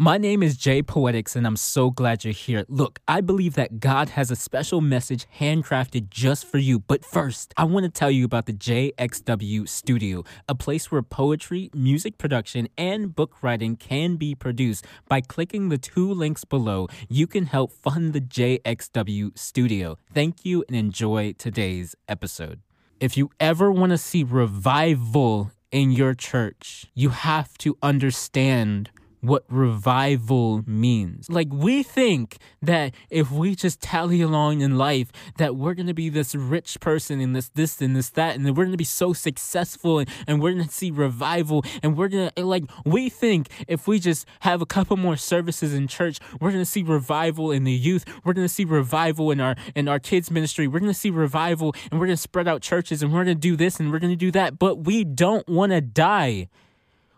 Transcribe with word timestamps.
My 0.00 0.16
name 0.16 0.44
is 0.44 0.56
J 0.56 0.80
Poetix, 0.80 1.34
and 1.34 1.44
I'm 1.44 1.56
so 1.56 1.90
glad 1.90 2.22
you're 2.22 2.32
here. 2.32 2.64
Look, 2.68 3.00
I 3.08 3.20
believe 3.20 3.54
that 3.54 3.80
God 3.80 4.10
has 4.10 4.30
a 4.30 4.36
special 4.36 4.80
message 4.80 5.26
handcrafted 5.40 6.08
just 6.08 6.46
for 6.46 6.58
you. 6.58 6.78
But 6.78 7.04
first, 7.04 7.52
I 7.56 7.64
want 7.64 7.82
to 7.82 7.90
tell 7.90 8.08
you 8.08 8.24
about 8.24 8.46
the 8.46 8.52
JXW 8.52 9.68
Studio, 9.68 10.22
a 10.48 10.54
place 10.54 10.92
where 10.92 11.02
poetry, 11.02 11.68
music 11.74 12.16
production, 12.16 12.68
and 12.78 13.12
book 13.12 13.42
writing 13.42 13.74
can 13.74 14.14
be 14.14 14.36
produced. 14.36 14.86
By 15.08 15.20
clicking 15.20 15.68
the 15.68 15.78
two 15.78 16.14
links 16.14 16.44
below, 16.44 16.86
you 17.08 17.26
can 17.26 17.46
help 17.46 17.72
fund 17.72 18.12
the 18.12 18.20
JXW 18.20 19.36
Studio. 19.36 19.98
Thank 20.14 20.44
you 20.44 20.64
and 20.68 20.76
enjoy 20.76 21.32
today's 21.32 21.96
episode. 22.06 22.60
If 23.00 23.16
you 23.16 23.30
ever 23.40 23.72
want 23.72 23.90
to 23.90 23.98
see 23.98 24.22
revival 24.22 25.50
in 25.72 25.90
your 25.90 26.14
church, 26.14 26.86
you 26.94 27.08
have 27.08 27.58
to 27.58 27.76
understand 27.82 28.90
what 29.20 29.44
revival 29.48 30.62
means. 30.66 31.28
Like 31.30 31.48
we 31.50 31.82
think 31.82 32.38
that 32.62 32.94
if 33.10 33.30
we 33.30 33.54
just 33.54 33.80
tally 33.80 34.22
along 34.22 34.60
in 34.60 34.78
life 34.78 35.10
that 35.38 35.56
we're 35.56 35.74
going 35.74 35.86
to 35.86 35.94
be 35.94 36.08
this 36.08 36.34
rich 36.34 36.80
person 36.80 37.20
and 37.20 37.34
this 37.34 37.48
this 37.50 37.80
and 37.80 37.96
this 37.96 38.10
that 38.10 38.36
and 38.36 38.44
we're 38.46 38.64
going 38.64 38.70
to 38.70 38.76
be 38.76 38.84
so 38.84 39.12
successful 39.12 39.98
and, 39.98 40.08
and 40.26 40.40
we're 40.40 40.52
going 40.52 40.66
to 40.66 40.72
see 40.72 40.90
revival 40.90 41.64
and 41.82 41.96
we're 41.96 42.08
going 42.08 42.30
to 42.34 42.44
like 42.44 42.64
we 42.84 43.08
think 43.08 43.48
if 43.66 43.86
we 43.86 43.98
just 43.98 44.26
have 44.40 44.62
a 44.62 44.66
couple 44.66 44.96
more 44.96 45.16
services 45.16 45.74
in 45.74 45.88
church 45.88 46.18
we're 46.40 46.50
going 46.50 46.62
to 46.62 46.70
see 46.70 46.82
revival 46.82 47.50
in 47.50 47.64
the 47.64 47.72
youth 47.72 48.04
we're 48.24 48.32
going 48.32 48.46
to 48.46 48.52
see 48.52 48.64
revival 48.64 49.30
in 49.30 49.40
our 49.40 49.54
in 49.74 49.88
our 49.88 49.98
kids 49.98 50.30
ministry 50.30 50.66
we're 50.66 50.80
going 50.80 50.92
to 50.92 50.98
see 50.98 51.10
revival 51.10 51.74
and 51.90 52.00
we're 52.00 52.06
going 52.06 52.16
to 52.16 52.22
spread 52.22 52.48
out 52.48 52.62
churches 52.62 53.02
and 53.02 53.12
we're 53.12 53.24
going 53.24 53.36
to 53.36 53.40
do 53.40 53.56
this 53.56 53.80
and 53.80 53.90
we're 53.92 53.98
going 53.98 54.12
to 54.12 54.16
do 54.16 54.30
that 54.30 54.58
but 54.58 54.84
we 54.84 55.04
don't 55.04 55.48
want 55.48 55.72
to 55.72 55.80
die 55.80 56.48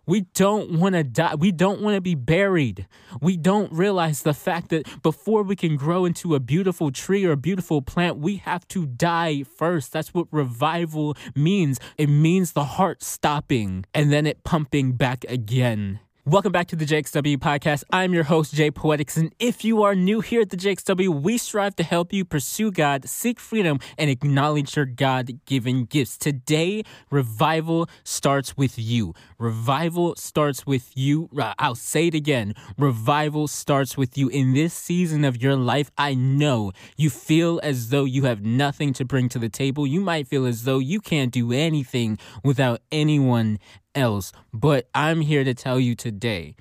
we 0.07 0.23
don't 0.35 0.79
want 0.79 0.95
to 0.95 1.05
die. 1.05 1.35
We 1.35 1.53
don't 1.53 1.81
want 1.83 1.95
to 1.95 2.01
be 2.01 2.15
buried. 2.15 2.87
We 3.21 3.37
don't 3.37 3.73
realize 3.73 4.23
the 4.23 4.35
fact 4.35 4.71
that 4.71 5.03
before 5.03 5.43
we 5.43 5.57
can 5.57 5.77
grow 5.77 6.05
into 6.05 6.35
a 6.35 6.41
beautiful 6.41 6.91
tree 6.91 7.25
or 7.25 7.33
a 7.33 7.37
beautiful 7.37 7.83
plant, 7.83 8.19
we 8.19 8.37
have 8.37 8.67
to 8.69 8.87
die 8.87 9.43
first. 9.43 9.93
That's 9.93 10.13
what 10.15 10.27
revival 10.31 11.17
means. 11.35 11.79
It 11.97 12.09
means 12.09 12.53
the 12.53 12.65
heart 12.65 13.03
stopping 13.03 13.85
and 13.95 14.13
then 14.13 14.27
it 14.27 14.45
pumping 14.45 14.93
back 14.93 15.25
again. 15.29 16.01
Welcome 16.27 16.53
back 16.53 16.67
to 16.69 16.77
the 16.77 16.85
JXW 16.85 17.39
podcast. 17.39 17.83
I'm 17.91 18.13
your 18.13 18.25
host, 18.25 18.53
J 18.53 18.71
Poetix. 18.71 19.17
And 19.17 19.35
if 19.39 19.65
you 19.65 19.83
are 19.83 19.95
new 19.95 20.21
here 20.21 20.43
at 20.43 20.51
the 20.51 20.57
JXW, 20.59 21.09
we 21.23 21.39
strive 21.39 21.75
to 21.77 21.83
help 21.83 22.13
you 22.13 22.27
pursue 22.27 22.71
God, 22.71 23.09
seek 23.09 23.41
freedom, 23.41 23.81
and 23.97 24.11
acknowledge 24.11 24.77
your 24.77 24.85
God 24.85 25.41
given 25.47 25.87
gifts. 25.87 26.19
Today, 26.19 26.83
revival 27.11 27.89
starts 28.05 28.55
with 28.55 28.79
you. 28.79 29.15
Revival 29.39 30.15
starts 30.17 30.67
with 30.67 30.95
you. 30.95 31.31
Uh, 31.39 31.55
I'll 31.59 31.75
say 31.75 32.09
it 32.09 32.15
again. 32.15 32.55
Revival 32.77 33.49
starts 33.49 33.97
with 33.97 34.19
you. 34.19 34.29
In 34.29 34.53
this 34.53 34.75
season 34.75 35.25
of 35.25 35.41
your 35.41 35.57
life, 35.57 35.91
I 35.97 36.13
know 36.13 36.73
you 36.99 37.09
feel 37.09 37.61
as 37.63 37.89
though 37.89 38.05
you 38.05 38.25
have 38.25 38.45
nothing 38.45 38.93
to 38.93 39.07
bring 39.07 39.31
to 39.31 39.39
the 39.39 39.49
table. 39.49 39.87
You 39.87 40.03
might 40.03 40.29
feel 40.29 40.45
as 40.45 40.65
though 40.65 40.81
you 40.81 41.01
can't 41.01 41.33
do 41.33 41.51
anything 41.51 42.19
without 42.45 42.83
anyone 42.93 43.59
else. 43.95 44.33
But 44.53 44.89
I'm 44.95 45.21
here 45.21 45.45
to 45.45 45.55
tell 45.55 45.81
you 45.81 45.95
today 45.95 46.57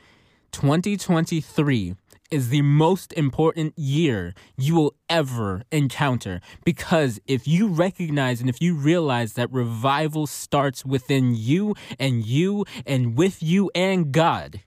2023 0.52 1.96
is 2.32 2.50
the 2.50 2.62
most 2.62 3.12
important 3.14 3.78
year 3.78 4.34
you 4.56 4.76
will 4.76 4.96
ever 5.10 5.64
encounter 5.72 6.42
because 6.64 7.20
if 7.26 7.48
you 7.48 7.68
recognize 7.68 8.40
and 8.40 8.50
if 8.50 8.62
you 8.62 8.76
realize 8.76 9.34
that 9.34 9.52
revival 9.52 10.28
starts 10.28 10.86
within 10.86 11.34
you 11.36 11.76
and 11.98 12.26
you 12.26 12.66
and 12.86 13.18
with 13.18 13.42
you 13.42 13.72
and 13.74 14.12
God, 14.12 14.62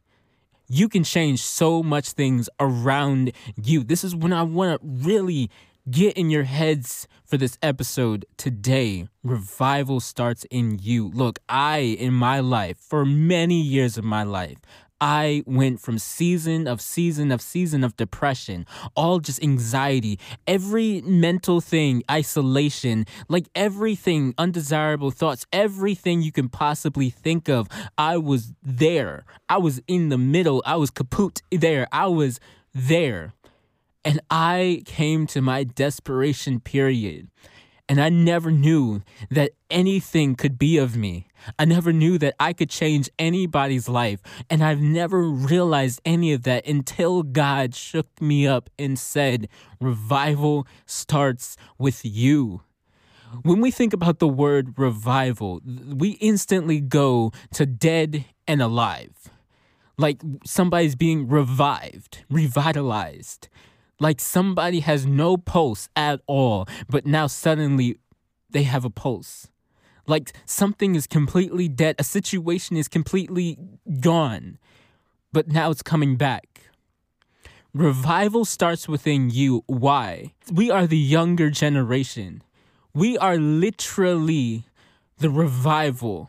you 0.69 0.89
can 0.89 1.05
change 1.05 1.43
so 1.43 1.83
much 1.83 2.11
things 2.11 2.49
around 2.59 3.33
you. 3.63 3.85
This 3.85 4.03
is 4.03 4.17
when 4.17 4.33
I 4.33 4.43
want 4.43 4.81
to 4.81 4.87
really 4.89 5.51
get 5.91 6.17
in 6.17 6.31
your 6.31 6.45
heads 6.45 7.09
for 7.25 7.37
this 7.37 7.59
episode 7.63 8.25
today. 8.37 9.09
Revival 9.23 10.01
starts 10.01 10.45
in 10.51 10.79
you. 10.81 11.09
Look, 11.09 11.39
I, 11.49 11.79
in 11.79 12.13
my 12.13 12.41
life, 12.41 12.79
for 12.79 13.05
many 13.05 13.61
years 13.61 13.99
of 13.99 14.05
my 14.05 14.23
life, 14.23 14.59
I 15.01 15.43
went 15.47 15.81
from 15.81 15.99
season 15.99 16.69
of 16.69 16.81
season 16.81 17.33
of 17.33 17.41
season 17.41 17.83
of 17.83 17.97
depression, 17.97 18.67
all 18.95 19.19
just 19.19 19.43
anxiety, 19.43 20.21
every 20.47 21.01
mental 21.01 21.61
thing, 21.61 22.05
isolation, 22.09 23.07
like 23.29 23.49
everything, 23.57 24.33
undesirable 24.39 25.11
thoughts, 25.11 25.45
everything 25.53 26.23
you 26.23 26.31
can 26.31 26.49
possibly 26.49 27.11
think 27.11 27.49
of. 27.49 27.67
I 27.99 28.17
was 28.17 28.53
there. 28.63 29.25
I 29.49 29.59
was 29.59 29.83
in 29.89 30.11
the 30.11 30.19
middle. 30.19 30.63
I 30.65 30.77
was 30.77 30.91
kaput 30.91 31.43
there. 31.51 31.89
I 31.91 32.07
was 32.07 32.39
there. 32.73 33.33
And 34.05 34.21
I 34.31 34.83
came 34.85 35.27
to 35.29 35.41
my 35.41 35.65
desperation 35.65 36.61
period. 36.61 37.29
And 37.89 38.01
I 38.01 38.09
never 38.09 38.51
knew 38.51 39.03
that 39.31 39.53
anything 39.71 40.35
could 40.35 40.59
be 40.59 40.79
of 40.79 40.97
me. 40.97 41.27
I 41.59 41.65
never 41.65 41.93
knew 41.93 42.17
that 42.19 42.35
I 42.41 42.53
could 42.53 42.71
change 42.71 43.11
anybody's 43.19 43.89
life. 43.89 44.21
And 44.49 44.65
I've 44.65 44.81
never 44.81 45.23
realized 45.23 46.01
any 46.05 46.33
of 46.33 46.45
that 46.45 46.67
until 46.67 47.23
God 47.23 47.75
shook 47.75 48.07
me 48.21 48.47
up 48.47 48.71
and 48.79 48.99
said, 48.99 49.49
Revival 49.81 50.67
starts 50.87 51.57
with 51.77 52.05
you. 52.05 52.63
When 53.43 53.61
we 53.61 53.71
think 53.71 53.93
about 53.93 54.21
the 54.21 54.29
word 54.29 54.79
revival, 54.79 55.61
we 55.65 56.11
instantly 56.13 56.81
go 56.81 57.33
to 57.53 57.67
dead 57.67 58.25
and 58.47 58.63
alive. 58.63 59.31
Like 59.99 60.23
somebody's 60.45 60.95
being 60.97 61.29
revived, 61.29 62.25
revitalized 62.31 63.49
like 64.03 64.21
somebody 64.21 64.81
has 64.81 65.07
no 65.07 65.37
pulse 65.37 65.89
at 65.95 66.21
all, 66.27 66.67
but 66.89 67.07
now 67.07 67.29
suddenly 67.29 67.99
they 68.51 68.65
have 68.65 68.85
a 68.85 68.91
pulse. 68.91 69.49
Like 70.09 70.33
something 70.45 70.97
is 70.97 71.07
completely 71.07 71.69
dead, 71.69 71.95
a 71.99 72.05
situation 72.05 72.77
is 72.77 72.89
completely 72.89 73.57
gone, 74.01 74.59
but 75.33 75.47
now 75.47 75.71
it's 75.71 75.83
coming 75.83 76.17
back. 76.17 76.73
Revival 77.73 78.45
starts 78.45 78.89
within 78.89 79.31
you. 79.31 79.63
Why? 79.67 80.33
We 80.53 80.71
are 80.71 80.87
the 80.87 80.99
younger 80.99 81.49
generation. 81.49 82.43
We 82.93 83.17
are 83.17 83.39
literally 83.39 84.65
the 85.19 85.31
revival 85.31 86.29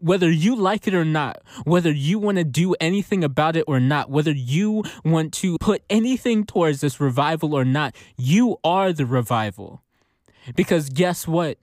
whether 0.00 0.30
you 0.30 0.56
like 0.56 0.86
it 0.86 0.94
or 0.94 1.04
not, 1.04 1.42
whether 1.64 1.90
you 1.90 2.18
want 2.18 2.38
to 2.38 2.44
do 2.44 2.74
anything 2.80 3.22
about 3.22 3.56
it 3.56 3.64
or 3.66 3.78
not, 3.80 4.10
whether 4.10 4.32
you 4.32 4.82
want 5.04 5.32
to 5.34 5.56
put 5.58 5.82
anything 5.88 6.44
towards 6.44 6.80
this 6.80 7.00
revival 7.00 7.54
or 7.54 7.64
not, 7.64 7.94
you 8.16 8.56
are 8.64 8.92
the 8.92 9.06
revival. 9.06 9.82
Because 10.54 10.88
guess 10.88 11.28
what? 11.28 11.58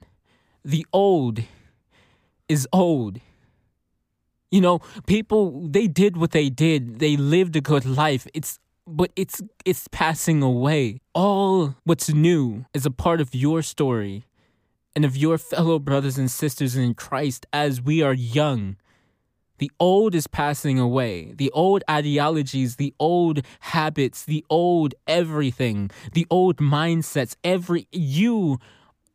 The 0.64 0.86
old 0.94 1.42
is 2.47 2.68
old. 2.72 3.20
You 4.52 4.62
know, 4.62 4.80
people 5.08 5.68
they 5.68 5.88
did 5.88 6.16
what 6.16 6.31
they 6.31 6.50
did. 6.50 7.00
They 7.00 7.18
lived 7.18 7.56
a 7.56 7.62
good 7.62 7.86
life. 7.86 8.28
It's 8.34 8.59
but 8.86 9.12
it's 9.16 9.42
it's 9.66 9.88
passing 9.92 10.42
away. 10.42 11.02
All 11.14 11.76
what's 11.84 12.09
new 12.09 12.66
is 12.74 12.86
a 12.86 12.92
part 12.92 13.20
of 13.20 13.36
your 13.36 13.62
story 13.62 14.26
and 14.97 15.06
of 15.06 15.16
your 15.16 15.38
fellow 15.38 15.78
brothers 15.78 16.18
and 16.18 16.31
sisters 16.31 16.75
in 16.75 16.96
Christ 16.96 17.46
as 17.53 17.80
we 17.80 18.02
are 18.02 18.16
young. 18.16 18.78
The 19.59 19.69
old 19.80 20.16
is 20.16 20.25
passing 20.25 20.80
away. 20.80 21.34
The 21.38 21.52
old 21.52 21.84
ideologies, 21.88 22.78
the 22.78 22.96
old 23.00 23.41
habits, 23.59 24.25
the 24.25 24.44
old 24.50 24.96
everything, 25.06 25.91
the 26.13 26.25
old 26.31 26.58
mindsets, 26.58 27.35
every 27.44 27.88
you 27.91 28.58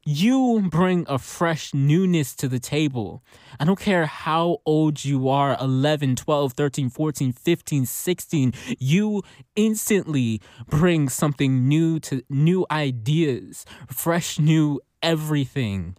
you 0.05 0.69
bring 0.71 1.05
a 1.09 1.19
fresh 1.19 1.75
newness 1.75 2.37
to 2.37 2.47
the 2.49 2.61
table. 2.61 3.25
I 3.59 3.65
don't 3.65 3.79
care 3.79 4.07
how 4.07 4.59
old 4.65 5.05
you 5.05 5.29
are 5.29 5.57
11, 5.61 6.15
12, 6.15 6.53
13, 6.53 6.91
14, 6.91 7.33
15, 7.33 7.87
16. 7.87 8.55
You 8.79 9.23
instantly 9.57 10.41
bring 10.69 11.09
something 11.09 11.67
new 11.67 11.99
to 12.01 12.23
new 12.29 12.67
ideas, 12.71 13.65
fresh 13.89 14.39
new 14.39 14.81
everything. 15.03 15.97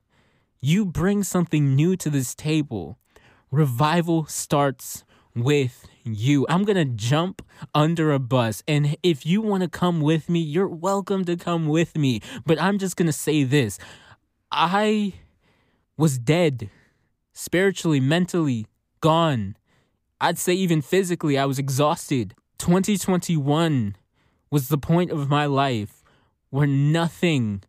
You 0.62 0.86
bring 0.86 1.24
something 1.24 1.76
new 1.76 1.96
to 1.98 2.10
this 2.10 2.34
table. 2.34 2.98
Revival 3.52 4.26
starts 4.26 5.04
with 5.36 5.86
you. 6.04 6.46
I'm 6.50 6.64
going 6.64 6.78
to 6.78 6.86
jump 6.86 7.42
under 7.74 8.12
a 8.12 8.20
bus. 8.20 8.64
And 8.68 8.98
if 9.04 9.26
you 9.26 9.42
want 9.42 9.64
to 9.64 9.70
come 9.70 10.02
with 10.02 10.30
me, 10.30 10.40
you're 10.40 10.68
welcome 10.68 11.26
to 11.26 11.36
come 11.36 11.68
with 11.68 11.98
me. 11.98 12.22
But 12.46 12.62
I'm 12.62 12.78
just 12.78 12.96
going 12.96 13.08
to 13.08 13.14
say 13.14 13.44
this 13.44 13.80
I 14.52 15.14
was 15.98 16.18
dead, 16.18 16.70
spiritually, 17.34 18.00
mentally, 18.00 18.68
gone. 19.02 19.58
I'd 20.22 20.38
say 20.38 20.54
even 20.54 20.82
physically, 20.82 21.38
I 21.38 21.46
was 21.46 21.60
exhausted. 21.60 22.36
2021 22.60 23.96
was 24.50 24.70
the 24.70 24.78
point 24.78 25.12
of 25.12 25.30
my 25.30 25.46
life 25.46 26.04
where 26.50 26.68
nothing 26.68 27.64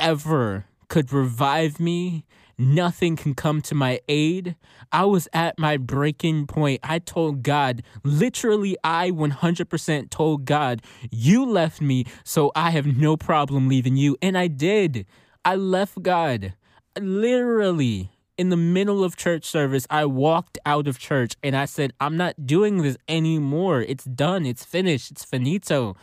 ever 0.00 0.66
could 0.88 1.12
revive 1.12 1.78
me. 1.78 2.24
Nothing 2.58 3.16
can 3.16 3.34
come 3.34 3.62
to 3.62 3.74
my 3.74 4.00
aid. 4.06 4.56
I 4.92 5.04
was 5.04 5.28
at 5.32 5.58
my 5.58 5.78
breaking 5.78 6.46
point. 6.46 6.80
I 6.82 6.98
told 6.98 7.42
God, 7.42 7.82
literally, 8.04 8.76
I 8.84 9.10
100% 9.12 10.10
told 10.10 10.44
God, 10.44 10.82
You 11.10 11.46
left 11.46 11.80
me, 11.80 12.04
so 12.22 12.52
I 12.54 12.70
have 12.72 12.86
no 12.86 13.16
problem 13.16 13.68
leaving 13.68 13.96
you. 13.96 14.18
And 14.20 14.36
I 14.36 14.48
did. 14.48 15.06
I 15.42 15.56
left 15.56 16.02
God. 16.02 16.52
Literally, 16.98 18.10
in 18.36 18.48
the 18.48 18.56
middle 18.56 19.04
of 19.04 19.16
church 19.16 19.44
service, 19.44 19.86
I 19.88 20.04
walked 20.06 20.58
out 20.66 20.88
of 20.88 20.98
church 20.98 21.36
and 21.42 21.56
I 21.56 21.66
said, 21.66 21.92
I'm 22.00 22.16
not 22.16 22.46
doing 22.46 22.82
this 22.82 22.96
anymore. 23.08 23.82
It's 23.82 24.04
done. 24.04 24.44
It's 24.44 24.64
finished. 24.64 25.10
It's 25.10 25.24
finito. 25.24 25.96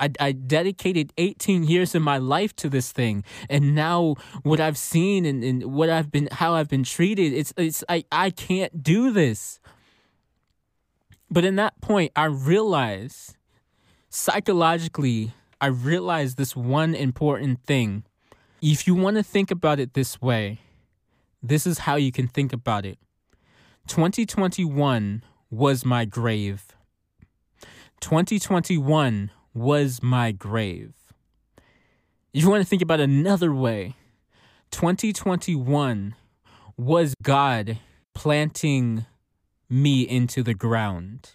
I, 0.00 0.10
I 0.18 0.32
dedicated 0.32 1.12
18 1.18 1.64
years 1.64 1.94
of 1.94 2.02
my 2.02 2.18
life 2.18 2.54
to 2.56 2.68
this 2.68 2.92
thing, 2.92 3.24
and 3.48 3.74
now 3.74 4.16
what 4.42 4.60
I've 4.60 4.78
seen 4.78 5.24
and, 5.24 5.44
and 5.44 5.64
what 5.72 5.88
I've 5.88 6.10
been, 6.10 6.28
how 6.32 6.54
I've 6.54 6.68
been 6.68 6.84
treated, 6.84 7.32
it's 7.32 7.52
it's 7.56 7.84
I 7.88 8.04
I 8.10 8.30
can't 8.30 8.82
do 8.82 9.12
this. 9.12 9.60
But 11.30 11.44
in 11.44 11.56
that 11.56 11.80
point, 11.80 12.12
I 12.14 12.26
realized 12.26 13.36
psychologically, 14.08 15.32
I 15.60 15.66
realized 15.66 16.36
this 16.36 16.54
one 16.54 16.94
important 16.94 17.64
thing. 17.64 18.04
If 18.62 18.86
you 18.86 18.94
want 18.94 19.16
to 19.16 19.22
think 19.22 19.50
about 19.50 19.80
it 19.80 19.94
this 19.94 20.22
way, 20.22 20.60
this 21.42 21.66
is 21.66 21.80
how 21.80 21.96
you 21.96 22.12
can 22.12 22.28
think 22.28 22.52
about 22.52 22.86
it. 22.86 22.98
2021 23.88 25.22
was 25.50 25.84
my 25.84 26.04
grave. 26.04 26.74
2021 28.00 29.30
was 29.54 30.02
my 30.02 30.32
grave. 30.32 30.92
If 32.32 32.42
you 32.42 32.50
want 32.50 32.62
to 32.62 32.68
think 32.68 32.82
about 32.82 33.00
another 33.00 33.54
way, 33.54 33.94
2021 34.72 36.16
was 36.76 37.14
God 37.22 37.78
planting 38.12 39.06
me 39.70 40.02
into 40.02 40.42
the 40.42 40.54
ground. 40.54 41.30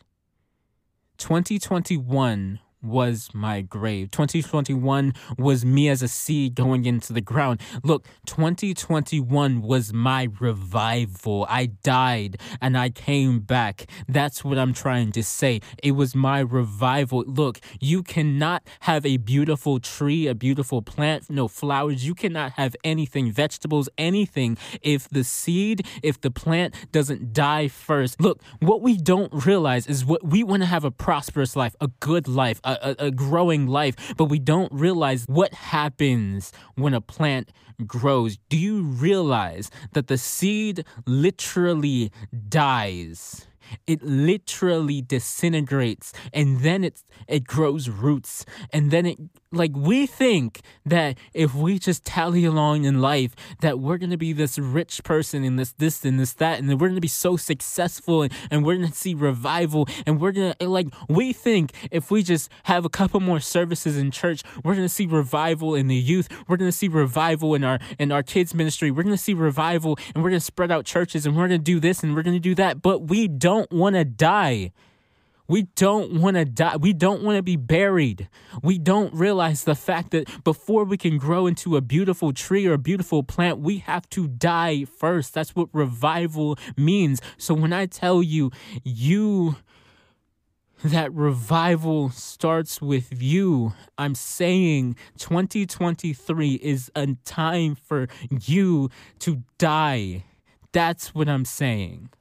2021 1.17 2.59
was 2.81 3.29
my 3.33 3.61
grave. 3.61 4.11
2021 4.11 5.13
was 5.37 5.65
me 5.65 5.89
as 5.89 6.01
a 6.01 6.07
seed 6.07 6.55
going 6.55 6.85
into 6.85 7.13
the 7.13 7.21
ground. 7.21 7.61
Look, 7.83 8.05
2021 8.25 9.61
was 9.61 9.93
my 9.93 10.29
revival. 10.39 11.45
I 11.49 11.67
died 11.67 12.37
and 12.61 12.77
I 12.77 12.89
came 12.89 13.39
back. 13.39 13.87
That's 14.07 14.43
what 14.43 14.57
I'm 14.57 14.73
trying 14.73 15.11
to 15.13 15.23
say. 15.23 15.61
It 15.83 15.91
was 15.91 16.15
my 16.15 16.39
revival. 16.39 17.23
Look, 17.25 17.59
you 17.79 18.03
cannot 18.03 18.63
have 18.81 19.05
a 19.05 19.17
beautiful 19.17 19.79
tree, 19.79 20.27
a 20.27 20.35
beautiful 20.35 20.81
plant, 20.81 21.29
no 21.29 21.47
flowers. 21.47 22.05
You 22.05 22.15
cannot 22.15 22.53
have 22.53 22.75
anything, 22.83 23.31
vegetables, 23.31 23.89
anything, 23.97 24.57
if 24.81 25.09
the 25.09 25.23
seed, 25.23 25.85
if 26.03 26.19
the 26.21 26.31
plant 26.31 26.73
doesn't 26.91 27.33
die 27.33 27.67
first. 27.67 28.21
Look, 28.21 28.41
what 28.59 28.81
we 28.81 28.97
don't 28.97 29.45
realize 29.45 29.87
is 29.87 30.05
what 30.05 30.23
we 30.23 30.43
want 30.43 30.61
to 30.63 30.67
have 30.67 30.83
a 30.83 30.91
prosperous 30.91 31.55
life, 31.55 31.75
a 31.81 31.87
good 31.99 32.27
life, 32.27 32.59
a, 32.69 32.95
a, 32.99 33.05
a 33.07 33.11
growing 33.11 33.67
life, 33.67 34.13
but 34.17 34.25
we 34.25 34.39
don't 34.39 34.71
realize 34.73 35.25
what 35.27 35.53
happens 35.53 36.51
when 36.75 36.93
a 36.93 37.01
plant 37.01 37.51
grows. 37.85 38.37
Do 38.49 38.57
you 38.57 38.81
realize 38.81 39.71
that 39.93 40.07
the 40.07 40.17
seed 40.17 40.85
literally 41.05 42.11
dies? 42.49 43.47
It 43.87 44.03
literally 44.03 45.01
disintegrates 45.01 46.13
and 46.33 46.61
then 46.61 46.83
it 46.83 47.03
it 47.27 47.45
grows 47.45 47.89
roots 47.89 48.45
and 48.71 48.91
then 48.91 49.05
it 49.05 49.17
like 49.51 49.71
we 49.75 50.05
think 50.05 50.61
that 50.85 51.17
if 51.33 51.55
we 51.55 51.79
just 51.79 52.05
tally 52.05 52.45
along 52.45 52.85
in 52.85 53.01
life 53.01 53.35
that 53.61 53.79
we're 53.79 53.97
gonna 53.97 54.17
be 54.17 54.33
this 54.33 54.59
rich 54.59 55.03
person 55.03 55.43
in 55.43 55.55
this 55.55 55.71
this 55.73 56.05
and 56.05 56.19
this 56.19 56.33
that 56.33 56.59
and 56.59 56.79
we're 56.79 56.87
gonna 56.87 57.01
be 57.01 57.07
so 57.07 57.35
successful 57.35 58.21
and, 58.21 58.33
and 58.51 58.65
we're 58.65 58.75
gonna 58.75 58.91
see 58.91 59.13
revival 59.13 59.87
and 60.05 60.21
we're 60.21 60.31
gonna 60.31 60.55
like 60.61 60.87
we 61.07 61.33
think 61.33 61.73
if 61.91 62.11
we 62.11 62.21
just 62.21 62.49
have 62.63 62.85
a 62.85 62.89
couple 62.89 63.19
more 63.19 63.39
services 63.39 63.97
in 63.97 64.11
church 64.11 64.43
we're 64.63 64.75
gonna 64.75 64.87
see 64.87 65.05
revival 65.05 65.73
in 65.75 65.87
the 65.87 65.95
youth 65.95 66.29
we're 66.47 66.57
gonna 66.57 66.71
see 66.71 66.87
revival 66.87 67.55
in 67.55 67.63
our 67.63 67.79
in 67.97 68.11
our 68.11 68.23
kids 68.23 68.53
ministry 68.53 68.91
we're 68.91 69.03
gonna 69.03 69.17
see 69.17 69.33
revival 69.33 69.97
and 70.13 70.23
we're 70.23 70.29
gonna 70.29 70.39
spread 70.39 70.71
out 70.71 70.85
churches 70.85 71.25
and 71.25 71.35
we're 71.35 71.47
gonna 71.47 71.57
do 71.57 71.79
this 71.79 72.03
and 72.03 72.15
we're 72.15 72.21
gonna 72.21 72.39
do 72.39 72.55
that. 72.55 72.81
But 72.81 73.07
we 73.09 73.27
don't 73.27 73.58
want 73.71 73.95
to 73.95 74.05
die 74.05 74.71
we 75.49 75.63
don't 75.63 76.21
want 76.21 76.37
to 76.37 76.45
die. 76.45 76.77
We 76.77 76.93
don't 76.93 77.23
want 77.23 77.37
to 77.37 77.41
be 77.41 77.55
buried. 77.55 78.29
We 78.61 78.77
don't 78.77 79.11
realize 79.15 79.63
the 79.63 79.73
fact 79.73 80.11
that 80.11 80.43
before 80.43 80.83
we 80.83 80.95
can 80.95 81.17
grow 81.17 81.47
into 81.47 81.75
a 81.75 81.81
beautiful 81.81 82.31
tree 82.31 82.67
or 82.67 82.73
a 82.73 82.77
beautiful 82.77 83.23
plant, 83.23 83.57
we 83.57 83.79
have 83.79 84.07
to 84.11 84.27
die 84.27 84.85
first. 84.85 85.33
That's 85.33 85.55
what 85.55 85.67
revival 85.73 86.57
means. 86.77 87.19
So 87.37 87.55
when 87.55 87.73
I 87.73 87.87
tell 87.87 88.21
you, 88.21 88.51
you 88.83 89.55
that 90.83 91.11
revival 91.13 92.11
starts 92.11 92.79
with 92.79 93.21
you. 93.21 93.73
I'm 93.97 94.13
saying 94.13 94.97
2023 95.17 96.53
is 96.53 96.91
a 96.95 97.15
time 97.25 97.73
for 97.73 98.07
you 98.29 98.91
to 99.19 99.43
die. 99.57 100.25
That's 100.71 101.15
what 101.15 101.27
I'm 101.27 101.43
saying. 101.43 102.11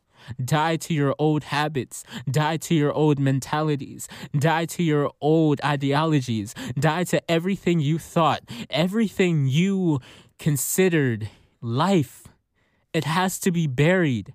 Die 0.43 0.77
to 0.77 0.95
your 0.95 1.15
old 1.19 1.45
habits. 1.45 2.05
Die 2.31 2.57
to 2.59 2.75
your 2.75 2.93
old 2.93 3.19
mentalities. 3.19 4.09
Die 4.37 4.65
to 4.67 4.83
your 4.83 5.11
old 5.21 5.61
ideologies. 5.65 6.55
Die 6.79 7.05
to 7.05 7.31
everything 7.31 7.81
you 7.81 7.99
thought, 7.99 8.43
everything 8.71 9.47
you 9.47 10.01
considered 10.39 11.29
life. 11.61 12.25
It 12.93 13.05
has 13.05 13.39
to 13.41 13.51
be 13.51 13.67
buried. 13.67 14.35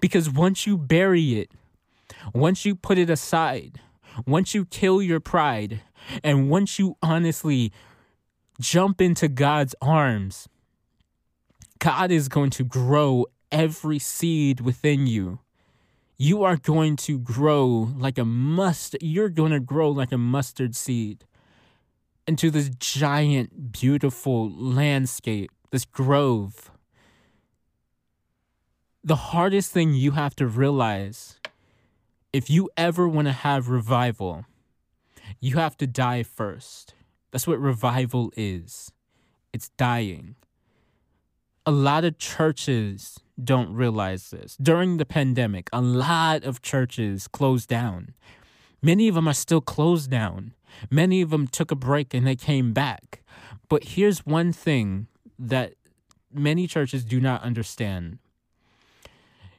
Because 0.00 0.28
once 0.28 0.66
you 0.66 0.76
bury 0.76 1.40
it, 1.40 1.52
once 2.34 2.64
you 2.64 2.74
put 2.74 2.98
it 2.98 3.08
aside, 3.08 3.80
once 4.26 4.54
you 4.54 4.64
kill 4.66 5.00
your 5.02 5.20
pride, 5.20 5.80
and 6.22 6.50
once 6.50 6.78
you 6.78 6.96
honestly 7.02 7.72
jump 8.60 9.00
into 9.00 9.28
God's 9.28 9.74
arms, 9.80 10.48
God 11.78 12.10
is 12.10 12.28
going 12.28 12.50
to 12.50 12.64
grow 12.64 13.26
every 13.54 14.00
seed 14.00 14.60
within 14.60 15.06
you. 15.06 15.38
You 16.18 16.42
are 16.42 16.56
going 16.56 16.96
to 16.96 17.18
grow 17.18 17.66
like 17.96 18.18
a 18.18 18.24
mustard. 18.24 19.02
You're 19.02 19.30
going 19.30 19.52
to 19.52 19.60
grow 19.60 19.90
like 19.90 20.12
a 20.12 20.18
mustard 20.18 20.76
seed 20.76 21.24
into 22.26 22.50
this 22.50 22.68
giant, 22.78 23.72
beautiful 23.72 24.50
landscape, 24.50 25.50
this 25.70 25.84
grove. 25.84 26.70
The 29.02 29.16
hardest 29.16 29.72
thing 29.72 29.94
you 29.94 30.12
have 30.12 30.34
to 30.36 30.46
realize 30.46 31.38
if 32.32 32.50
you 32.50 32.68
ever 32.76 33.08
want 33.08 33.28
to 33.28 33.32
have 33.32 33.68
revival, 33.68 34.44
you 35.40 35.56
have 35.56 35.76
to 35.76 35.86
die 35.86 36.24
first. 36.24 36.94
That's 37.30 37.46
what 37.46 37.60
revival 37.60 38.32
is 38.36 38.90
it's 39.52 39.68
dying. 39.70 40.34
A 41.66 41.72
lot 41.72 42.04
of 42.04 42.18
churches 42.18 43.18
don't 43.42 43.72
realize 43.74 44.30
this. 44.30 44.56
During 44.60 44.98
the 44.98 45.06
pandemic, 45.06 45.70
a 45.72 45.80
lot 45.80 46.44
of 46.44 46.60
churches 46.60 47.26
closed 47.26 47.68
down. 47.68 48.14
Many 48.82 49.08
of 49.08 49.14
them 49.14 49.26
are 49.26 49.34
still 49.34 49.62
closed 49.62 50.10
down. 50.10 50.52
Many 50.90 51.22
of 51.22 51.30
them 51.30 51.46
took 51.46 51.70
a 51.70 51.76
break 51.76 52.12
and 52.12 52.26
they 52.26 52.36
came 52.36 52.72
back. 52.72 53.22
But 53.68 53.84
here's 53.84 54.26
one 54.26 54.52
thing 54.52 55.06
that 55.38 55.74
many 56.32 56.66
churches 56.66 57.04
do 57.04 57.20
not 57.20 57.42
understand 57.42 58.18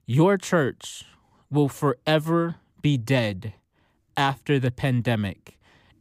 your 0.05 0.37
church 0.37 1.03
will 1.49 1.69
forever 1.69 2.55
be 2.81 2.97
dead 2.97 3.53
after 4.15 4.59
the 4.59 4.69
pandemic 4.69 5.57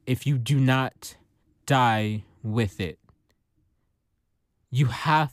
if 0.06 0.26
you 0.26 0.36
do 0.36 0.60
not 0.60 1.16
die 1.64 2.24
with 2.42 2.80
it. 2.80 2.98
You 4.70 4.86
have 4.86 5.32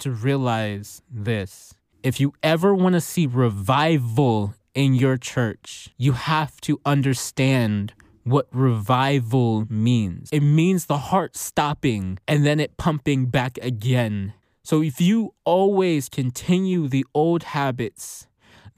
to 0.00 0.10
realize 0.10 1.02
this. 1.10 1.74
If 2.02 2.20
you 2.20 2.32
ever 2.42 2.74
want 2.74 2.94
to 2.94 3.00
see 3.00 3.26
revival 3.26 4.54
in 4.74 4.94
your 4.94 5.16
church, 5.16 5.88
you 5.96 6.12
have 6.12 6.60
to 6.62 6.80
understand 6.84 7.94
what 8.24 8.48
revival 8.52 9.66
means. 9.70 10.28
It 10.32 10.40
means 10.40 10.86
the 10.86 10.98
heart 10.98 11.36
stopping 11.36 12.18
and 12.26 12.44
then 12.44 12.60
it 12.60 12.76
pumping 12.76 13.26
back 13.26 13.58
again. 13.62 14.34
So 14.64 14.82
if 14.82 15.00
you 15.00 15.34
always 15.44 16.08
continue 16.08 16.88
the 16.88 17.06
old 17.14 17.44
habits, 17.44 18.26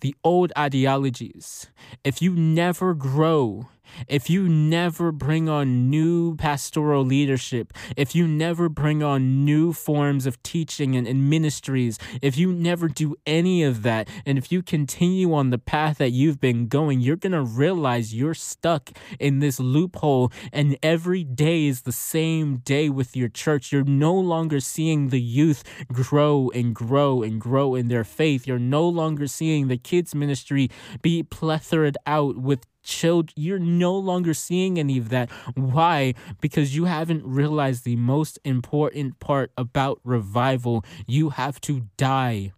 the 0.01 0.15
old 0.23 0.53
ideologies, 0.57 1.69
if 2.05 2.21
you 2.21 2.35
never 2.35 2.95
grow 2.95 3.69
if 4.07 4.31
you 4.31 4.49
never 4.49 5.13
bring 5.13 5.49
on 5.49 5.91
new 5.91 6.37
pastoral 6.37 7.05
leadership, 7.05 7.73
if 7.97 8.15
you 8.15 8.27
never 8.27 8.69
bring 8.69 9.03
on 9.03 9.45
new 9.45 9.73
forms 9.73 10.27
of 10.27 10.43
teaching 10.43 10.97
and, 10.97 11.07
and, 11.07 11.29
ministries, 11.29 11.99
if 12.23 12.39
you 12.39 12.53
never 12.53 12.89
do 12.89 13.15
any 13.27 13.63
of 13.63 13.83
that, 13.83 14.09
and 14.25 14.39
if 14.39 14.51
you 14.51 14.63
continue 14.63 15.35
on 15.35 15.51
the 15.51 15.59
path 15.59 15.99
that 15.99 16.11
you've 16.11 16.41
been 16.41 16.69
going, 16.69 17.01
you're 17.01 17.17
going 17.17 17.33
to 17.33 17.43
realize 17.43 18.15
you're 18.15 18.35
stuck 18.35 18.91
in 19.19 19.41
this 19.41 19.61
loophole, 19.61 20.33
and 20.53 20.79
every 20.83 21.25
day 21.25 21.67
is 21.67 21.83
the 21.83 21.93
same 21.93 22.59
day 22.59 22.89
with 22.89 23.17
your 23.17 23.29
church. 23.29 23.73
You're 23.73 23.85
no 23.85 24.15
longer 24.15 24.61
seeing 24.61 25.09
the 25.09 25.21
youth 25.21 25.65
grow 25.93 26.51
and 26.55 26.75
grow 26.75 27.23
and 27.23 27.41
grow 27.41 27.75
in 27.75 27.89
their 27.89 28.05
faith. 28.05 28.47
You're 28.47 28.59
no 28.59 28.89
longer 28.89 29.27
seeing 29.27 29.69
the 29.69 29.77
kids' 29.77 30.15
ministry 30.15 30.71
be 31.03 31.23
plethored 31.23 31.97
out 32.07 32.39
with 32.39 32.67
chilled 32.89 33.31
you're 33.37 33.59
no 33.59 33.97
longer 33.97 34.35
seeing 34.35 34.79
any 34.79 34.99
of 34.99 35.11
that. 35.11 35.31
Why? 35.55 36.15
Because 36.41 36.75
you 36.75 36.87
haven't 36.87 37.25
realized 37.25 37.85
the 37.85 37.97
most 37.97 38.39
important 38.45 39.21
part 39.21 39.53
about 39.57 40.01
revival. 40.03 40.85
You 41.07 41.31
have 41.31 41.61
to 41.63 41.83
die. 41.97 42.53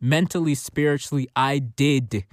Mentally 0.00 0.54
spiritually 0.54 1.28
i 1.36 1.58
did. 1.58 2.24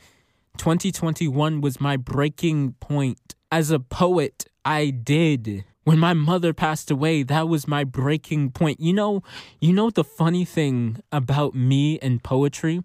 2021 0.57 1.61
was 1.61 1.81
my 1.81 1.97
breaking 1.97 2.73
point. 2.79 3.35
As 3.51 3.69
a 3.69 3.79
poet 3.79 4.45
i 4.63 4.89
did. 4.89 5.65
When 5.83 5.99
my 5.99 6.13
mother 6.13 6.53
passed 6.53 6.89
away 6.89 7.23
that 7.23 7.49
was 7.49 7.67
my 7.67 7.83
breaking 7.83 8.51
point. 8.51 8.79
You 8.79 8.93
know 8.93 9.21
you 9.59 9.73
know 9.73 9.89
the 9.89 10.05
funny 10.05 10.45
thing 10.45 11.03
about 11.11 11.53
me 11.53 11.99
and 11.99 12.23
poetry? 12.23 12.83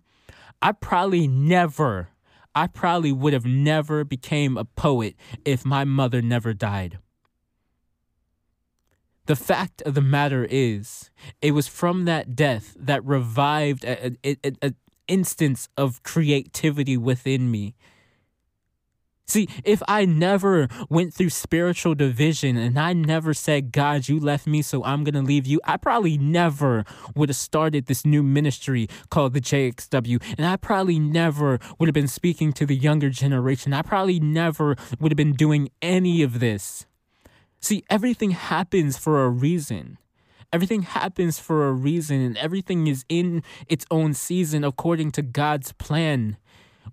I 0.60 0.72
probably 0.72 1.26
never 1.26 2.11
I 2.54 2.66
probably 2.66 3.12
would 3.12 3.32
have 3.32 3.46
never 3.46 4.04
became 4.04 4.56
a 4.56 4.64
poet 4.64 5.16
if 5.44 5.64
my 5.64 5.84
mother 5.84 6.20
never 6.20 6.52
died. 6.52 6.98
The 9.26 9.36
fact 9.36 9.82
of 9.82 9.94
the 9.94 10.00
matter 10.00 10.46
is, 10.50 11.10
it 11.40 11.52
was 11.52 11.68
from 11.68 12.04
that 12.06 12.34
death 12.34 12.76
that 12.78 13.04
revived 13.04 13.84
an 13.84 14.16
instance 15.08 15.68
of 15.76 16.02
creativity 16.02 16.96
within 16.96 17.50
me 17.50 17.74
See, 19.32 19.48
if 19.64 19.82
I 19.88 20.04
never 20.04 20.68
went 20.90 21.14
through 21.14 21.30
spiritual 21.30 21.94
division 21.94 22.58
and 22.58 22.78
I 22.78 22.92
never 22.92 23.32
said, 23.32 23.72
God, 23.72 24.06
you 24.06 24.20
left 24.20 24.46
me, 24.46 24.60
so 24.60 24.84
I'm 24.84 25.04
going 25.04 25.14
to 25.14 25.22
leave 25.22 25.46
you, 25.46 25.58
I 25.64 25.78
probably 25.78 26.18
never 26.18 26.84
would 27.16 27.30
have 27.30 27.36
started 27.36 27.86
this 27.86 28.04
new 28.04 28.22
ministry 28.22 28.88
called 29.08 29.32
the 29.32 29.40
JXW. 29.40 30.22
And 30.36 30.46
I 30.46 30.56
probably 30.56 30.98
never 30.98 31.58
would 31.78 31.88
have 31.88 31.94
been 31.94 32.08
speaking 32.08 32.52
to 32.52 32.66
the 32.66 32.76
younger 32.76 33.08
generation. 33.08 33.72
I 33.72 33.80
probably 33.80 34.20
never 34.20 34.76
would 35.00 35.12
have 35.12 35.16
been 35.16 35.32
doing 35.32 35.70
any 35.80 36.22
of 36.22 36.38
this. 36.38 36.84
See, 37.58 37.84
everything 37.88 38.32
happens 38.32 38.98
for 38.98 39.24
a 39.24 39.30
reason. 39.30 39.96
Everything 40.52 40.82
happens 40.82 41.38
for 41.38 41.66
a 41.66 41.72
reason, 41.72 42.20
and 42.20 42.36
everything 42.36 42.86
is 42.86 43.06
in 43.08 43.42
its 43.66 43.86
own 43.90 44.12
season 44.12 44.62
according 44.62 45.12
to 45.12 45.22
God's 45.22 45.72
plan. 45.72 46.36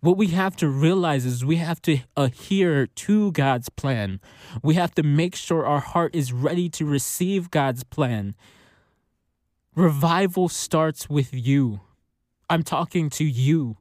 What 0.02 0.18
we 0.18 0.28
have 0.28 0.56
to 0.58 0.70
realize 0.70 1.26
is 1.26 1.44
we 1.44 1.58
have 1.58 1.82
to 1.84 2.00
adhere 2.16 2.88
to 2.88 3.32
God's 3.32 3.70
plan. 3.70 4.22
We 4.64 4.76
have 4.76 4.96
to 4.96 5.04
make 5.04 5.36
sure 5.36 5.66
our 5.66 5.80
heart 5.82 6.16
is 6.16 6.32
ready 6.32 6.70
to 6.70 6.86
receive 6.86 7.52
God's 7.52 7.84
plan. 7.84 8.36
Revival 9.76 10.48
starts 10.48 11.10
with 11.10 11.34
you. 11.34 11.82
I'm 12.50 12.64
talking 12.64 13.10
to 13.12 13.26
you. 13.26 13.78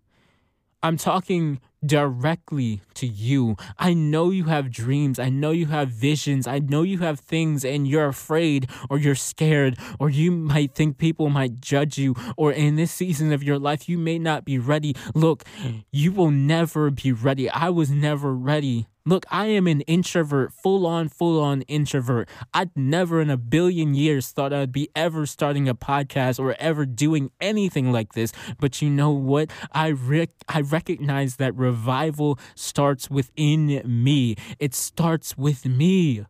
I'm 0.81 0.97
talking 0.97 1.61
directly 1.85 2.83
to 2.95 3.07
you. 3.07 3.57
I 3.79 3.95
know 3.95 4.31
you 4.31 4.45
have 4.45 4.71
dreams. 4.71 5.19
I 5.19 5.29
know 5.29 5.51
you 5.51 5.67
have 5.67 5.89
visions. 5.89 6.47
I 6.47 6.61
know 6.61 6.83
you 6.83 6.99
have 6.99 7.19
things 7.19 7.65
and 7.65 7.87
you're 7.87 8.07
afraid 8.07 8.71
or 8.89 8.99
you're 8.99 9.17
scared 9.17 9.77
or 9.99 10.09
you 10.09 10.31
might 10.31 10.75
think 10.75 10.99
people 10.99 11.31
might 11.31 11.61
judge 11.61 11.99
you 11.99 12.15
or 12.37 12.53
in 12.53 12.77
this 12.77 12.93
season 12.93 13.33
of 13.33 13.43
your 13.43 13.59
life 13.59 13.89
you 13.89 13.99
may 13.99 14.19
not 14.19 14.45
be 14.45 14.59
ready. 14.59 14.95
Look, 15.15 15.45
you 15.91 16.13
will 16.13 16.31
never 16.31 16.91
be 16.91 17.11
ready. 17.13 17.51
I 17.51 17.71
was 17.71 17.91
never 17.91 18.33
ready. 18.35 18.87
Look, 19.09 19.25
I 19.31 19.47
am 19.47 19.67
an 19.67 19.81
introvert, 19.83 20.53
full 20.53 20.87
on, 20.87 21.09
full 21.09 21.41
on 21.41 21.63
introvert. 21.63 22.29
I'd 22.53 22.77
never 22.77 23.23
in 23.23 23.31
a 23.31 23.39
billion 23.39 23.95
years 23.95 24.29
thought 24.29 24.53
I'd 24.53 24.71
be 24.71 24.91
ever 24.95 25.25
starting 25.25 25.67
a 25.67 25.75
podcast 25.75 26.39
or 26.39 26.55
ever 26.61 26.85
doing 26.85 27.31
anything 27.41 27.91
like 27.91 28.13
this. 28.13 28.35
But 28.61 28.83
you 28.83 28.91
know 28.91 29.11
what? 29.11 29.51
I 29.73 29.93
rec- 29.93 30.45
I 30.47 30.61
recognize 30.61 31.37
that 31.37 31.55
revival 31.55 32.39
starts 32.55 33.09
within 33.09 33.81
me. 33.87 34.37
It 34.59 34.75
starts 34.75 35.39
with 35.39 35.65
me. 35.65 36.27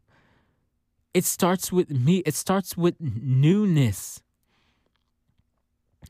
It 1.13 1.25
starts 1.25 1.73
with 1.73 1.91
me. 1.91 2.19
It 2.19 2.37
starts 2.37 2.77
with 2.77 2.95
newness. 3.01 4.23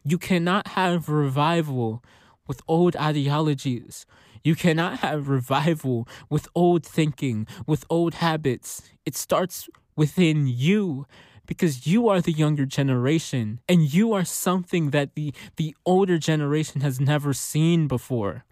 You 0.05 0.19
cannot 0.19 0.69
have 0.69 1.09
revival 1.09 2.05
with 2.47 2.61
old 2.69 2.95
ideologies 2.95 4.05
you 4.43 4.55
cannot 4.55 5.01
have 5.01 5.29
revival 5.29 6.09
with 6.29 6.49
old 6.55 6.85
thinking, 6.85 7.47
with 7.67 7.85
old 7.91 8.15
habits. 8.15 8.83
It 9.05 9.17
starts 9.17 9.69
within 9.97 10.47
you 10.47 11.07
because 11.47 11.87
you 11.87 12.09
are 12.09 12.21
the 12.21 12.33
younger 12.33 12.67
generation 12.67 13.61
and 13.69 13.93
you 13.93 14.13
are 14.13 14.25
something 14.25 14.91
that 14.91 15.15
the, 15.15 15.33
the 15.57 15.75
older 15.85 16.19
generation 16.19 16.83
has 16.83 17.01
never 17.01 17.33
seen 17.33 17.89
before. 17.89 18.45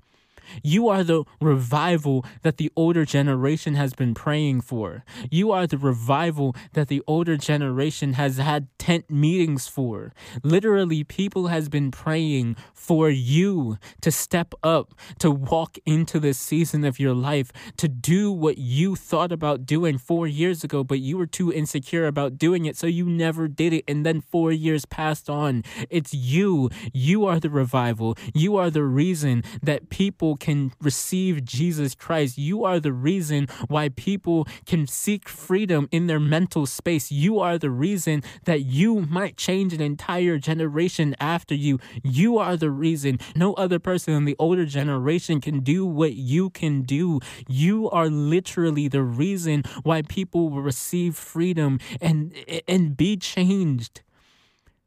You 0.62 0.88
are 0.88 1.04
the 1.04 1.24
revival 1.40 2.24
that 2.42 2.56
the 2.56 2.70
older 2.76 3.04
generation 3.04 3.74
has 3.74 3.94
been 3.94 4.14
praying 4.14 4.62
for. 4.62 5.04
You 5.30 5.52
are 5.52 5.66
the 5.66 5.78
revival 5.78 6.54
that 6.72 6.88
the 6.88 7.02
older 7.06 7.36
generation 7.36 8.14
has 8.14 8.38
had 8.38 8.68
tent 8.78 9.10
meetings 9.10 9.68
for. 9.68 10.12
Literally, 10.42 11.04
people 11.04 11.48
has 11.48 11.68
been 11.68 11.90
praying 11.90 12.56
for 12.72 13.10
you 13.10 13.78
to 14.00 14.10
step 14.10 14.54
up, 14.62 14.94
to 15.18 15.30
walk 15.30 15.78
into 15.86 16.20
this 16.20 16.38
season 16.38 16.84
of 16.84 17.00
your 17.00 17.14
life, 17.14 17.52
to 17.76 17.88
do 17.88 18.30
what 18.30 18.58
you 18.58 18.96
thought 18.96 19.32
about 19.32 19.66
doing 19.66 19.98
four 19.98 20.26
years 20.26 20.62
ago, 20.64 20.84
but 20.84 21.00
you 21.00 21.18
were 21.18 21.26
too 21.26 21.52
insecure 21.52 22.06
about 22.06 22.38
doing 22.38 22.66
it, 22.66 22.76
so 22.76 22.86
you 22.86 23.06
never 23.06 23.48
did 23.48 23.72
it. 23.72 23.84
And 23.88 24.04
then 24.04 24.20
four 24.20 24.52
years 24.52 24.84
passed 24.84 25.28
on. 25.28 25.64
It's 25.90 26.14
you. 26.14 26.70
You 26.92 27.26
are 27.26 27.40
the 27.40 27.50
revival. 27.50 28.16
You 28.34 28.56
are 28.56 28.70
the 28.70 28.84
reason 28.84 29.42
that 29.62 29.90
people 29.90 30.35
can 30.36 30.72
receive 30.80 31.44
Jesus 31.44 31.94
Christ. 31.94 32.38
You 32.38 32.64
are 32.64 32.80
the 32.80 32.92
reason 32.92 33.48
why 33.68 33.88
people 33.90 34.46
can 34.64 34.86
seek 34.86 35.28
freedom 35.28 35.88
in 35.90 36.06
their 36.06 36.20
mental 36.20 36.66
space. 36.66 37.10
You 37.10 37.40
are 37.40 37.58
the 37.58 37.70
reason 37.70 38.22
that 38.44 38.62
you 38.62 39.00
might 39.00 39.36
change 39.36 39.72
an 39.72 39.80
entire 39.80 40.38
generation 40.38 41.14
after 41.20 41.54
you. 41.54 41.78
You 42.02 42.38
are 42.38 42.56
the 42.56 42.70
reason 42.70 43.18
no 43.34 43.54
other 43.54 43.78
person 43.78 44.14
in 44.14 44.24
the 44.24 44.36
older 44.38 44.66
generation 44.66 45.40
can 45.40 45.60
do 45.60 45.84
what 45.86 46.14
you 46.14 46.50
can 46.50 46.82
do. 46.82 47.20
You 47.48 47.90
are 47.90 48.08
literally 48.08 48.88
the 48.88 49.02
reason 49.02 49.64
why 49.82 50.02
people 50.02 50.50
will 50.50 50.62
receive 50.62 51.16
freedom 51.16 51.78
and 52.00 52.34
and 52.68 52.96
be 52.96 53.16
changed. 53.16 54.02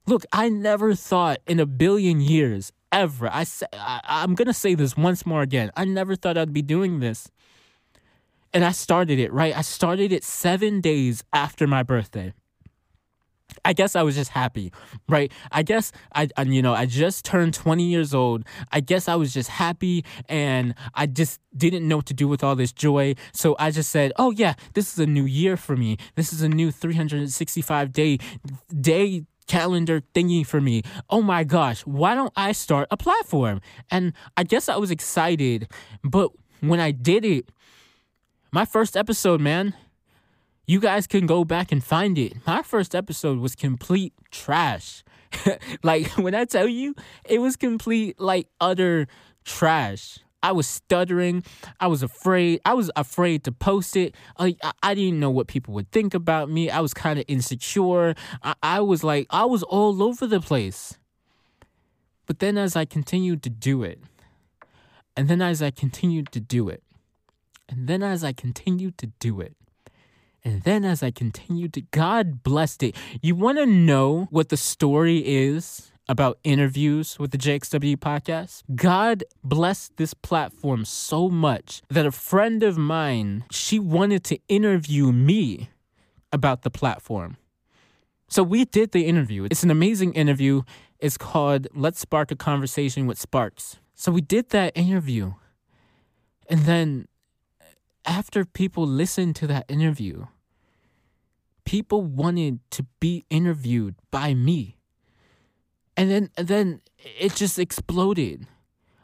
Look, 0.05 0.25
I 0.33 0.49
never 0.49 0.95
thought 0.95 1.39
in 1.45 1.59
a 1.59 1.67
billion 1.67 2.19
years 2.19 2.71
ever. 2.91 3.29
I 3.29 3.45
I, 3.73 4.01
I'm 4.03 4.35
gonna 4.35 4.53
say 4.53 4.75
this 4.75 4.97
once 4.97 5.25
more 5.25 5.41
again. 5.41 5.71
I 5.75 5.85
never 5.85 6.15
thought 6.15 6.37
I'd 6.37 6.53
be 6.53 6.61
doing 6.61 6.99
this. 6.99 7.29
And 8.53 8.65
I 8.65 8.71
started 8.71 9.19
it, 9.19 9.31
right? 9.31 9.55
I 9.55 9.61
started 9.61 10.11
it 10.11 10.23
seven 10.23 10.81
days 10.81 11.23
after 11.33 11.67
my 11.67 11.83
birthday. 11.83 12.33
I 13.65 13.73
guess 13.73 13.95
I 13.95 14.03
was 14.03 14.15
just 14.15 14.31
happy, 14.31 14.71
right? 15.07 15.31
I 15.51 15.63
guess 15.63 15.91
I, 16.13 16.29
I, 16.37 16.43
you 16.43 16.61
know, 16.61 16.73
I 16.73 16.85
just 16.85 17.25
turned 17.25 17.53
20 17.53 17.83
years 17.83 18.13
old. 18.13 18.43
I 18.71 18.79
guess 18.79 19.07
I 19.07 19.15
was 19.15 19.33
just 19.33 19.49
happy 19.49 20.05
and 20.27 20.75
I 20.93 21.07
just 21.07 21.39
didn't 21.55 21.87
know 21.87 21.97
what 21.97 22.05
to 22.07 22.13
do 22.13 22.27
with 22.27 22.43
all 22.43 22.55
this 22.55 22.71
joy. 22.71 23.15
So 23.33 23.55
I 23.59 23.71
just 23.71 23.89
said, 23.89 24.11
"Oh 24.17 24.31
yeah, 24.31 24.53
this 24.73 24.93
is 24.93 24.99
a 24.99 25.05
new 25.07 25.25
year 25.25 25.57
for 25.57 25.75
me. 25.75 25.97
This 26.15 26.31
is 26.31 26.41
a 26.41 26.49
new 26.49 26.71
365 26.71 27.91
day 27.91 28.17
day 28.81 29.23
calendar 29.49 30.01
thingy 30.15 30.45
for 30.45 30.61
me. 30.61 30.83
Oh 31.09 31.21
my 31.21 31.43
gosh, 31.43 31.81
why 31.81 32.15
don't 32.15 32.31
I 32.37 32.53
start 32.53 32.87
a 32.91 32.95
platform? 32.95 33.59
And 33.91 34.13
I 34.37 34.43
guess 34.43 34.69
I 34.69 34.77
was 34.77 34.91
excited, 34.91 35.67
but 36.03 36.31
when 36.61 36.79
I 36.79 36.91
did 36.91 37.25
it, 37.25 37.49
my 38.51 38.63
first 38.63 38.95
episode, 38.95 39.41
man, 39.41 39.73
you 40.65 40.79
guys 40.79 41.07
can 41.07 41.25
go 41.25 41.43
back 41.43 41.71
and 41.71 41.83
find 41.83 42.17
it. 42.17 42.33
My 42.45 42.61
first 42.61 42.95
episode 42.95 43.39
was 43.39 43.55
complete 43.55 44.13
trash. 44.31 45.03
like 45.83 46.07
when 46.17 46.35
I 46.35 46.45
tell 46.45 46.67
you, 46.67 46.95
it 47.25 47.39
was 47.39 47.55
complete 47.55 48.19
like 48.19 48.47
utter 48.61 49.07
trash. 49.43 50.19
I 50.41 50.51
was 50.53 50.67
stuttering. 50.67 51.43
I 51.79 51.87
was 51.87 52.03
afraid. 52.03 52.61
I 52.65 52.73
was 52.73 52.91
afraid 52.95 53.43
to 53.43 53.51
post 53.51 53.95
it. 53.97 54.15
Like 54.39 54.57
I, 54.63 54.71
I 54.83 54.93
didn't 54.95 55.19
know 55.19 55.29
what 55.31 55.47
people 55.47 55.73
would 55.75 55.91
think 55.91 56.13
about 56.13 56.49
me. 56.49 56.69
I 56.69 56.79
was 56.79 56.93
kind 56.93 57.19
of 57.19 57.25
insecure. 57.27 58.15
I, 58.43 58.55
I 58.63 58.79
was 58.81 59.03
like, 59.03 59.27
I 59.29 59.45
was 59.45 59.63
all 59.63 60.01
over 60.03 60.27
the 60.27 60.39
place. 60.41 60.97
But 62.25 62.39
then 62.39 62.57
as 62.57 62.75
I 62.75 62.85
continued 62.85 63.43
to 63.43 63.49
do 63.49 63.83
it, 63.83 63.99
and 65.17 65.27
then 65.27 65.41
as 65.41 65.61
I 65.61 65.71
continued 65.71 66.31
to 66.31 66.39
do 66.39 66.69
it, 66.69 66.83
And 67.69 67.87
then 67.87 68.03
as 68.03 68.23
I 68.23 68.31
continued 68.33 68.97
to 68.99 69.07
do 69.19 69.41
it, 69.41 69.55
and 70.43 70.63
then 70.63 70.85
as 70.85 71.03
I 71.03 71.11
continued 71.11 71.73
to, 71.73 71.81
God 71.81 72.43
blessed 72.43 72.83
it. 72.83 72.95
You 73.21 73.35
want 73.35 73.57
to 73.57 73.65
know 73.65 74.27
what 74.31 74.49
the 74.49 74.57
story 74.57 75.17
is 75.19 75.91
about 76.09 76.39
interviews 76.43 77.17
with 77.19 77.31
the 77.31 77.37
JXW 77.37 77.95
podcast? 77.95 78.63
God 78.75 79.23
blessed 79.43 79.95
this 79.95 80.13
platform 80.13 80.83
so 80.83 81.29
much 81.29 81.83
that 81.89 82.05
a 82.05 82.11
friend 82.11 82.63
of 82.63 82.77
mine, 82.77 83.45
she 83.51 83.79
wanted 83.79 84.23
to 84.25 84.39
interview 84.49 85.11
me 85.13 85.69
about 86.33 86.63
the 86.63 86.71
platform. 86.71 87.37
So 88.27 88.43
we 88.43 88.65
did 88.65 88.91
the 88.91 89.05
interview. 89.05 89.47
It's 89.49 89.63
an 89.63 89.71
amazing 89.71 90.13
interview. 90.13 90.63
It's 90.99 91.17
called 91.17 91.67
Let's 91.73 91.99
Spark 91.99 92.31
a 92.31 92.35
Conversation 92.35 93.07
with 93.07 93.19
Sparks. 93.19 93.77
So 93.95 94.11
we 94.11 94.21
did 94.21 94.49
that 94.49 94.75
interview. 94.75 95.33
And 96.49 96.61
then 96.61 97.07
uh, 97.61 97.65
after 98.05 98.45
people 98.45 98.85
listened 98.85 99.35
to 99.37 99.47
that 99.47 99.65
interview, 99.69 100.25
people 101.65 102.01
wanted 102.01 102.59
to 102.71 102.87
be 102.99 103.25
interviewed 103.29 103.95
by 104.09 104.33
me. 104.33 104.78
And 105.99 106.09
then 106.09 106.29
then 106.37 106.81
it 107.19 107.35
just 107.35 107.59
exploded. 107.59 108.47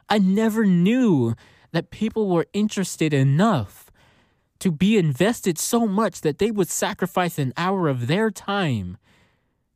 I 0.08 0.16
never 0.18 0.64
knew 0.64 1.34
that 1.72 1.90
people 1.90 2.30
were 2.30 2.46
interested 2.54 3.12
enough 3.12 3.90
to 4.60 4.72
be 4.72 4.96
invested 4.96 5.58
so 5.58 5.86
much 5.86 6.22
that 6.22 6.38
they 6.38 6.50
would 6.50 6.70
sacrifice 6.70 7.38
an 7.38 7.52
hour 7.54 7.88
of 7.88 8.06
their 8.06 8.30
time 8.30 8.96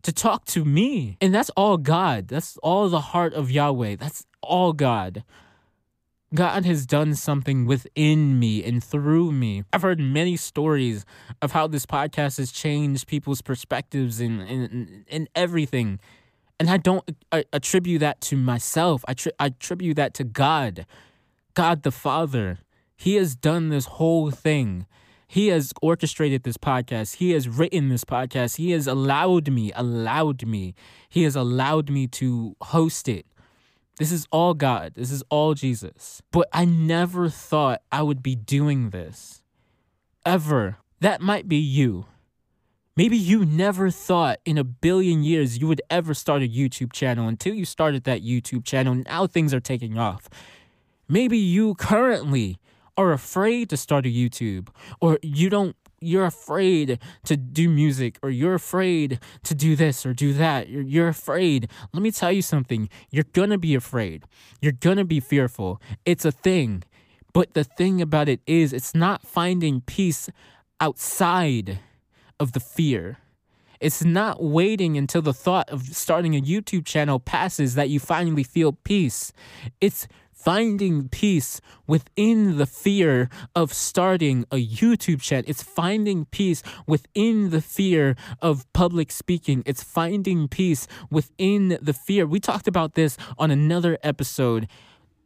to 0.02 0.12
talk 0.14 0.46
to 0.46 0.64
me. 0.64 1.18
And 1.20 1.34
that's 1.34 1.50
all 1.50 1.76
God. 1.76 2.28
That's 2.28 2.56
all 2.62 2.88
the 2.88 3.02
heart 3.12 3.34
of 3.34 3.50
Yahweh. 3.50 3.96
That's 3.96 4.24
all 4.40 4.72
God. 4.72 5.22
God 6.32 6.64
has 6.64 6.86
done 6.86 7.14
something 7.16 7.66
within 7.66 8.38
me 8.38 8.64
and 8.64 8.82
through 8.82 9.32
me. 9.32 9.64
I've 9.74 9.82
heard 9.82 10.00
many 10.00 10.38
stories 10.38 11.04
of 11.42 11.52
how 11.52 11.66
this 11.66 11.84
podcast 11.84 12.38
has 12.38 12.50
changed 12.50 13.08
people's 13.08 13.42
perspectives 13.42 14.20
and, 14.20 14.40
and, 14.40 15.04
and 15.10 15.28
everything. 15.34 16.00
And 16.60 16.68
I 16.68 16.76
don't 16.76 17.10
attribute 17.54 18.00
that 18.00 18.20
to 18.20 18.36
myself. 18.36 19.02
I, 19.08 19.14
tri- 19.14 19.32
I 19.40 19.46
attribute 19.46 19.96
that 19.96 20.12
to 20.14 20.24
God, 20.24 20.84
God 21.54 21.84
the 21.84 21.90
Father. 21.90 22.58
He 22.94 23.14
has 23.16 23.34
done 23.34 23.70
this 23.70 23.86
whole 23.86 24.30
thing. 24.30 24.84
He 25.26 25.48
has 25.48 25.72
orchestrated 25.80 26.42
this 26.42 26.58
podcast. 26.58 27.16
He 27.16 27.30
has 27.30 27.48
written 27.48 27.88
this 27.88 28.04
podcast. 28.04 28.56
He 28.56 28.72
has 28.72 28.86
allowed 28.86 29.50
me, 29.50 29.72
allowed 29.74 30.46
me. 30.46 30.74
He 31.08 31.22
has 31.22 31.34
allowed 31.34 31.88
me 31.88 32.06
to 32.08 32.54
host 32.60 33.08
it. 33.08 33.24
This 33.98 34.12
is 34.12 34.26
all 34.30 34.52
God. 34.52 34.92
This 34.96 35.10
is 35.10 35.22
all 35.30 35.54
Jesus. 35.54 36.20
But 36.30 36.48
I 36.52 36.66
never 36.66 37.30
thought 37.30 37.80
I 37.90 38.02
would 38.02 38.22
be 38.22 38.34
doing 38.34 38.90
this. 38.90 39.40
Ever. 40.26 40.76
That 41.00 41.22
might 41.22 41.48
be 41.48 41.56
you. 41.56 42.04
Maybe 43.00 43.16
you 43.16 43.46
never 43.46 43.90
thought 43.90 44.40
in 44.44 44.58
a 44.58 44.62
billion 44.62 45.22
years 45.22 45.56
you 45.56 45.66
would 45.68 45.80
ever 45.88 46.12
start 46.12 46.42
a 46.42 46.46
YouTube 46.46 46.92
channel 46.92 47.28
until 47.28 47.54
you 47.54 47.64
started 47.64 48.04
that 48.04 48.22
YouTube 48.22 48.62
channel. 48.62 48.94
Now 48.94 49.26
things 49.26 49.54
are 49.54 49.58
taking 49.58 49.96
off. 49.96 50.28
Maybe 51.08 51.38
you 51.38 51.76
currently 51.76 52.58
are 52.98 53.12
afraid 53.12 53.70
to 53.70 53.78
start 53.78 54.04
a 54.04 54.10
YouTube 54.10 54.68
or 55.00 55.18
you 55.22 55.48
don't 55.48 55.76
you're 56.02 56.26
afraid 56.26 56.98
to 57.24 57.38
do 57.38 57.70
music 57.70 58.18
or 58.22 58.28
you're 58.28 58.52
afraid 58.52 59.18
to 59.44 59.54
do 59.54 59.76
this 59.76 60.04
or 60.04 60.12
do 60.12 60.34
that. 60.34 60.68
You're, 60.68 60.82
you're 60.82 61.08
afraid. 61.08 61.70
Let 61.94 62.02
me 62.02 62.10
tell 62.10 62.32
you 62.32 62.42
something. 62.42 62.90
You're 63.10 63.32
going 63.32 63.48
to 63.48 63.56
be 63.56 63.74
afraid. 63.74 64.24
You're 64.60 64.72
going 64.72 64.98
to 64.98 65.06
be 65.06 65.20
fearful. 65.20 65.80
It's 66.04 66.26
a 66.26 66.32
thing. 66.32 66.82
But 67.32 67.54
the 67.54 67.64
thing 67.64 68.02
about 68.02 68.28
it 68.28 68.40
is, 68.46 68.74
it's 68.74 68.94
not 68.94 69.26
finding 69.26 69.80
peace 69.80 70.28
outside 70.82 71.80
of 72.40 72.52
the 72.52 72.60
fear. 72.60 73.18
It's 73.80 74.04
not 74.04 74.42
waiting 74.42 74.98
until 74.98 75.22
the 75.22 75.32
thought 75.32 75.70
of 75.70 75.82
starting 75.84 76.34
a 76.34 76.42
YouTube 76.42 76.84
channel 76.84 77.18
passes 77.18 77.76
that 77.76 77.88
you 77.88 78.00
finally 78.00 78.42
feel 78.42 78.72
peace. 78.72 79.32
It's 79.80 80.06
finding 80.32 81.08
peace 81.08 81.60
within 81.86 82.56
the 82.56 82.66
fear 82.66 83.28
of 83.54 83.72
starting 83.72 84.44
a 84.50 84.56
YouTube 84.56 85.20
channel. 85.20 85.44
It's 85.46 85.62
finding 85.62 86.24
peace 86.26 86.62
within 86.86 87.50
the 87.50 87.60
fear 87.60 88.16
of 88.40 88.70
public 88.72 89.12
speaking. 89.12 89.62
It's 89.66 89.82
finding 89.82 90.48
peace 90.48 90.86
within 91.10 91.78
the 91.80 91.92
fear. 91.92 92.26
We 92.26 92.40
talked 92.40 92.68
about 92.68 92.94
this 92.94 93.16
on 93.38 93.50
another 93.50 93.98
episode 94.02 94.66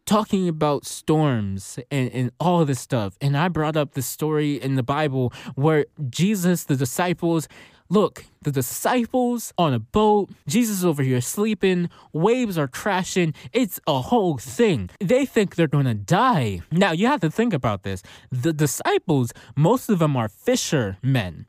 talking 0.06 0.48
about 0.48 0.84
storms 0.84 1.78
and, 1.90 2.10
and 2.12 2.30
all 2.38 2.64
this 2.64 2.80
stuff. 2.80 3.16
And 3.20 3.36
I 3.36 3.48
brought 3.48 3.76
up 3.76 3.92
the 3.92 4.02
story 4.02 4.60
in 4.60 4.74
the 4.74 4.82
Bible 4.82 5.32
where 5.54 5.86
Jesus, 6.10 6.64
the 6.64 6.76
disciples, 6.76 7.48
Look, 7.90 8.24
the 8.40 8.50
disciples 8.50 9.52
on 9.58 9.74
a 9.74 9.78
boat, 9.78 10.30
Jesus 10.48 10.82
over 10.82 11.02
here 11.02 11.20
sleeping, 11.20 11.90
waves 12.14 12.56
are 12.56 12.66
crashing. 12.66 13.34
It's 13.52 13.78
a 13.86 14.00
whole 14.00 14.38
thing. 14.38 14.88
They 15.00 15.26
think 15.26 15.54
they're 15.54 15.68
going 15.68 15.84
to 15.84 15.94
die. 15.94 16.62
Now, 16.72 16.92
you 16.92 17.06
have 17.08 17.20
to 17.20 17.30
think 17.30 17.52
about 17.52 17.82
this. 17.82 18.02
The 18.32 18.54
disciples, 18.54 19.32
most 19.54 19.90
of 19.90 19.98
them 19.98 20.16
are 20.16 20.30
fishermen. 20.30 21.46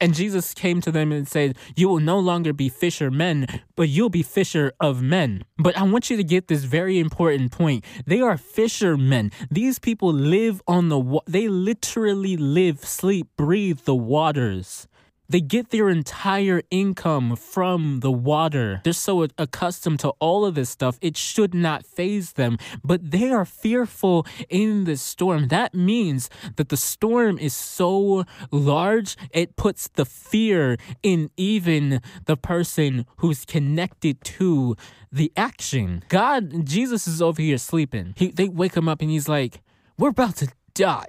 And 0.00 0.14
Jesus 0.14 0.54
came 0.54 0.80
to 0.82 0.92
them 0.92 1.10
and 1.10 1.26
said, 1.26 1.56
You 1.74 1.88
will 1.88 1.98
no 2.00 2.18
longer 2.18 2.52
be 2.52 2.68
fishermen, 2.68 3.46
but 3.74 3.88
you'll 3.88 4.10
be 4.10 4.22
fisher 4.22 4.72
of 4.80 5.02
men. 5.02 5.44
But 5.58 5.76
I 5.76 5.82
want 5.82 6.08
you 6.08 6.16
to 6.16 6.24
get 6.24 6.46
this 6.46 6.64
very 6.64 6.98
important 6.98 7.50
point. 7.50 7.84
They 8.06 8.20
are 8.20 8.36
fishermen. 8.36 9.32
These 9.50 9.78
people 9.80 10.12
live 10.12 10.62
on 10.68 10.88
the, 10.88 10.98
wa- 10.98 11.22
they 11.26 11.48
literally 11.48 12.36
live, 12.36 12.84
sleep, 12.84 13.28
breathe 13.36 13.80
the 13.80 13.96
waters. 13.96 14.86
They 15.30 15.40
get 15.42 15.70
their 15.70 15.90
entire 15.90 16.62
income 16.70 17.36
from 17.36 18.00
the 18.00 18.10
water. 18.10 18.80
They're 18.82 18.94
so 18.94 19.26
accustomed 19.36 20.00
to 20.00 20.10
all 20.20 20.46
of 20.46 20.54
this 20.54 20.70
stuff, 20.70 20.98
it 21.02 21.16
should 21.16 21.54
not 21.54 21.84
phase 21.84 22.32
them. 22.32 22.56
But 22.82 23.10
they 23.10 23.30
are 23.30 23.44
fearful 23.44 24.26
in 24.48 24.84
the 24.84 24.96
storm. 24.96 25.48
That 25.48 25.74
means 25.74 26.30
that 26.56 26.70
the 26.70 26.76
storm 26.76 27.38
is 27.38 27.54
so 27.54 28.24
large, 28.50 29.16
it 29.30 29.56
puts 29.56 29.88
the 29.88 30.06
fear 30.06 30.78
in 31.02 31.30
even 31.36 32.00
the 32.24 32.36
person 32.36 33.04
who's 33.18 33.44
connected 33.44 34.22
to 34.24 34.76
the 35.12 35.30
action. 35.36 36.04
God, 36.08 36.64
Jesus 36.64 37.06
is 37.06 37.20
over 37.20 37.42
here 37.42 37.58
sleeping. 37.58 38.14
He, 38.16 38.30
they 38.30 38.48
wake 38.48 38.74
him 38.74 38.88
up 38.88 39.02
and 39.02 39.10
he's 39.10 39.28
like, 39.28 39.60
We're 39.98 40.10
about 40.10 40.36
to 40.36 40.48
die. 40.74 41.06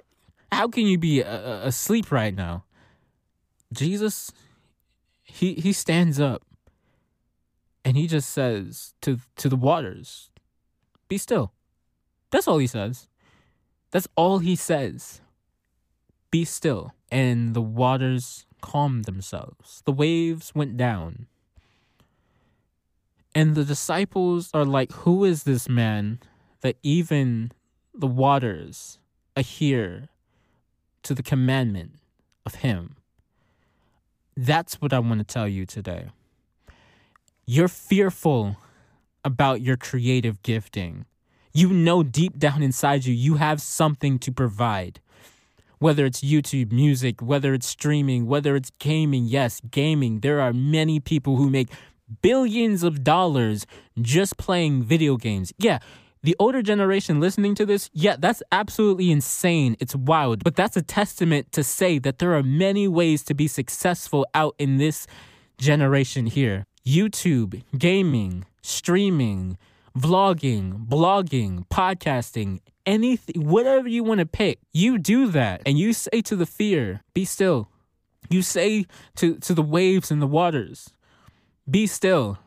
How 0.52 0.68
can 0.68 0.86
you 0.86 0.98
be 0.98 1.22
uh, 1.22 1.66
asleep 1.66 2.10
right 2.10 2.34
now? 2.34 2.64
Jesus, 3.72 4.32
he 5.22 5.54
he 5.54 5.72
stands 5.72 6.18
up 6.18 6.42
and 7.84 7.96
he 7.96 8.06
just 8.06 8.30
says 8.30 8.94
to 9.02 9.18
to 9.36 9.48
the 9.48 9.56
waters, 9.56 10.30
"Be 11.08 11.18
still." 11.18 11.52
That's 12.30 12.46
all 12.46 12.58
he 12.58 12.66
says. 12.66 13.08
That's 13.90 14.08
all 14.16 14.38
he 14.38 14.54
says. 14.54 15.20
Be 16.30 16.44
still. 16.44 16.94
And 17.10 17.54
the 17.54 17.62
waters 17.62 18.46
calmed 18.60 19.04
themselves. 19.04 19.82
The 19.84 19.92
waves 19.92 20.54
went 20.54 20.76
down. 20.76 21.26
And 23.34 23.54
the 23.54 23.64
disciples 23.64 24.50
are 24.54 24.64
like, 24.64 24.92
Who 24.92 25.24
is 25.24 25.42
this 25.42 25.68
man 25.68 26.20
that 26.60 26.76
even 26.82 27.52
the 27.94 28.06
waters 28.06 28.98
adhere 29.36 30.08
to 31.02 31.14
the 31.14 31.22
commandment 31.22 31.96
of 32.46 32.56
him? 32.56 32.96
That's 34.42 34.80
what 34.80 34.94
I 34.94 35.00
want 35.00 35.18
to 35.18 35.24
tell 35.24 35.46
you 35.46 35.66
today. 35.66 36.06
You're 37.44 37.68
fearful 37.68 38.56
about 39.22 39.60
your 39.60 39.76
creative 39.76 40.42
gifting. 40.42 41.04
You 41.52 41.68
know 41.68 42.02
deep 42.02 42.38
down 42.38 42.62
inside 42.62 43.04
you, 43.04 43.12
you 43.12 43.34
have 43.34 43.60
something 43.60 44.18
to 44.20 44.32
provide. 44.32 45.00
Whether 45.78 46.06
it's 46.06 46.22
YouTube, 46.22 46.72
music, 46.72 47.20
whether 47.20 47.52
it's 47.52 47.66
streaming, 47.66 48.26
whether 48.26 48.56
it's 48.56 48.70
gaming. 48.78 49.26
Yes, 49.26 49.60
gaming. 49.70 50.20
There 50.20 50.40
are 50.40 50.54
many 50.54 51.00
people 51.00 51.36
who 51.36 51.50
make 51.50 51.68
billions 52.22 52.82
of 52.82 53.04
dollars 53.04 53.66
just 54.00 54.38
playing 54.38 54.84
video 54.84 55.18
games. 55.18 55.52
Yeah, 55.58 55.80
the 56.22 56.36
older 56.38 56.62
generation 56.62 57.20
listening 57.20 57.54
to 57.54 57.64
this, 57.64 57.88
yeah, 57.92 58.16
that's 58.18 58.42
absolutely 58.52 59.10
insane. 59.10 59.76
It's 59.80 59.96
wild. 59.96 60.44
But 60.44 60.56
that's 60.56 60.76
a 60.76 60.82
testament 60.82 61.52
to 61.52 61.64
say 61.64 61.98
that 61.98 62.18
there 62.18 62.34
are 62.34 62.42
many 62.42 62.88
ways 62.88 63.22
to 63.24 63.34
be 63.34 63.48
successful 63.48 64.26
out 64.34 64.54
in 64.58 64.76
this 64.76 65.06
generation 65.58 66.26
here 66.26 66.66
YouTube, 66.86 67.62
gaming, 67.76 68.44
streaming, 68.62 69.58
vlogging, 69.96 70.86
blogging, 70.86 71.66
podcasting, 71.68 72.60
anything, 72.86 73.48
whatever 73.48 73.88
you 73.88 74.02
want 74.04 74.20
to 74.20 74.26
pick. 74.26 74.58
You 74.72 74.98
do 74.98 75.28
that 75.28 75.62
and 75.66 75.78
you 75.78 75.92
say 75.92 76.20
to 76.22 76.36
the 76.36 76.46
fear, 76.46 77.02
be 77.14 77.24
still. 77.24 77.68
You 78.28 78.42
say 78.42 78.86
to, 79.16 79.36
to 79.38 79.54
the 79.54 79.62
waves 79.62 80.10
and 80.10 80.22
the 80.22 80.26
waters, 80.26 80.90
be 81.68 81.86
still. 81.86 82.38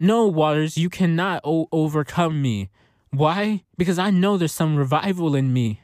No, 0.00 0.26
Waters, 0.26 0.76
you 0.78 0.88
cannot 0.88 1.40
o- 1.44 1.68
overcome 1.72 2.40
me. 2.40 2.70
Why? 3.10 3.64
Because 3.76 3.98
I 3.98 4.10
know 4.10 4.36
there's 4.36 4.52
some 4.52 4.76
revival 4.76 5.34
in 5.34 5.52
me. 5.52 5.80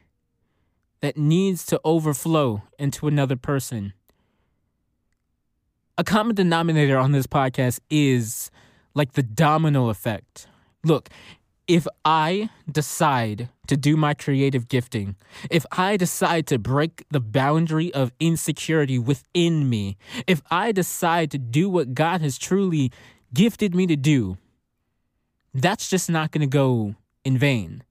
that 1.00 1.18
needs 1.18 1.66
to 1.66 1.78
overflow 1.84 2.62
into 2.78 3.06
another 3.06 3.36
person. 3.36 3.92
A 5.96 6.04
common 6.04 6.34
denominator 6.34 6.98
on 6.98 7.12
this 7.12 7.26
podcast 7.26 7.78
is 7.90 8.50
like 8.94 9.12
the 9.12 9.22
domino 9.22 9.90
effect. 9.90 10.46
Look, 10.84 11.08
if 11.68 11.86
I 12.04 12.50
decide 12.70 13.48
to 13.68 13.76
do 13.76 13.96
my 13.96 14.14
creative 14.14 14.68
gifting, 14.68 15.16
if 15.50 15.64
I 15.72 15.96
decide 15.96 16.46
to 16.48 16.58
break 16.58 17.04
the 17.10 17.20
boundary 17.20 17.92
of 17.94 18.12
insecurity 18.18 18.98
within 18.98 19.68
me, 19.70 19.96
if 20.26 20.42
I 20.50 20.72
decide 20.72 21.30
to 21.32 21.38
do 21.38 21.68
what 21.68 21.94
God 21.94 22.20
has 22.22 22.38
truly 22.38 22.90
gifted 23.34 23.74
me 23.74 23.86
to 23.88 23.96
do, 23.96 24.38
that's 25.52 25.90
just 25.90 26.08
not 26.08 26.30
going 26.30 26.40
to 26.40 26.46
go 26.46 26.94
in 27.24 27.36
vain 27.36 27.82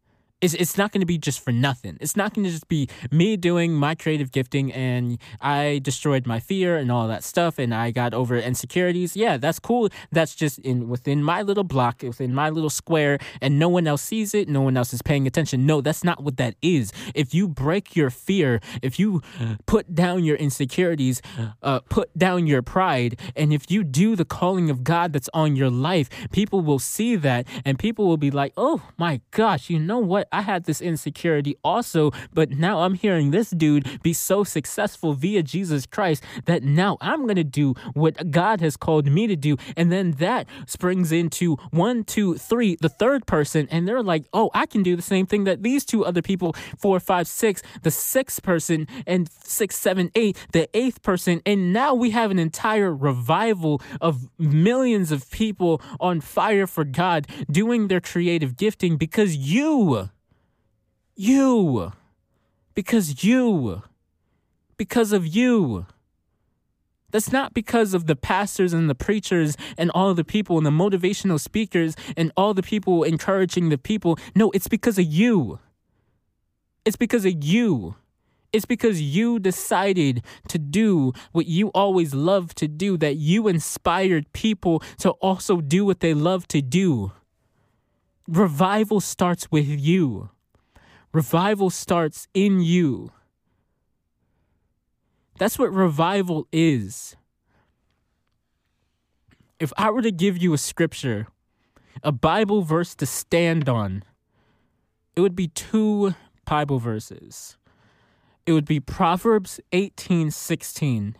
it's, 0.41 0.53
it's 0.53 0.77
not 0.77 0.91
going 0.91 0.99
to 0.99 1.05
be 1.05 1.17
just 1.17 1.39
for 1.39 1.51
nothing. 1.51 1.97
It's 2.01 2.17
not 2.17 2.33
going 2.33 2.43
to 2.43 2.51
just 2.51 2.67
be 2.67 2.89
me 3.11 3.37
doing 3.37 3.73
my 3.73 3.95
creative 3.95 4.31
gifting 4.31 4.73
and 4.73 5.17
I 5.39 5.79
destroyed 5.81 6.27
my 6.27 6.39
fear 6.39 6.75
and 6.77 6.91
all 6.91 7.07
that 7.07 7.23
stuff 7.23 7.57
and 7.57 7.73
I 7.73 7.91
got 7.91 8.13
over 8.13 8.37
insecurities. 8.37 9.15
Yeah, 9.15 9.37
that's 9.37 9.59
cool. 9.59 9.89
That's 10.11 10.35
just 10.35 10.59
in 10.59 10.89
within 10.89 11.23
my 11.23 11.41
little 11.41 11.63
block, 11.63 12.03
within 12.03 12.33
my 12.33 12.49
little 12.49 12.69
square, 12.69 13.19
and 13.41 13.57
no 13.57 13.69
one 13.69 13.87
else 13.87 14.01
sees 14.01 14.33
it. 14.33 14.49
No 14.49 14.61
one 14.61 14.75
else 14.75 14.93
is 14.93 15.01
paying 15.01 15.25
attention. 15.27 15.65
No, 15.65 15.79
that's 15.79 16.03
not 16.03 16.23
what 16.23 16.37
that 16.37 16.55
is. 16.61 16.91
If 17.15 17.33
you 17.33 17.47
break 17.47 17.95
your 17.95 18.09
fear, 18.09 18.59
if 18.81 18.99
you 18.99 19.21
put 19.65 19.95
down 19.95 20.25
your 20.25 20.35
insecurities, 20.35 21.21
uh, 21.61 21.79
put 21.89 22.17
down 22.17 22.47
your 22.47 22.61
pride, 22.61 23.17
and 23.35 23.53
if 23.53 23.71
you 23.71 23.83
do 23.83 24.15
the 24.15 24.25
calling 24.25 24.69
of 24.69 24.83
God 24.83 25.13
that's 25.13 25.29
on 25.33 25.55
your 25.55 25.69
life, 25.69 26.09
people 26.31 26.61
will 26.61 26.79
see 26.79 27.15
that 27.15 27.47
and 27.63 27.79
people 27.79 28.07
will 28.07 28.17
be 28.17 28.31
like, 28.31 28.51
oh 28.57 28.81
my 28.97 29.21
gosh, 29.31 29.69
you 29.69 29.79
know 29.79 29.99
what? 29.99 30.27
I 30.33 30.41
had 30.41 30.65
this 30.65 30.81
insecurity 30.81 31.55
also, 31.63 32.11
but 32.33 32.49
now 32.49 32.79
I'm 32.79 32.95
hearing 32.95 33.31
this 33.31 33.51
dude 33.51 34.01
be 34.01 34.13
so 34.13 34.43
successful 34.43 35.13
via 35.13 35.43
Jesus 35.43 35.85
Christ 35.85 36.23
that 36.45 36.63
now 36.63 36.97
I'm 36.99 37.23
going 37.23 37.35
to 37.35 37.43
do 37.43 37.75
what 37.93 38.31
God 38.31 38.59
has 38.61 38.75
called 38.75 39.05
me 39.05 39.27
to 39.27 39.35
do. 39.35 39.57
And 39.77 39.91
then 39.91 40.11
that 40.13 40.47
springs 40.65 41.11
into 41.11 41.57
one, 41.71 42.03
two, 42.03 42.35
three, 42.35 42.77
the 42.81 42.89
third 42.89 43.25
person. 43.27 43.67
And 43.69 43.87
they're 43.87 44.03
like, 44.03 44.25
oh, 44.33 44.49
I 44.53 44.65
can 44.65 44.83
do 44.83 44.95
the 44.95 45.01
same 45.01 45.25
thing 45.25 45.43
that 45.43 45.61
these 45.61 45.85
two 45.85 46.03
other 46.03 46.21
people, 46.21 46.55
four, 46.77 46.99
five, 46.99 47.27
six, 47.27 47.61
the 47.83 47.91
sixth 47.91 48.41
person, 48.41 48.87
and 49.05 49.29
six, 49.43 49.77
seven, 49.77 50.11
eight, 50.15 50.37
the 50.51 50.67
eighth 50.75 51.01
person. 51.03 51.41
And 51.45 51.71
now 51.71 51.93
we 51.93 52.09
have 52.11 52.31
an 52.31 52.39
entire 52.39 52.93
revival 52.93 53.81
of 54.01 54.27
millions 54.39 55.11
of 55.11 55.29
people 55.29 55.81
on 55.99 56.21
fire 56.21 56.65
for 56.65 56.83
God 56.83 57.27
doing 57.51 57.87
their 57.87 58.01
creative 58.01 58.57
gifting 58.57 58.97
because 58.97 59.35
you 59.35 60.09
you. 61.15 61.93
Because 62.73 63.23
you. 63.23 63.83
Because 64.77 65.11
of 65.11 65.25
you. 65.27 65.85
That's 67.11 67.31
not 67.31 67.53
because 67.53 67.93
of 67.93 68.07
the 68.07 68.15
pastors 68.15 68.73
and 68.73 68.89
the 68.89 68.95
preachers 68.95 69.55
and 69.77 69.91
all 69.91 70.15
the 70.15 70.23
people 70.23 70.57
and 70.57 70.65
the 70.65 70.71
motivational 70.71 71.39
speakers 71.39 71.95
and 72.17 72.31
all 72.35 72.55
the 72.55 72.63
people 72.63 73.03
encouraging 73.03 73.69
the 73.69 73.77
people. 73.77 74.17
No, 74.35 74.49
it's 74.51 74.67
because 74.67 74.97
of 74.97 75.05
you. 75.05 75.59
It's 76.85 76.95
because 76.95 77.23
of 77.23 77.43
you. 77.43 77.95
It's 78.51 78.65
because 78.65 79.01
you 79.01 79.39
decided 79.39 80.23
to 80.47 80.57
do 80.57 81.13
what 81.31 81.45
you 81.45 81.67
always 81.69 82.13
loved 82.13 82.57
to 82.57 82.67
do, 82.67 82.97
that 82.97 83.15
you 83.15 83.47
inspired 83.47 84.31
people 84.33 84.81
to 84.99 85.11
also 85.11 85.61
do 85.61 85.85
what 85.85 86.01
they 86.01 86.13
love 86.13 86.47
to 86.49 86.61
do. 86.61 87.11
Revival 88.27 88.99
starts 88.99 89.51
with 89.51 89.67
you. 89.67 90.29
Revival 91.13 91.69
starts 91.69 92.27
in 92.33 92.59
you. 92.61 93.11
That's 95.37 95.59
what 95.59 95.71
revival 95.71 96.47
is. 96.51 97.15
If 99.59 99.71
I 99.77 99.91
were 99.91 100.01
to 100.01 100.11
give 100.11 100.37
you 100.39 100.53
a 100.53 100.57
scripture, 100.57 101.27
a 102.01 102.11
Bible 102.11 102.63
verse 102.63 102.95
to 102.95 103.05
stand 103.05 103.69
on, 103.69 104.03
it 105.15 105.21
would 105.21 105.35
be 105.35 105.49
two 105.49 106.15
Bible 106.45 106.79
verses. 106.79 107.57
It 108.45 108.53
would 108.53 108.65
be 108.65 108.79
Proverbs 108.79 109.59
18 109.71 110.31
16, 110.31 111.15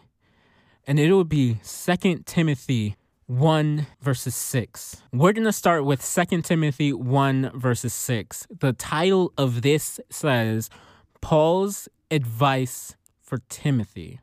and 0.88 0.99
it 0.99 1.13
would 1.13 1.29
be 1.29 1.60
2 1.63 2.23
Timothy 2.25 2.97
1 3.27 3.88
verses 4.01 4.36
6. 4.36 5.01
We're 5.13 5.31
going 5.31 5.45
to 5.45 5.53
start 5.53 5.86
with 5.86 6.03
2 6.03 6.41
Timothy 6.41 6.91
1 6.91 7.51
verses 7.55 7.93
6. 7.93 8.47
The 8.59 8.73
title 8.73 9.31
of 9.38 9.62
this 9.62 9.99
says 10.09 10.69
Paul's 11.21 11.88
advice 12.12 12.95
for 13.21 13.39
Timothy. 13.49 14.19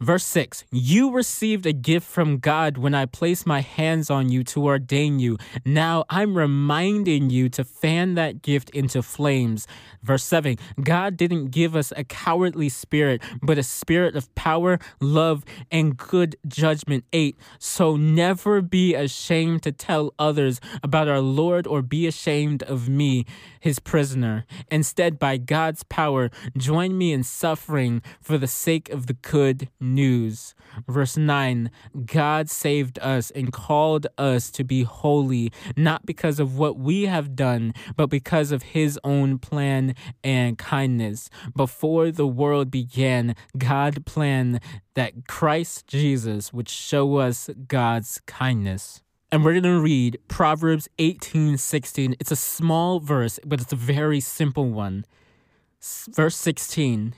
Verse 0.00 0.24
6 0.26 0.64
You 0.70 1.10
received 1.10 1.66
a 1.66 1.72
gift 1.72 2.06
from 2.06 2.38
God 2.38 2.78
when 2.78 2.94
I 2.94 3.04
placed 3.04 3.48
my 3.48 3.62
hands 3.62 4.10
on 4.10 4.30
you 4.30 4.44
to 4.44 4.64
ordain 4.64 5.18
you. 5.18 5.38
Now 5.64 6.04
I'm 6.08 6.36
reminding 6.36 7.30
you 7.30 7.48
to 7.50 7.64
fan 7.64 8.14
that 8.14 8.40
gift 8.40 8.70
into 8.70 9.02
flames. 9.02 9.66
Verse 10.04 10.22
7 10.22 10.56
God 10.84 11.16
didn't 11.16 11.50
give 11.50 11.74
us 11.74 11.92
a 11.96 12.04
cowardly 12.04 12.68
spirit, 12.68 13.20
but 13.42 13.58
a 13.58 13.64
spirit 13.64 14.14
of 14.14 14.32
power, 14.36 14.78
love, 15.00 15.44
and 15.72 15.96
good 15.96 16.36
judgment. 16.46 17.04
8 17.12 17.36
So 17.58 17.96
never 17.96 18.62
be 18.62 18.94
ashamed 18.94 19.64
to 19.64 19.72
tell 19.72 20.14
others 20.16 20.60
about 20.80 21.08
our 21.08 21.20
Lord 21.20 21.66
or 21.66 21.82
be 21.82 22.06
ashamed 22.06 22.62
of 22.62 22.88
me, 22.88 23.26
his 23.58 23.80
prisoner. 23.80 24.46
Instead, 24.70 25.18
by 25.18 25.38
God's 25.38 25.82
power, 25.82 26.30
join 26.56 26.96
me 26.96 27.12
in 27.12 27.24
suffering 27.24 28.00
for 28.20 28.38
the 28.38 28.46
sake 28.46 28.88
of 28.90 29.08
the 29.08 29.14
good 29.14 29.68
news. 29.94 30.54
Verse 30.86 31.16
9 31.16 31.70
God 32.04 32.48
saved 32.50 32.98
us 33.00 33.30
and 33.30 33.52
called 33.52 34.06
us 34.16 34.50
to 34.52 34.64
be 34.64 34.82
holy, 34.82 35.52
not 35.76 36.06
because 36.06 36.40
of 36.40 36.58
what 36.58 36.78
we 36.78 37.06
have 37.06 37.34
done, 37.34 37.72
but 37.96 38.08
because 38.08 38.52
of 38.52 38.62
his 38.62 38.98
own 39.04 39.38
plan 39.38 39.94
and 40.22 40.58
kindness. 40.58 41.30
Before 41.56 42.10
the 42.10 42.26
world 42.26 42.70
began, 42.70 43.34
God 43.56 44.04
planned 44.06 44.60
that 44.94 45.26
Christ 45.28 45.86
Jesus 45.86 46.52
would 46.52 46.68
show 46.68 47.16
us 47.16 47.50
God's 47.66 48.20
kindness. 48.26 49.02
And 49.30 49.44
we're 49.44 49.52
going 49.60 49.62
to 49.62 49.80
read 49.80 50.18
Proverbs 50.28 50.88
18 50.98 51.58
16. 51.58 52.16
It's 52.18 52.30
a 52.30 52.36
small 52.36 52.98
verse, 52.98 53.38
but 53.44 53.60
it's 53.60 53.72
a 53.72 53.76
very 53.76 54.20
simple 54.20 54.70
one. 54.70 55.04
Verse 55.80 56.36
16 56.36 57.14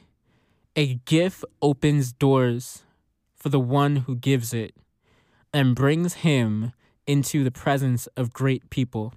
A 0.76 0.94
gift 1.04 1.44
opens 1.60 2.12
doors 2.12 2.84
for 3.34 3.48
the 3.48 3.58
one 3.58 3.96
who 3.96 4.14
gives 4.14 4.54
it 4.54 4.74
and 5.52 5.74
brings 5.74 6.14
him 6.14 6.72
into 7.08 7.42
the 7.42 7.50
presence 7.50 8.06
of 8.16 8.32
great 8.32 8.70
people. 8.70 9.12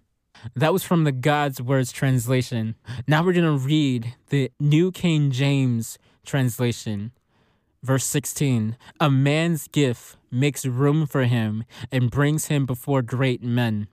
That 0.56 0.74
was 0.74 0.84
from 0.84 1.04
the 1.04 1.12
God's 1.12 1.62
Words 1.62 1.92
translation. 1.92 2.76
Now 3.08 3.24
we're 3.24 3.34
going 3.34 3.46
to 3.46 3.66
read 3.66 4.16
the 4.30 4.52
New 4.60 4.92
King 4.92 5.30
James 5.30 6.00
translation. 6.26 7.12
Verse 7.84 8.06
16 8.06 8.76
A 9.00 9.12
man's 9.12 9.68
gift 9.68 10.18
makes 10.32 10.66
room 10.66 11.06
for 11.06 11.26
him 11.26 11.66
and 11.92 12.10
brings 12.10 12.48
him 12.48 12.66
before 12.66 13.04
great 13.04 13.44
men. 13.44 13.88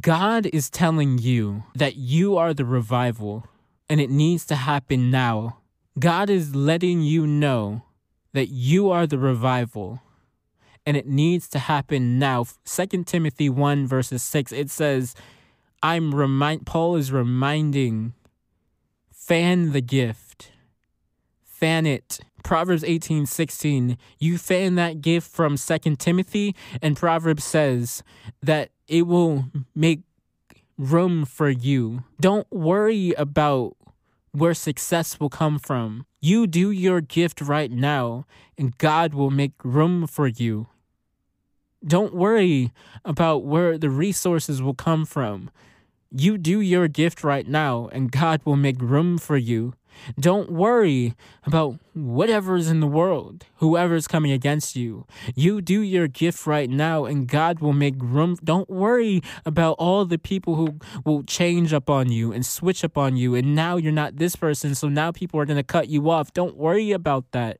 God 0.00 0.46
is 0.46 0.68
telling 0.68 1.18
you 1.18 1.62
that 1.76 1.96
you 1.96 2.36
are 2.36 2.52
the 2.52 2.64
revival 2.64 3.46
and 3.88 4.00
it 4.00 4.10
needs 4.10 4.44
to 4.46 4.56
happen 4.56 5.10
now. 5.10 5.58
God 5.98 6.30
is 6.30 6.54
letting 6.54 7.02
you 7.02 7.26
know 7.26 7.82
that 8.32 8.48
you 8.48 8.90
are 8.90 9.06
the 9.06 9.18
revival 9.18 10.00
and 10.86 10.96
it 10.96 11.06
needs 11.06 11.48
to 11.48 11.58
happen 11.58 12.18
now. 12.18 12.44
2 12.64 13.04
Timothy 13.04 13.48
1 13.48 13.86
verses 13.86 14.22
6 14.22 14.52
it 14.52 14.70
says 14.70 15.14
I'm 15.82 16.14
remind 16.14 16.66
Paul 16.66 16.96
is 16.96 17.12
reminding 17.12 18.14
fan 19.10 19.72
the 19.72 19.80
gift. 19.80 20.52
Fan 21.44 21.86
it. 21.86 22.20
Proverbs 22.44 22.84
18, 22.84 23.26
16, 23.26 23.98
you 24.18 24.38
fan 24.38 24.76
that 24.76 25.00
gift 25.00 25.30
from 25.30 25.56
2 25.56 25.96
Timothy, 25.96 26.54
and 26.80 26.96
Proverbs 26.96 27.44
says 27.44 28.02
that 28.40 28.70
it 28.86 29.02
will 29.02 29.46
make 29.74 30.00
room 30.78 31.24
for 31.24 31.50
you. 31.50 32.04
Don't 32.20 32.50
worry 32.50 33.12
about 33.14 33.76
where 34.32 34.54
success 34.54 35.18
will 35.18 35.30
come 35.30 35.58
from. 35.58 36.06
You 36.20 36.46
do 36.46 36.70
your 36.70 37.00
gift 37.00 37.40
right 37.40 37.70
now, 37.70 38.26
and 38.56 38.76
God 38.78 39.14
will 39.14 39.30
make 39.30 39.52
room 39.62 40.06
for 40.06 40.26
you. 40.26 40.68
Don't 41.86 42.14
worry 42.14 42.72
about 43.04 43.44
where 43.44 43.78
the 43.78 43.90
resources 43.90 44.60
will 44.60 44.74
come 44.74 45.04
from. 45.04 45.50
You 46.10 46.38
do 46.38 46.60
your 46.60 46.88
gift 46.88 47.22
right 47.22 47.46
now, 47.46 47.88
and 47.92 48.10
God 48.10 48.40
will 48.44 48.56
make 48.56 48.80
room 48.80 49.18
for 49.18 49.36
you. 49.36 49.74
Don't 50.18 50.50
worry 50.50 51.14
about 51.44 51.78
whatever's 51.92 52.68
in 52.68 52.80
the 52.80 52.86
world, 52.86 53.44
whoever's 53.56 54.06
coming 54.06 54.30
against 54.30 54.76
you. 54.76 55.06
You 55.34 55.60
do 55.60 55.80
your 55.80 56.08
gift 56.08 56.46
right 56.46 56.70
now, 56.70 57.04
and 57.04 57.26
God 57.26 57.60
will 57.60 57.72
make 57.72 57.96
room. 57.98 58.36
Don't 58.42 58.70
worry 58.70 59.20
about 59.44 59.74
all 59.78 60.04
the 60.04 60.18
people 60.18 60.54
who 60.54 60.78
will 61.04 61.24
change 61.24 61.72
up 61.72 61.90
on 61.90 62.10
you 62.10 62.32
and 62.32 62.46
switch 62.46 62.84
up 62.84 62.96
on 62.96 63.16
you, 63.16 63.34
and 63.34 63.54
now 63.54 63.76
you're 63.76 63.92
not 63.92 64.16
this 64.16 64.36
person, 64.36 64.74
so 64.74 64.88
now 64.88 65.12
people 65.12 65.38
are 65.40 65.46
going 65.46 65.56
to 65.56 65.62
cut 65.62 65.88
you 65.88 66.08
off. 66.08 66.32
Don't 66.32 66.56
worry 66.56 66.92
about 66.92 67.32
that. 67.32 67.58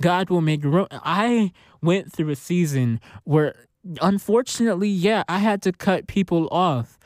God 0.00 0.30
will 0.30 0.40
make 0.40 0.64
room. 0.64 0.88
I 0.90 1.52
went 1.82 2.10
through 2.12 2.30
a 2.30 2.36
season 2.36 3.00
where, 3.24 3.66
unfortunately, 4.00 4.88
yeah, 4.88 5.24
I 5.28 5.38
had 5.38 5.62
to 5.62 5.72
cut 5.72 6.06
people 6.06 6.48
off 6.50 6.98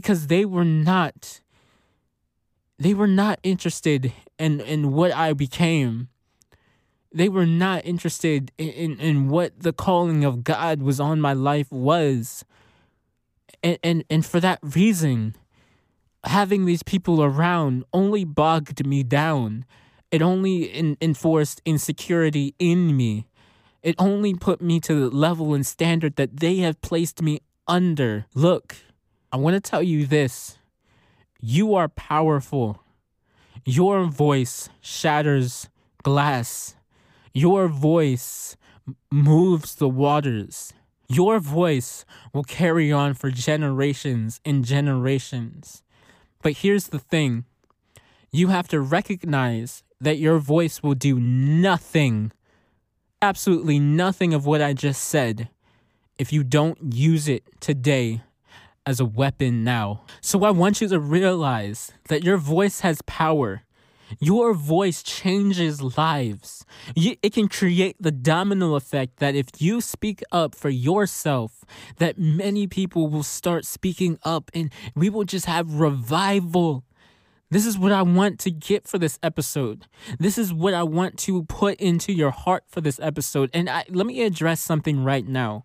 because 0.00 0.28
they 0.28 0.46
were 0.46 0.64
not 0.64 1.40
they 2.78 2.94
were 2.94 3.06
not 3.06 3.38
interested 3.42 4.10
in, 4.38 4.60
in 4.62 4.92
what 4.92 5.12
I 5.12 5.34
became. 5.34 6.08
They 7.12 7.28
were 7.28 7.44
not 7.44 7.84
interested 7.84 8.52
in, 8.56 8.68
in, 8.70 9.00
in 9.00 9.28
what 9.28 9.60
the 9.60 9.74
calling 9.74 10.24
of 10.24 10.42
God 10.44 10.80
was 10.80 10.98
on 10.98 11.20
my 11.20 11.34
life 11.34 11.70
was. 11.70 12.42
And, 13.62 13.78
and 13.84 14.04
and 14.08 14.24
for 14.24 14.40
that 14.40 14.60
reason, 14.62 15.36
having 16.24 16.64
these 16.64 16.82
people 16.82 17.22
around 17.22 17.84
only 17.92 18.24
bogged 18.24 18.86
me 18.86 19.02
down. 19.02 19.66
It 20.10 20.22
only 20.22 20.62
in, 20.62 20.96
enforced 21.02 21.60
insecurity 21.66 22.54
in 22.58 22.96
me. 22.96 23.26
It 23.82 23.94
only 23.98 24.32
put 24.32 24.62
me 24.62 24.80
to 24.80 24.94
the 24.94 25.14
level 25.14 25.52
and 25.52 25.66
standard 25.66 26.16
that 26.16 26.40
they 26.40 26.56
have 26.58 26.80
placed 26.80 27.20
me 27.20 27.40
under. 27.66 28.24
Look, 28.34 28.76
I 29.32 29.36
want 29.36 29.54
to 29.54 29.60
tell 29.60 29.82
you 29.82 30.06
this 30.06 30.58
you 31.40 31.74
are 31.74 31.88
powerful. 31.88 32.82
Your 33.64 34.04
voice 34.04 34.68
shatters 34.80 35.68
glass. 36.02 36.74
Your 37.32 37.68
voice 37.68 38.56
moves 39.10 39.76
the 39.76 39.88
waters. 39.88 40.72
Your 41.08 41.38
voice 41.38 42.04
will 42.32 42.42
carry 42.42 42.90
on 42.90 43.14
for 43.14 43.30
generations 43.30 44.40
and 44.44 44.64
generations. 44.64 45.82
But 46.42 46.58
here's 46.58 46.88
the 46.88 46.98
thing 46.98 47.44
you 48.32 48.48
have 48.48 48.68
to 48.68 48.80
recognize 48.80 49.84
that 50.00 50.18
your 50.18 50.38
voice 50.38 50.82
will 50.82 50.94
do 50.94 51.20
nothing, 51.20 52.32
absolutely 53.22 53.78
nothing 53.78 54.34
of 54.34 54.46
what 54.46 54.62
I 54.62 54.72
just 54.72 55.02
said, 55.02 55.50
if 56.18 56.32
you 56.32 56.42
don't 56.42 56.94
use 56.94 57.28
it 57.28 57.44
today 57.60 58.22
as 58.90 58.98
a 58.98 59.04
weapon 59.04 59.62
now. 59.62 60.02
So 60.20 60.44
I 60.44 60.50
want 60.50 60.80
you 60.80 60.88
to 60.88 60.98
realize 60.98 61.92
that 62.08 62.24
your 62.24 62.36
voice 62.36 62.80
has 62.80 63.00
power. 63.02 63.62
Your 64.18 64.52
voice 64.52 65.04
changes 65.04 65.80
lives. 65.96 66.66
it 66.96 67.32
can 67.32 67.46
create 67.46 67.94
the 68.00 68.10
domino 68.10 68.74
effect 68.74 69.20
that 69.20 69.36
if 69.36 69.46
you 69.60 69.80
speak 69.80 70.22
up 70.32 70.56
for 70.56 70.68
yourself, 70.68 71.64
that 71.98 72.18
many 72.18 72.66
people 72.66 73.06
will 73.06 73.22
start 73.22 73.64
speaking 73.64 74.18
up 74.24 74.50
and 74.52 74.72
we 74.96 75.08
will 75.08 75.22
just 75.22 75.46
have 75.46 75.74
revival. 75.74 76.84
This 77.52 77.64
is 77.64 77.78
what 77.78 77.92
I 77.92 78.02
want 78.02 78.40
to 78.40 78.50
get 78.50 78.88
for 78.88 78.98
this 78.98 79.20
episode. 79.22 79.86
This 80.18 80.36
is 80.36 80.52
what 80.52 80.74
I 80.74 80.82
want 80.82 81.16
to 81.20 81.44
put 81.44 81.78
into 81.78 82.12
your 82.12 82.32
heart 82.32 82.64
for 82.66 82.80
this 82.80 82.98
episode. 82.98 83.50
And 83.54 83.70
I, 83.70 83.84
let 83.88 84.06
me 84.06 84.22
address 84.22 84.60
something 84.60 85.04
right 85.04 85.26
now. 85.26 85.64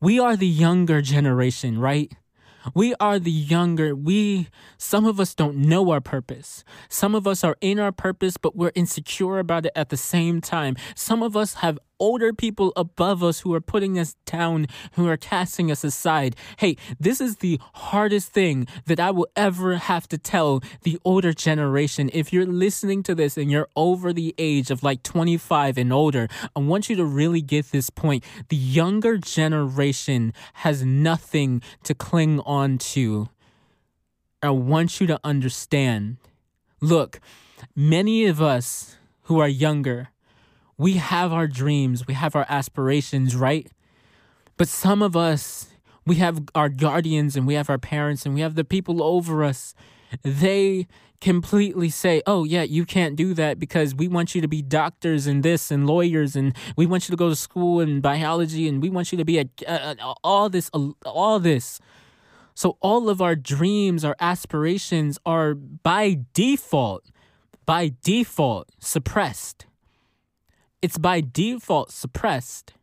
We 0.00 0.18
are 0.18 0.36
the 0.36 0.46
younger 0.46 1.00
generation, 1.02 1.78
right? 1.78 2.12
We 2.74 2.94
are 3.00 3.18
the 3.18 3.30
younger. 3.30 3.94
We, 3.94 4.48
some 4.76 5.06
of 5.06 5.20
us 5.20 5.34
don't 5.34 5.56
know 5.56 5.90
our 5.90 6.00
purpose. 6.00 6.64
Some 6.88 7.14
of 7.14 7.26
us 7.26 7.44
are 7.44 7.56
in 7.60 7.78
our 7.78 7.92
purpose, 7.92 8.36
but 8.36 8.56
we're 8.56 8.72
insecure 8.74 9.38
about 9.38 9.66
it 9.66 9.72
at 9.74 9.88
the 9.90 9.96
same 9.96 10.40
time. 10.40 10.76
Some 10.94 11.22
of 11.22 11.36
us 11.36 11.54
have 11.54 11.78
older 11.98 12.32
people 12.32 12.72
above 12.76 13.22
us 13.22 13.40
who 13.40 13.54
are 13.54 13.60
putting 13.60 13.98
us 13.98 14.16
down, 14.26 14.66
who 14.92 15.08
are 15.08 15.16
casting 15.16 15.70
us 15.70 15.84
aside. 15.84 16.36
Hey, 16.58 16.76
this 16.98 17.20
is 17.20 17.36
the 17.36 17.60
hardest 17.74 18.32
thing 18.32 18.66
that 18.86 19.00
I 19.00 19.10
will 19.10 19.28
ever 19.36 19.76
have 19.76 20.08
to 20.08 20.18
tell 20.18 20.62
the 20.82 20.98
older 21.04 21.32
generation. 21.32 22.10
If 22.12 22.32
you're 22.32 22.46
listening 22.46 23.02
to 23.04 23.14
this 23.14 23.36
and 23.36 23.50
you're 23.50 23.68
over 23.76 24.12
the 24.12 24.34
age 24.38 24.70
of 24.70 24.82
like 24.82 25.02
25 25.02 25.78
and 25.78 25.92
older, 25.92 26.28
I 26.54 26.60
want 26.60 26.88
you 26.88 26.96
to 26.96 27.04
really 27.04 27.42
get 27.42 27.70
this 27.70 27.90
point. 27.90 28.24
The 28.48 28.56
younger 28.56 29.18
generation 29.18 30.32
has 30.54 30.84
nothing 30.84 31.62
to 31.84 31.94
cling 31.94 32.40
on 32.40 32.78
to. 32.78 33.28
I 34.42 34.50
want 34.50 35.00
you 35.00 35.06
to 35.08 35.18
understand. 35.24 36.18
Look, 36.80 37.20
many 37.74 38.26
of 38.26 38.40
us 38.40 38.96
who 39.22 39.40
are 39.40 39.48
younger, 39.48 40.08
we 40.78 40.94
have 40.94 41.32
our 41.32 41.48
dreams, 41.48 42.06
we 42.06 42.14
have 42.14 42.36
our 42.36 42.46
aspirations, 42.48 43.34
right? 43.34 43.70
But 44.56 44.68
some 44.68 45.02
of 45.02 45.16
us, 45.16 45.68
we 46.06 46.16
have 46.16 46.40
our 46.54 46.68
guardians 46.68 47.36
and 47.36 47.46
we 47.46 47.54
have 47.54 47.68
our 47.68 47.78
parents 47.78 48.24
and 48.24 48.34
we 48.34 48.40
have 48.40 48.54
the 48.54 48.64
people 48.64 49.02
over 49.02 49.42
us. 49.42 49.74
They 50.22 50.86
completely 51.20 51.90
say, 51.90 52.22
oh, 52.26 52.44
yeah, 52.44 52.62
you 52.62 52.84
can't 52.86 53.16
do 53.16 53.34
that 53.34 53.58
because 53.58 53.92
we 53.92 54.06
want 54.06 54.36
you 54.36 54.40
to 54.40 54.46
be 54.46 54.62
doctors 54.62 55.26
and 55.26 55.42
this 55.42 55.72
and 55.72 55.86
lawyers 55.86 56.36
and 56.36 56.54
we 56.76 56.86
want 56.86 57.08
you 57.08 57.12
to 57.12 57.16
go 57.16 57.28
to 57.28 57.36
school 57.36 57.80
and 57.80 58.00
biology 58.00 58.68
and 58.68 58.80
we 58.80 58.88
want 58.88 59.10
you 59.10 59.18
to 59.18 59.24
be 59.24 59.38
a, 59.38 59.50
a, 59.66 59.96
a 60.00 60.14
all 60.22 60.48
this, 60.48 60.70
all 61.04 61.40
this. 61.40 61.80
So 62.54 62.76
all 62.80 63.08
of 63.08 63.20
our 63.20 63.36
dreams, 63.36 64.04
our 64.04 64.16
aspirations 64.20 65.18
are 65.26 65.54
by 65.54 66.20
default, 66.34 67.04
by 67.66 67.92
default 68.02 68.68
suppressed 68.78 69.67
it's 70.82 70.98
by 70.98 71.20
default 71.20 71.90
suppressed. 71.90 72.74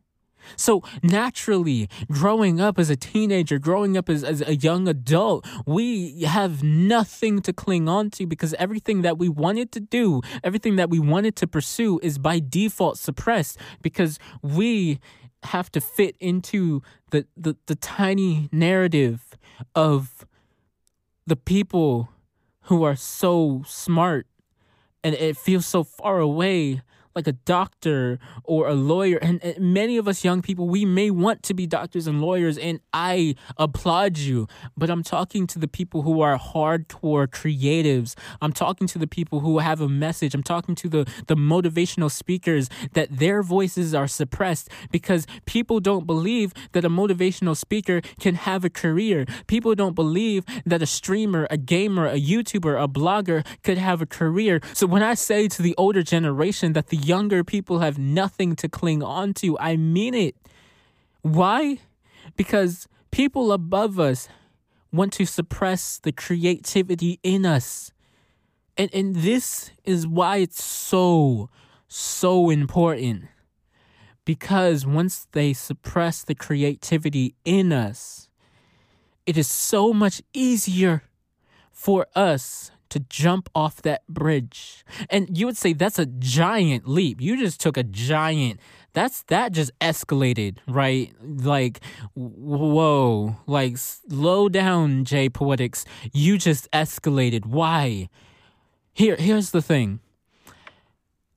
So 0.54 0.82
naturally, 1.02 1.88
growing 2.10 2.60
up 2.60 2.78
as 2.78 2.88
a 2.88 2.96
teenager, 2.96 3.58
growing 3.58 3.96
up 3.96 4.08
as, 4.08 4.22
as 4.22 4.42
a 4.42 4.54
young 4.54 4.86
adult, 4.86 5.44
we 5.66 6.22
have 6.22 6.62
nothing 6.62 7.42
to 7.42 7.52
cling 7.52 7.88
on 7.88 8.10
to 8.10 8.26
because 8.26 8.54
everything 8.54 9.02
that 9.02 9.18
we 9.18 9.28
wanted 9.28 9.72
to 9.72 9.80
do, 9.80 10.20
everything 10.44 10.76
that 10.76 10.88
we 10.88 11.00
wanted 11.00 11.34
to 11.36 11.48
pursue 11.48 11.98
is 12.02 12.18
by 12.18 12.38
default 12.38 12.98
suppressed 12.98 13.58
because 13.82 14.20
we 14.40 15.00
have 15.44 15.70
to 15.72 15.80
fit 15.80 16.16
into 16.20 16.82
the, 17.10 17.26
the, 17.36 17.56
the 17.66 17.74
tiny 17.76 18.48
narrative 18.52 19.36
of 19.74 20.26
the 21.26 21.36
people 21.36 22.08
who 22.62 22.82
are 22.82 22.96
so 22.96 23.62
smart 23.66 24.26
and 25.02 25.14
it 25.14 25.36
feels 25.36 25.66
so 25.66 25.84
far 25.84 26.18
away 26.18 26.82
like 27.16 27.26
a 27.26 27.32
doctor 27.32 28.18
or 28.44 28.68
a 28.68 28.74
lawyer. 28.74 29.16
And, 29.16 29.42
and, 29.42 29.56
many 29.74 29.96
of 29.96 30.06
us 30.06 30.22
young 30.22 30.42
people, 30.42 30.68
we 30.68 30.84
may 30.84 31.10
want 31.10 31.42
to 31.44 31.54
be 31.54 31.66
doctors 31.66 32.06
and 32.06 32.20
lawyers, 32.20 32.58
and 32.58 32.78
I 32.92 33.34
applaud 33.56 34.18
you. 34.18 34.46
But 34.76 34.90
I'm 34.90 35.02
talking 35.02 35.46
to 35.48 35.58
the 35.58 35.66
people 35.66 36.02
who 36.02 36.20
are 36.20 36.38
hardcore 36.38 37.26
creatives. 37.26 38.14
I'm 38.42 38.52
talking 38.52 38.86
to 38.88 38.98
the 38.98 39.06
people 39.06 39.40
who 39.40 39.58
have 39.58 39.80
a 39.80 39.88
message. 39.88 40.34
I'm 40.34 40.42
talking 40.42 40.74
to 40.76 40.88
the, 40.88 41.10
the 41.26 41.34
motivational 41.34 42.10
speakers 42.10 42.68
that 42.92 43.08
their 43.10 43.42
voices 43.42 43.94
are 43.94 44.06
suppressed 44.06 44.68
because 44.90 45.26
people 45.46 45.80
don't 45.80 46.06
believe 46.06 46.52
that 46.72 46.84
a 46.84 46.90
motivational 46.90 47.56
speaker 47.56 48.02
can 48.20 48.34
have 48.34 48.64
a 48.64 48.70
career. 48.70 49.24
People 49.46 49.74
don't 49.74 49.94
believe 49.94 50.44
that 50.66 50.82
a 50.82 50.86
streamer, 50.86 51.46
a 51.50 51.56
gamer, 51.56 52.06
a 52.06 52.20
YouTuber, 52.20 52.82
a 52.82 52.86
blogger 52.86 53.46
could 53.62 53.78
have 53.78 54.02
a 54.02 54.06
career. 54.06 54.60
So 54.74 54.86
when 54.86 55.02
I 55.02 55.14
say 55.14 55.48
to 55.48 55.62
the 55.62 55.74
older 55.78 56.02
generation 56.02 56.74
that 56.74 56.88
the 56.88 57.05
younger 57.06 57.44
people 57.44 57.80
have 57.80 57.98
nothing 57.98 58.56
to 58.56 58.68
cling 58.68 59.02
on 59.02 59.34
to. 59.34 59.58
I 59.58 59.76
mean 59.76 60.14
it. 60.14 60.36
Why? 61.22 61.78
Because 62.36 62.88
people 63.10 63.52
above 63.52 63.98
us 63.98 64.28
want 64.92 65.12
to 65.14 65.26
suppress 65.26 65.98
the 65.98 66.12
creativity 66.12 67.18
in 67.22 67.44
us. 67.44 67.92
And 68.76 68.90
and 68.92 69.16
this 69.16 69.70
is 69.84 70.06
why 70.06 70.38
it's 70.38 70.62
so 70.62 71.48
so 71.88 72.50
important. 72.50 73.24
Because 74.24 74.84
once 74.84 75.28
they 75.32 75.52
suppress 75.52 76.24
the 76.24 76.34
creativity 76.34 77.34
in 77.44 77.72
us, 77.72 78.28
it 79.24 79.36
is 79.36 79.46
so 79.46 79.92
much 79.92 80.20
easier 80.32 81.04
for 81.70 82.06
us 82.14 82.70
to 82.90 83.00
jump 83.00 83.48
off 83.54 83.82
that 83.82 84.06
bridge. 84.08 84.84
And 85.10 85.36
you 85.36 85.46
would 85.46 85.56
say 85.56 85.72
that's 85.72 85.98
a 85.98 86.06
giant 86.06 86.88
leap. 86.88 87.20
You 87.20 87.36
just 87.38 87.60
took 87.60 87.76
a 87.76 87.82
giant 87.82 88.60
that's 88.96 89.24
that 89.24 89.52
just 89.52 89.78
escalated, 89.78 90.56
right? 90.66 91.12
Like 91.22 91.80
whoa, 92.14 93.36
like 93.46 93.76
slow 93.76 94.48
down, 94.48 95.04
J 95.04 95.28
Poetix. 95.28 95.84
You 96.14 96.38
just 96.38 96.70
escalated. 96.70 97.44
Why? 97.44 98.08
Here 98.94 99.16
here's 99.16 99.50
the 99.50 99.60
thing. 99.60 100.00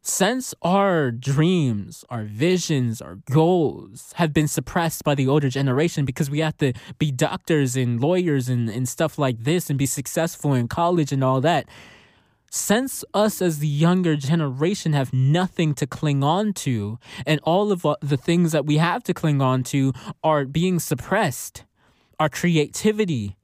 Since 0.09 0.55
our 0.61 1.11
dreams, 1.11 2.03
our 2.09 2.23
visions, 2.23 3.01
our 3.01 3.19
goals 3.29 4.13
have 4.15 4.33
been 4.33 4.47
suppressed 4.47 5.03
by 5.03 5.13
the 5.13 5.27
older 5.27 5.49
generation 5.49 6.03
because 6.03 6.29
we 6.29 6.39
have 6.39 6.57
to 6.57 6.73
be 6.97 7.11
doctors 7.11 7.75
and 7.75 8.01
lawyers 8.01 8.49
and, 8.49 8.69
and 8.69 8.89
stuff 8.89 9.19
like 9.19 9.43
this 9.43 9.69
and 9.69 9.77
be 9.77 9.85
successful 9.85 10.53
in 10.53 10.67
college 10.67 11.11
and 11.11 11.23
all 11.23 11.39
that, 11.41 11.67
since 12.49 13.05
us 13.13 13.41
as 13.41 13.59
the 13.59 13.67
younger 13.67 14.15
generation 14.15 14.93
have 14.93 15.13
nothing 15.13 15.75
to 15.75 15.85
cling 15.85 16.23
on 16.23 16.53
to, 16.53 16.97
and 17.27 17.39
all 17.43 17.71
of 17.71 17.85
the 18.01 18.17
things 18.17 18.51
that 18.51 18.65
we 18.65 18.77
have 18.77 19.03
to 19.03 19.13
cling 19.13 19.41
on 19.41 19.63
to 19.63 19.93
are 20.23 20.45
being 20.45 20.79
suppressed, 20.79 21.63
our 22.19 22.29
creativity, 22.29 23.37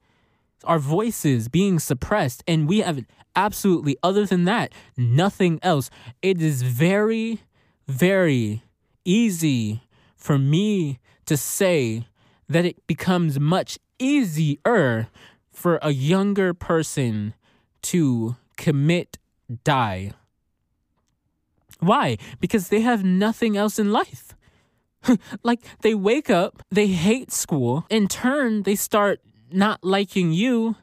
our 0.64 0.80
voices 0.80 1.48
being 1.48 1.78
suppressed, 1.78 2.42
and 2.48 2.68
we 2.68 2.80
have 2.80 3.04
absolutely, 3.36 3.96
other 4.02 4.26
than 4.26 4.44
that, 4.44 4.72
nothing 4.96 5.60
else. 5.62 5.90
It 6.22 6.40
is 6.40 6.62
very, 6.62 7.42
very 7.86 8.62
easy 9.04 9.82
for 10.16 10.38
me 10.38 10.98
to 11.26 11.36
say 11.36 12.06
that 12.48 12.64
it 12.64 12.86
becomes 12.86 13.38
much 13.38 13.78
easier 13.98 15.08
for 15.50 15.78
a 15.82 15.90
younger 15.90 16.54
person 16.54 17.34
to 17.82 18.36
commit 18.56 19.18
die. 19.64 20.12
Why? 21.78 22.16
Because 22.40 22.68
they 22.68 22.80
have 22.80 23.04
nothing 23.04 23.56
else 23.56 23.78
in 23.78 23.92
life. 23.92 24.34
like 25.42 25.60
they 25.82 25.94
wake 25.94 26.30
up, 26.30 26.62
they 26.70 26.88
hate 26.88 27.30
school, 27.30 27.86
in 27.90 28.08
turn, 28.08 28.62
they 28.62 28.74
start 28.74 29.20
not 29.50 29.84
liking 29.84 30.32
you 30.32 30.76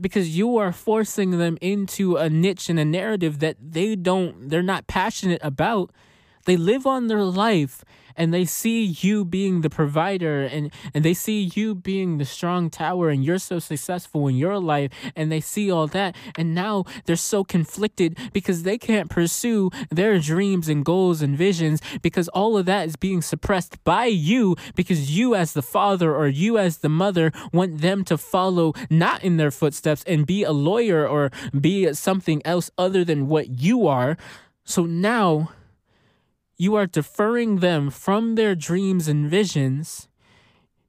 because 0.00 0.36
you 0.36 0.56
are 0.56 0.72
forcing 0.72 1.38
them 1.38 1.58
into 1.60 2.16
a 2.16 2.28
niche 2.28 2.68
and 2.68 2.78
a 2.78 2.84
narrative 2.84 3.38
that 3.40 3.56
they 3.60 3.94
don't, 3.96 4.48
they're 4.48 4.62
not 4.62 4.86
passionate 4.86 5.40
about. 5.42 5.90
They 6.44 6.56
live 6.56 6.86
on 6.86 7.06
their 7.06 7.22
life 7.22 7.84
and 8.16 8.32
they 8.32 8.44
see 8.44 8.84
you 8.84 9.24
being 9.24 9.60
the 9.60 9.70
provider 9.70 10.42
and, 10.42 10.70
and 10.92 11.04
they 11.04 11.14
see 11.14 11.50
you 11.54 11.74
being 11.74 12.18
the 12.18 12.24
strong 12.24 12.70
tower 12.70 13.10
and 13.10 13.24
you're 13.24 13.38
so 13.38 13.58
successful 13.58 14.28
in 14.28 14.36
your 14.36 14.58
life 14.58 14.90
and 15.16 15.30
they 15.30 15.40
see 15.40 15.70
all 15.70 15.86
that 15.86 16.14
and 16.36 16.54
now 16.54 16.84
they're 17.06 17.16
so 17.16 17.44
conflicted 17.44 18.16
because 18.32 18.62
they 18.62 18.78
can't 18.78 19.10
pursue 19.10 19.70
their 19.90 20.18
dreams 20.18 20.68
and 20.68 20.84
goals 20.84 21.22
and 21.22 21.36
visions 21.36 21.80
because 22.02 22.28
all 22.28 22.56
of 22.56 22.66
that 22.66 22.86
is 22.86 22.96
being 22.96 23.22
suppressed 23.22 23.82
by 23.84 24.06
you 24.06 24.56
because 24.74 25.16
you 25.16 25.34
as 25.34 25.52
the 25.52 25.62
father 25.62 26.14
or 26.14 26.28
you 26.28 26.58
as 26.58 26.78
the 26.78 26.88
mother 26.88 27.32
want 27.52 27.80
them 27.80 28.04
to 28.04 28.16
follow 28.18 28.72
not 28.90 29.22
in 29.22 29.36
their 29.36 29.50
footsteps 29.50 30.04
and 30.06 30.26
be 30.26 30.42
a 30.42 30.52
lawyer 30.52 31.06
or 31.06 31.30
be 31.58 31.92
something 31.92 32.40
else 32.44 32.70
other 32.78 33.04
than 33.04 33.28
what 33.28 33.48
you 33.48 33.86
are. 33.86 34.16
So 34.64 34.86
now 34.86 35.50
you 36.56 36.74
are 36.76 36.86
deferring 36.86 37.56
them 37.56 37.90
from 37.90 38.34
their 38.34 38.54
dreams 38.54 39.08
and 39.08 39.28
visions. 39.28 40.08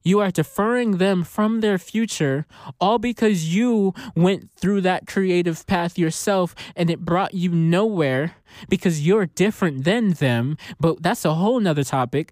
You 0.03 0.19
are 0.19 0.29
deferring 0.29 0.97
them 0.97 1.23
from 1.23 1.61
their 1.61 1.79
future, 1.79 2.45
all 2.79 2.99
because 2.99 3.55
you 3.55 3.95
went 4.15 4.51
through 4.51 4.81
that 4.81 5.07
creative 5.07 5.65
path 5.65 5.97
yourself 5.97 6.53
and 6.75 6.91
it 6.91 6.99
brought 6.99 7.33
you 7.33 7.49
nowhere 7.49 8.35
because 8.69 9.05
you're 9.05 9.25
different 9.25 9.83
than 9.83 10.11
them. 10.11 10.57
But 10.79 11.01
that's 11.01 11.25
a 11.25 11.33
whole 11.33 11.59
nother 11.59 11.83
topic. 11.83 12.31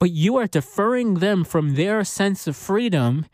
But 0.00 0.10
you 0.10 0.36
are 0.36 0.48
deferring 0.48 1.14
them 1.14 1.44
from 1.44 1.76
their 1.76 2.02
sense 2.02 2.48
of 2.48 2.56
freedom. 2.56 3.26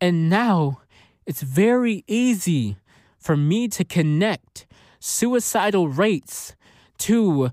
And 0.00 0.28
now 0.28 0.80
it's 1.24 1.42
very 1.42 2.02
easy 2.08 2.78
for 3.16 3.36
me 3.36 3.68
to 3.68 3.84
connect 3.84 4.66
suicidal 4.98 5.88
rates 5.88 6.56
to 6.98 7.50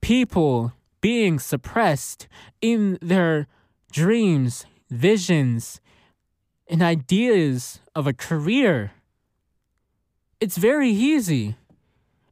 people 0.00 0.72
being 1.06 1.38
suppressed 1.38 2.26
in 2.60 2.98
their 3.00 3.46
dreams, 3.92 4.66
visions, 4.90 5.80
and 6.66 6.82
ideas 6.82 7.78
of 7.94 8.08
a 8.08 8.12
career. 8.12 8.90
It's 10.40 10.56
very 10.56 10.90
easy. 10.90 11.54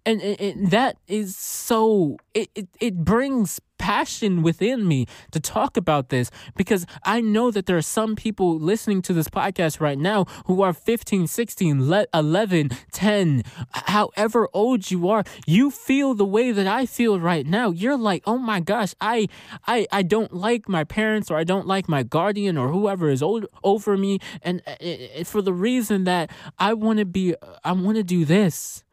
And, 0.07 0.21
and, 0.21 0.71
that 0.71 0.99
is 1.09 1.35
so, 1.37 2.19
it, 2.35 2.51
it, 2.55 2.69
it 2.79 2.97
brings 2.97 3.59
passion 3.79 4.43
within 4.43 4.87
me 4.87 5.07
to 5.31 5.41
talk 5.41 5.77
about 5.77 6.09
this 6.09 6.31
because 6.57 6.87
I 7.05 7.21
know 7.21 7.51
that 7.51 7.67
there 7.67 7.77
are 7.77 7.83
some 7.83 8.17
people 8.17 8.59
listening 8.59 9.03
to 9.03 9.13
this 9.13 9.29
podcast 9.29 9.81
right 9.81 9.99
now 9.99 10.27
who 10.47 10.63
are 10.63 10.73
15, 10.73 11.27
16, 11.27 11.93
11, 12.13 12.71
10, 12.93 13.43
however 13.73 14.49
old 14.53 14.91
you 14.91 15.09
are. 15.09 15.25
You 15.47 15.71
feel 15.71 16.15
the 16.15 16.25
way 16.25 16.53
that 16.53 16.67
I 16.67 16.87
feel 16.87 17.21
right 17.21 17.47
now. 17.47 17.71
You're 17.71 17.97
like, 17.97 18.23
"Oh 18.27 18.39
my 18.39 18.61
gosh, 18.61 18.95
I 19.01 19.29
I 19.67 19.87
I 19.93 20.03
don't 20.03 20.33
like 20.33 20.69
my 20.69 20.85
parents 20.85 21.31
or 21.31 21.37
I 21.37 21.45
don't 21.45 21.67
like 21.67 21.89
my 21.89 22.03
guardian 22.03 22.57
or 22.57 22.69
whoever 22.69 23.11
is 23.11 23.23
old 23.23 23.47
over 23.63 23.97
me 23.97 24.19
and 24.43 24.63
uh, 24.67 24.77
uh, 24.81 25.21
uh, 25.21 25.25
for 25.25 25.43
the 25.43 25.53
reason 25.53 26.05
that 26.05 26.31
I 26.59 26.75
want 26.75 26.99
to 27.01 27.05
be 27.05 27.35
I 27.65 27.73
want 27.73 27.97
to 27.97 28.05
do 28.05 28.25
this. 28.25 28.84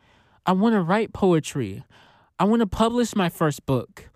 I 0.46 0.54
want 0.54 0.74
to 0.74 0.82
write 0.82 1.14
poetry. 1.14 1.84
I 2.40 2.46
want 2.46 2.62
to 2.62 2.68
publish 2.68 3.16
my 3.16 3.30
first 3.30 3.66
book. 3.66 4.10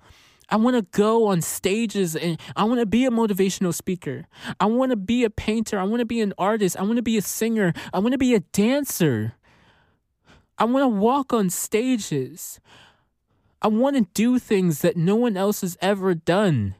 I 0.49 0.57
want 0.57 0.75
to 0.75 0.83
go 0.97 1.27
on 1.27 1.41
stages 1.41 2.15
and 2.15 2.39
I 2.55 2.65
want 2.65 2.79
to 2.79 2.85
be 2.85 3.05
a 3.05 3.11
motivational 3.11 3.73
speaker. 3.73 4.25
I 4.59 4.65
want 4.65 4.91
to 4.91 4.95
be 4.95 5.23
a 5.23 5.29
painter. 5.29 5.79
I 5.79 5.83
want 5.83 6.01
to 6.01 6.05
be 6.05 6.21
an 6.21 6.33
artist. 6.37 6.77
I 6.77 6.83
want 6.83 6.97
to 6.97 7.03
be 7.03 7.17
a 7.17 7.21
singer. 7.21 7.73
I 7.93 7.99
want 7.99 8.11
to 8.11 8.17
be 8.17 8.35
a 8.35 8.39
dancer. 8.39 9.33
I 10.57 10.65
want 10.65 10.83
to 10.83 10.87
walk 10.87 11.33
on 11.33 11.49
stages. 11.49 12.59
I 13.61 13.67
want 13.67 13.95
to 13.95 14.07
do 14.13 14.37
things 14.37 14.81
that 14.81 14.95
no 14.95 15.15
one 15.15 15.35
else 15.35 15.61
has 15.61 15.77
ever 15.81 16.13
done. 16.13 16.75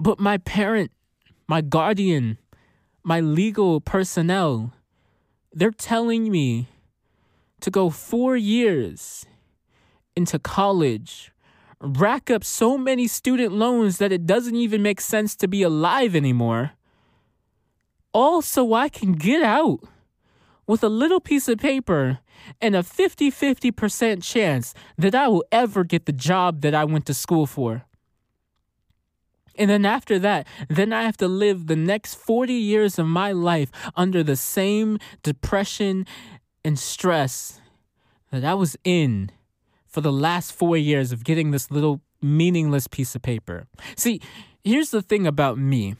But 0.00 0.18
my 0.18 0.38
parent, 0.38 0.90
my 1.46 1.60
guardian, 1.60 2.38
my 3.02 3.20
legal 3.20 3.80
personnel, 3.80 4.72
they're 5.52 5.70
telling 5.70 6.30
me 6.30 6.68
to 7.60 7.70
go 7.70 7.90
four 7.90 8.36
years 8.36 9.26
into 10.14 10.38
college 10.38 11.32
rack 11.80 12.30
up 12.30 12.44
so 12.44 12.78
many 12.78 13.06
student 13.06 13.52
loans 13.52 13.98
that 13.98 14.12
it 14.12 14.26
doesn't 14.26 14.56
even 14.56 14.82
make 14.82 15.00
sense 15.00 15.36
to 15.36 15.48
be 15.48 15.62
alive 15.62 16.16
anymore. 16.16 16.72
All 18.12 18.40
so 18.40 18.72
I 18.72 18.88
can 18.88 19.12
get 19.12 19.42
out 19.42 19.80
with 20.66 20.82
a 20.82 20.88
little 20.88 21.20
piece 21.20 21.48
of 21.48 21.58
paper 21.58 22.18
and 22.60 22.74
a 22.74 22.82
50 22.82 23.30
50% 23.30 24.22
chance 24.22 24.74
that 24.96 25.14
I 25.14 25.28
will 25.28 25.44
ever 25.52 25.84
get 25.84 26.06
the 26.06 26.12
job 26.12 26.62
that 26.62 26.74
I 26.74 26.84
went 26.84 27.06
to 27.06 27.14
school 27.14 27.46
for. 27.46 27.84
And 29.58 29.70
then 29.70 29.86
after 29.86 30.18
that, 30.18 30.46
then 30.68 30.92
I 30.92 31.04
have 31.04 31.16
to 31.18 31.28
live 31.28 31.66
the 31.66 31.76
next 31.76 32.14
40 32.16 32.52
years 32.52 32.98
of 32.98 33.06
my 33.06 33.32
life 33.32 33.70
under 33.94 34.22
the 34.22 34.36
same 34.36 34.98
depression 35.22 36.06
and 36.66 36.80
stress 36.80 37.60
that 38.32 38.44
I 38.44 38.54
was 38.54 38.76
in 38.82 39.30
for 39.86 40.00
the 40.00 40.10
last 40.10 40.52
four 40.52 40.76
years 40.76 41.12
of 41.12 41.22
getting 41.22 41.52
this 41.52 41.70
little 41.70 42.00
meaningless 42.20 42.88
piece 42.88 43.14
of 43.14 43.22
paper. 43.22 43.68
See, 43.94 44.20
here's 44.64 44.90
the 44.90 45.00
thing 45.00 45.28
about 45.28 45.58
me. 45.58 45.94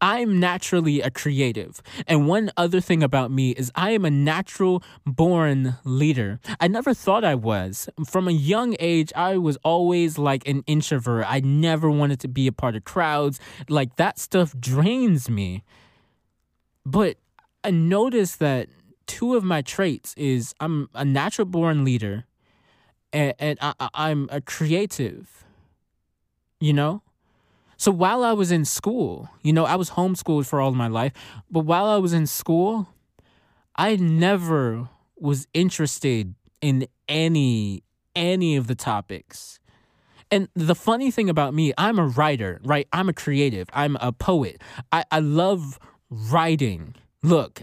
I'm 0.00 0.40
naturally 0.40 1.02
a 1.02 1.10
creative. 1.10 1.82
And 2.06 2.26
one 2.26 2.50
other 2.56 2.80
thing 2.80 3.02
about 3.02 3.30
me 3.30 3.50
is 3.50 3.70
I 3.74 3.90
am 3.90 4.06
a 4.06 4.10
natural 4.10 4.82
born 5.04 5.76
leader. 5.84 6.40
I 6.58 6.68
never 6.68 6.94
thought 6.94 7.22
I 7.22 7.34
was. 7.34 7.86
From 8.06 8.26
a 8.26 8.32
young 8.32 8.76
age, 8.80 9.12
I 9.14 9.36
was 9.36 9.58
always 9.62 10.16
like 10.16 10.48
an 10.48 10.64
introvert. 10.66 11.26
I 11.28 11.40
never 11.40 11.90
wanted 11.90 12.20
to 12.20 12.28
be 12.28 12.46
a 12.46 12.52
part 12.52 12.74
of 12.74 12.84
crowds. 12.84 13.38
Like 13.68 13.96
that 13.96 14.18
stuff 14.18 14.58
drains 14.58 15.28
me. 15.28 15.62
But 16.86 17.18
I 17.62 17.70
noticed 17.70 18.38
that 18.38 18.70
two 19.10 19.34
of 19.34 19.42
my 19.42 19.60
traits 19.60 20.14
is 20.16 20.54
I'm 20.60 20.88
a 20.94 21.04
natural 21.04 21.44
born 21.44 21.84
leader 21.84 22.26
and, 23.12 23.34
and 23.40 23.58
I, 23.60 23.74
I'm 23.92 24.28
a 24.30 24.40
creative, 24.40 25.44
you 26.60 26.72
know? 26.72 27.02
So 27.76 27.90
while 27.90 28.22
I 28.22 28.32
was 28.34 28.52
in 28.52 28.64
school, 28.64 29.28
you 29.42 29.52
know, 29.52 29.64
I 29.64 29.74
was 29.74 29.90
homeschooled 29.90 30.46
for 30.46 30.60
all 30.60 30.68
of 30.68 30.76
my 30.76 30.86
life, 30.86 31.12
but 31.50 31.64
while 31.64 31.86
I 31.86 31.96
was 31.96 32.12
in 32.12 32.28
school, 32.28 32.88
I 33.74 33.96
never 33.96 34.88
was 35.16 35.48
interested 35.52 36.36
in 36.60 36.86
any 37.08 37.82
any 38.14 38.54
of 38.54 38.68
the 38.68 38.76
topics. 38.76 39.58
And 40.30 40.48
the 40.54 40.76
funny 40.76 41.10
thing 41.10 41.28
about 41.28 41.52
me, 41.52 41.72
I'm 41.76 41.98
a 41.98 42.06
writer, 42.06 42.60
right? 42.62 42.86
I'm 42.92 43.08
a 43.08 43.12
creative. 43.12 43.68
I'm 43.72 43.96
a 43.96 44.12
poet. 44.12 44.62
I, 44.92 45.04
I 45.10 45.18
love 45.18 45.80
writing. 46.10 46.94
Look, 47.22 47.62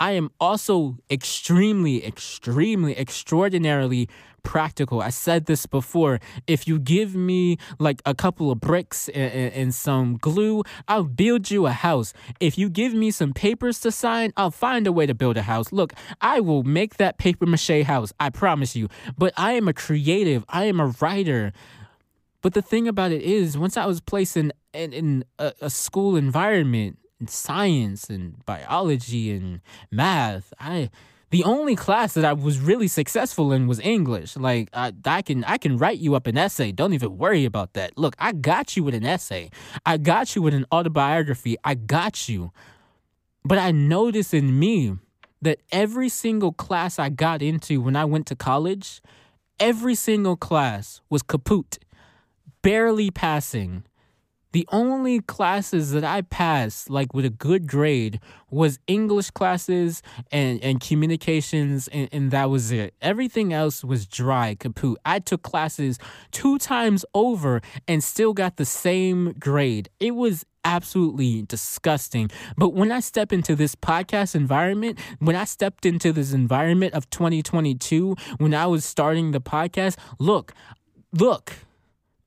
I 0.00 0.12
am 0.12 0.30
also 0.40 0.96
extremely, 1.10 2.04
extremely, 2.04 2.98
extraordinarily 2.98 4.08
practical. 4.42 5.02
I 5.02 5.10
said 5.10 5.44
this 5.44 5.66
before. 5.66 6.20
If 6.46 6.66
you 6.66 6.78
give 6.78 7.14
me 7.14 7.58
like 7.78 8.00
a 8.06 8.14
couple 8.14 8.50
of 8.50 8.60
bricks 8.60 9.10
and, 9.10 9.52
and, 9.52 9.74
some 9.74 10.16
glue, 10.16 10.62
I'll 10.88 11.04
build 11.04 11.50
you 11.50 11.66
a 11.66 11.72
house. 11.72 12.14
If 12.40 12.56
you 12.56 12.70
give 12.70 12.94
me 12.94 13.10
some 13.10 13.34
papers 13.34 13.78
to 13.80 13.92
sign, 13.92 14.32
I'll 14.38 14.50
find 14.50 14.86
a 14.86 14.92
way 14.92 15.04
to 15.04 15.14
build 15.14 15.36
a 15.36 15.42
house. 15.42 15.70
Look, 15.70 15.92
I 16.22 16.40
will 16.40 16.62
make 16.62 16.96
that 16.96 17.18
paper 17.18 17.44
mache 17.44 17.84
house. 17.84 18.12
I 18.18 18.30
promise 18.30 18.74
you. 18.74 18.88
But 19.18 19.34
I 19.36 19.52
am 19.52 19.68
a 19.68 19.74
creative, 19.74 20.44
I 20.48 20.64
am 20.64 20.80
a 20.80 20.86
writer. 21.00 21.52
But 22.42 22.54
the 22.54 22.62
thing 22.62 22.88
about 22.88 23.12
it 23.12 23.20
is, 23.20 23.58
once 23.58 23.76
I 23.76 23.84
was 23.84 24.00
placed 24.00 24.38
in, 24.38 24.50
in, 24.72 24.94
in 24.94 25.24
a, 25.38 25.52
a 25.60 25.68
school 25.68 26.16
environment, 26.16 26.98
science 27.28 28.08
and 28.08 28.44
biology 28.46 29.30
and 29.32 29.60
math, 29.90 30.52
I 30.58 30.90
the 31.30 31.44
only 31.44 31.76
class 31.76 32.14
that 32.14 32.24
I 32.24 32.32
was 32.32 32.58
really 32.58 32.88
successful 32.88 33.52
in 33.52 33.68
was 33.68 33.78
English. 33.80 34.36
Like 34.36 34.68
I, 34.72 34.92
I 35.04 35.22
can 35.22 35.44
I 35.44 35.58
can 35.58 35.78
write 35.78 35.98
you 35.98 36.14
up 36.14 36.26
an 36.26 36.36
essay. 36.36 36.72
Don't 36.72 36.92
even 36.92 37.18
worry 37.18 37.44
about 37.44 37.74
that. 37.74 37.96
Look, 37.96 38.16
I 38.18 38.32
got 38.32 38.76
you 38.76 38.82
with 38.82 38.94
an 38.94 39.06
essay. 39.06 39.50
I 39.86 39.96
got 39.96 40.34
you 40.34 40.42
with 40.42 40.54
an 40.54 40.66
autobiography. 40.72 41.56
I 41.64 41.74
got 41.74 42.28
you. 42.28 42.52
But 43.44 43.58
I 43.58 43.70
noticed 43.70 44.34
in 44.34 44.58
me 44.58 44.96
that 45.40 45.60
every 45.72 46.08
single 46.08 46.52
class 46.52 46.98
I 46.98 47.08
got 47.08 47.42
into 47.42 47.80
when 47.80 47.96
I 47.96 48.04
went 48.04 48.26
to 48.26 48.36
college, 48.36 49.00
every 49.58 49.94
single 49.94 50.36
class 50.36 51.00
was 51.08 51.22
kaput, 51.22 51.78
barely 52.60 53.10
passing. 53.10 53.84
The 54.52 54.66
only 54.72 55.20
classes 55.20 55.92
that 55.92 56.02
I 56.02 56.22
passed, 56.22 56.90
like 56.90 57.14
with 57.14 57.24
a 57.24 57.30
good 57.30 57.68
grade, 57.68 58.20
was 58.50 58.80
English 58.88 59.30
classes 59.30 60.02
and, 60.32 60.60
and 60.62 60.80
communications, 60.80 61.86
and, 61.88 62.08
and 62.10 62.30
that 62.32 62.50
was 62.50 62.72
it. 62.72 62.94
Everything 63.00 63.52
else 63.52 63.84
was 63.84 64.06
dry, 64.06 64.56
kaput. 64.56 64.98
I 65.04 65.20
took 65.20 65.42
classes 65.42 65.98
two 66.32 66.58
times 66.58 67.04
over 67.14 67.60
and 67.86 68.02
still 68.02 68.32
got 68.32 68.56
the 68.56 68.64
same 68.64 69.34
grade. 69.38 69.88
It 70.00 70.16
was 70.16 70.44
absolutely 70.64 71.42
disgusting. 71.42 72.30
But 72.56 72.70
when 72.70 72.90
I 72.92 73.00
step 73.00 73.32
into 73.32 73.54
this 73.54 73.74
podcast 73.74 74.34
environment, 74.34 74.98
when 75.20 75.36
I 75.36 75.44
stepped 75.44 75.86
into 75.86 76.12
this 76.12 76.32
environment 76.32 76.94
of 76.94 77.08
2022, 77.10 78.16
when 78.38 78.54
I 78.54 78.66
was 78.66 78.84
starting 78.84 79.30
the 79.30 79.40
podcast, 79.40 79.96
look, 80.18 80.52
look, 81.12 81.54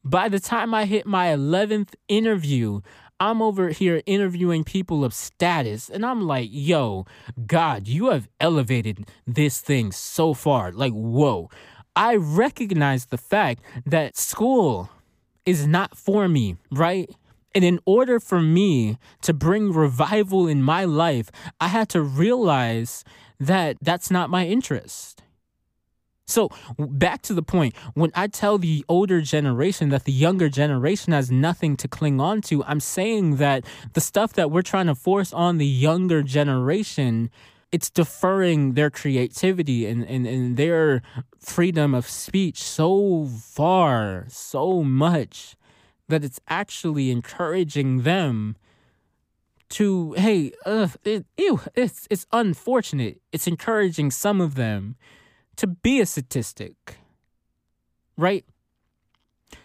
by 0.04 0.30
the 0.30 0.40
time 0.40 0.74
I 0.74 0.86
hit 0.86 1.06
my 1.06 1.28
11th 1.28 1.96
interview, 2.08 2.82
I'm 3.20 3.42
over 3.42 3.70
here 3.70 4.02
interviewing 4.06 4.64
people 4.64 5.06
of 5.06 5.14
status, 5.14 5.90
and 5.90 6.06
I'm 6.06 6.22
like, 6.22 6.50
yo, 6.52 7.06
God, 7.46 7.88
you 7.88 8.10
have 8.10 8.28
elevated 8.40 9.08
this 9.26 9.62
thing 9.62 9.92
so 9.92 10.34
far. 10.34 10.72
Like, 10.72 10.92
whoa. 10.92 11.50
I 11.96 12.16
recognize 12.16 13.06
the 13.06 13.18
fact 13.18 13.64
that 13.86 14.18
school 14.18 14.90
is 15.46 15.68
not 15.68 15.98
for 15.98 16.28
me, 16.28 16.58
right? 16.72 17.10
And 17.56 17.64
in 17.64 17.80
order 17.86 18.20
for 18.20 18.42
me 18.42 18.98
to 19.22 19.34
bring 19.34 19.72
revival 19.72 20.48
in 20.48 20.62
my 20.62 20.86
life, 20.86 21.30
I 21.62 21.68
had 21.68 21.88
to 21.90 22.02
realize 22.02 23.06
that 23.40 23.78
that's 23.82 24.12
not 24.12 24.30
my 24.30 24.48
interest. 24.48 25.23
So, 26.34 26.50
back 26.80 27.22
to 27.24 27.34
the 27.36 27.44
point, 27.44 27.76
when 27.94 28.12
I 28.16 28.26
tell 28.26 28.58
the 28.58 28.84
older 28.90 29.22
generation 29.22 29.90
that 29.90 30.06
the 30.06 30.12
younger 30.12 30.50
generation 30.50 31.14
has 31.14 31.30
nothing 31.30 31.78
to 31.78 31.88
cling 31.88 32.20
on 32.20 32.42
to, 32.50 32.64
I'm 32.64 32.80
saying 32.80 33.36
that 33.36 33.64
the 33.94 34.02
stuff 34.02 34.34
that 34.34 34.50
we're 34.50 34.64
trying 34.64 34.88
to 34.88 34.96
force 34.96 35.32
on 35.32 35.60
the 35.60 35.68
younger 35.68 36.24
generation, 36.24 37.30
it's 37.72 37.92
deferring 37.92 38.74
their 38.74 38.90
creativity 38.90 39.86
and, 39.86 40.04
and, 40.06 40.26
and 40.26 40.58
their 40.58 41.04
freedom 41.38 41.94
of 41.94 42.10
speech 42.10 42.64
so 42.64 43.26
far, 43.26 44.26
so 44.28 44.84
much, 44.84 45.56
that 46.08 46.24
it's 46.24 46.40
actually 46.48 47.12
encouraging 47.12 48.02
them 48.02 48.56
to, 49.70 50.14
hey, 50.14 50.52
uh, 50.66 50.88
it, 51.04 51.28
ew, 51.38 51.62
it's, 51.76 52.08
it's 52.10 52.26
unfortunate. 52.32 53.22
It's 53.32 53.46
encouraging 53.46 54.10
some 54.10 54.42
of 54.42 54.56
them 54.56 54.96
to 55.58 55.68
be 55.68 56.00
a 56.00 56.06
statistic, 56.06 56.98
right? 58.18 58.46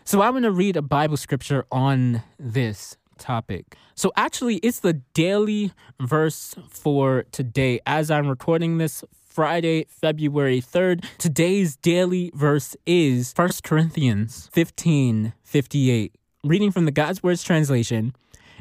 So 0.05 0.23
I'm 0.23 0.33
going 0.33 0.43
to 0.43 0.51
read 0.51 0.77
a 0.77 0.83
Bible 0.83 1.17
scripture 1.17 1.65
on 1.71 2.23
this 2.39 2.97
topic. 3.19 3.77
So 3.95 4.13
actually, 4.17 4.57
it's 4.57 4.81
the 4.81 4.95
daily 5.15 5.73
verse 6.01 6.55
for 6.69 7.25
today. 7.33 7.81
As 7.87 8.11
I'm 8.11 8.29
recording 8.29 8.79
this 8.79 9.05
Friday, 9.13 9.87
February 9.89 10.61
3rd, 10.61 11.05
today's 11.19 11.77
daily 11.77 12.31
verse 12.35 12.77
is 12.87 13.33
1 13.35 13.51
Corinthians 13.63 14.49
15 14.53 15.33
58. 15.43 16.15
Reading 16.45 16.71
from 16.71 16.85
the 16.85 16.91
God's 16.93 17.23
Words 17.23 17.43
translation, 17.43 18.15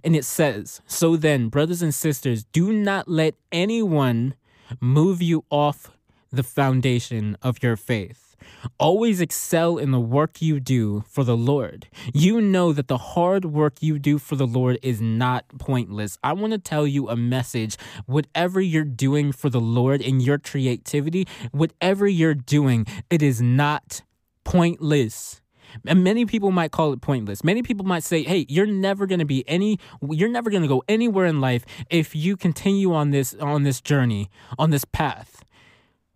and 0.03 0.15
it 0.15 0.25
says, 0.25 0.81
So 0.87 1.15
then, 1.15 1.49
brothers 1.49 1.81
and 1.81 1.93
sisters, 1.93 2.43
do 2.45 2.73
not 2.73 3.07
let 3.07 3.35
anyone 3.51 4.35
move 4.81 5.21
you 5.21 5.45
off 5.49 5.96
the 6.37 6.43
foundation 6.43 7.35
of 7.41 7.61
your 7.61 7.75
faith. 7.75 8.35
Always 8.79 9.19
excel 9.19 9.77
in 9.77 9.91
the 9.91 9.99
work 9.99 10.41
you 10.41 10.59
do 10.59 11.03
for 11.09 11.23
the 11.23 11.35
Lord. 11.35 11.87
You 12.13 12.39
know 12.39 12.71
that 12.71 12.87
the 12.87 12.97
hard 12.97 13.45
work 13.45 13.81
you 13.81 13.99
do 13.99 14.19
for 14.19 14.35
the 14.35 14.47
Lord 14.47 14.77
is 14.81 15.01
not 15.01 15.45
pointless. 15.57 16.17
I 16.23 16.33
want 16.33 16.53
to 16.53 16.59
tell 16.59 16.87
you 16.87 17.09
a 17.09 17.15
message. 17.15 17.77
Whatever 18.05 18.61
you're 18.61 18.83
doing 18.83 19.31
for 19.31 19.49
the 19.49 19.59
Lord 19.59 20.01
in 20.01 20.19
your 20.19 20.37
creativity, 20.37 21.27
whatever 21.51 22.07
you're 22.07 22.35
doing, 22.35 22.85
it 23.09 23.21
is 23.21 23.41
not 23.41 24.03
pointless. 24.43 25.41
And 25.85 26.03
many 26.03 26.25
people 26.25 26.51
might 26.51 26.71
call 26.71 26.93
it 26.93 27.01
pointless. 27.01 27.43
Many 27.43 27.61
people 27.61 27.85
might 27.85 28.03
say, 28.03 28.23
"Hey, 28.23 28.45
you're 28.47 28.65
never 28.65 29.05
going 29.05 29.19
to 29.19 29.25
be 29.25 29.43
any 29.49 29.79
you're 30.09 30.29
never 30.29 30.49
going 30.49 30.61
to 30.61 30.67
go 30.67 30.83
anywhere 30.87 31.25
in 31.25 31.41
life 31.41 31.65
if 31.89 32.15
you 32.15 32.37
continue 32.37 32.93
on 32.93 33.11
this 33.11 33.33
on 33.35 33.63
this 33.63 33.81
journey, 33.81 34.29
on 34.57 34.69
this 34.69 34.85
path." 34.85 35.43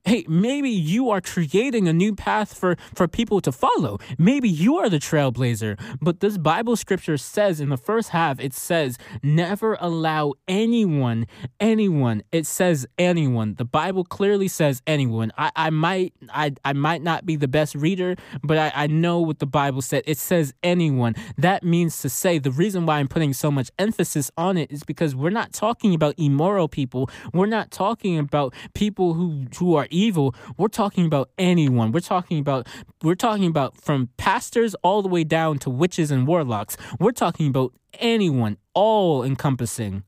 Hey, 0.04 0.26
maybe 0.28 0.70
you 0.70 1.10
are 1.12 1.22
creating 1.22 1.88
a 1.88 1.94
new 1.94 2.16
path 2.16 2.58
for, 2.58 2.76
for 2.96 3.08
people 3.08 3.40
to 3.42 3.52
follow. 3.52 4.00
Maybe 4.18 4.50
you 4.50 4.78
are 4.78 4.90
the 4.90 4.98
trailblazer. 4.98 5.80
But 6.02 6.22
this 6.22 6.38
Bible 6.38 6.76
scripture 6.76 7.18
says 7.18 7.60
in 7.60 7.70
the 7.70 7.78
first 7.78 8.10
half, 8.10 8.40
it 8.40 8.54
says, 8.54 8.98
never 9.22 9.78
allow 9.80 10.34
anyone, 10.48 11.28
anyone, 11.60 12.24
it 12.32 12.48
says 12.48 12.88
anyone. 12.98 13.56
The 13.56 13.66
Bible 13.66 14.04
clearly 14.04 14.48
says 14.48 14.82
anyone. 14.88 15.32
I, 15.38 15.52
I 15.56 15.70
might 15.70 16.14
I, 16.30 16.54
I 16.66 16.74
might 16.74 17.02
not 17.04 17.26
be 17.26 17.36
the 17.36 17.48
best 17.48 17.76
reader, 17.76 18.16
but 18.44 18.58
I, 18.58 18.72
I 18.76 18.88
know 18.88 19.20
what 19.20 19.40
the 19.40 19.46
Bible 19.46 19.82
said. 19.82 20.04
It 20.08 20.18
says 20.18 20.54
anyone. 20.64 21.16
That 21.38 21.64
means 21.64 22.02
to 22.02 22.10
say 22.10 22.40
the 22.40 22.52
reason 22.52 22.86
why 22.86 23.00
I'm 23.00 23.08
putting 23.08 23.34
so 23.34 23.52
much 23.52 23.70
emphasis 23.78 24.32
on 24.38 24.58
it 24.58 24.72
is 24.72 24.84
because 24.84 25.16
we're 25.16 25.30
not 25.30 25.54
talking 25.54 25.94
about 25.94 26.16
immoral 26.18 26.68
people. 26.68 27.10
We're 27.34 27.46
not 27.46 27.70
talking 27.72 28.18
about 28.18 28.54
people 28.74 29.14
who 29.14 29.46
who 29.58 29.76
are 29.76 29.88
evil, 29.92 30.36
we're 30.58 30.68
talking 30.68 31.06
about 31.06 31.30
anyone. 31.38 31.92
We're 31.92 32.00
talking 32.00 32.40
about 32.40 32.68
we're 33.04 33.16
talking 33.16 33.46
about 33.46 33.78
from 33.78 34.10
pastors 34.18 34.76
all 34.84 35.02
the 35.02 35.08
way 35.08 35.24
down 35.24 35.60
to 35.60 35.70
witches 35.70 36.12
and 36.12 36.26
warlocks. 36.26 36.78
We're 37.00 37.12
talking 37.12 37.48
about 37.48 37.74
anyone, 38.00 38.58
all 38.74 39.24
encompassing. 39.24 40.04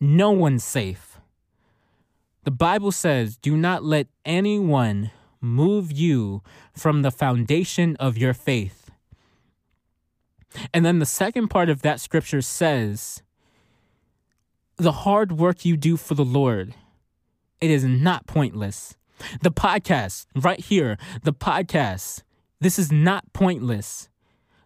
No 0.00 0.30
one's 0.30 0.64
safe. 0.64 1.20
The 2.44 2.50
Bible 2.50 2.92
says, 2.92 3.36
"Do 3.36 3.56
not 3.56 3.84
let 3.84 4.08
anyone 4.24 5.10
move 5.40 5.92
you 5.92 6.42
from 6.72 7.02
the 7.02 7.10
foundation 7.10 7.96
of 7.96 8.16
your 8.16 8.34
faith." 8.34 8.90
And 10.72 10.84
then 10.84 10.98
the 10.98 11.06
second 11.06 11.48
part 11.48 11.68
of 11.68 11.82
that 11.82 12.00
scripture 12.00 12.40
says, 12.40 13.22
the 14.78 14.92
hard 14.92 15.32
work 15.32 15.64
you 15.64 15.76
do 15.76 15.96
for 15.96 16.14
the 16.14 16.24
Lord 16.24 16.72
it 17.60 17.70
is 17.70 17.84
not 17.84 18.26
pointless. 18.26 18.96
The 19.42 19.50
podcast, 19.50 20.26
right 20.34 20.60
here, 20.60 20.96
the 21.24 21.32
podcast, 21.32 22.22
this 22.60 22.78
is 22.78 22.92
not 22.92 23.32
pointless. 23.32 24.08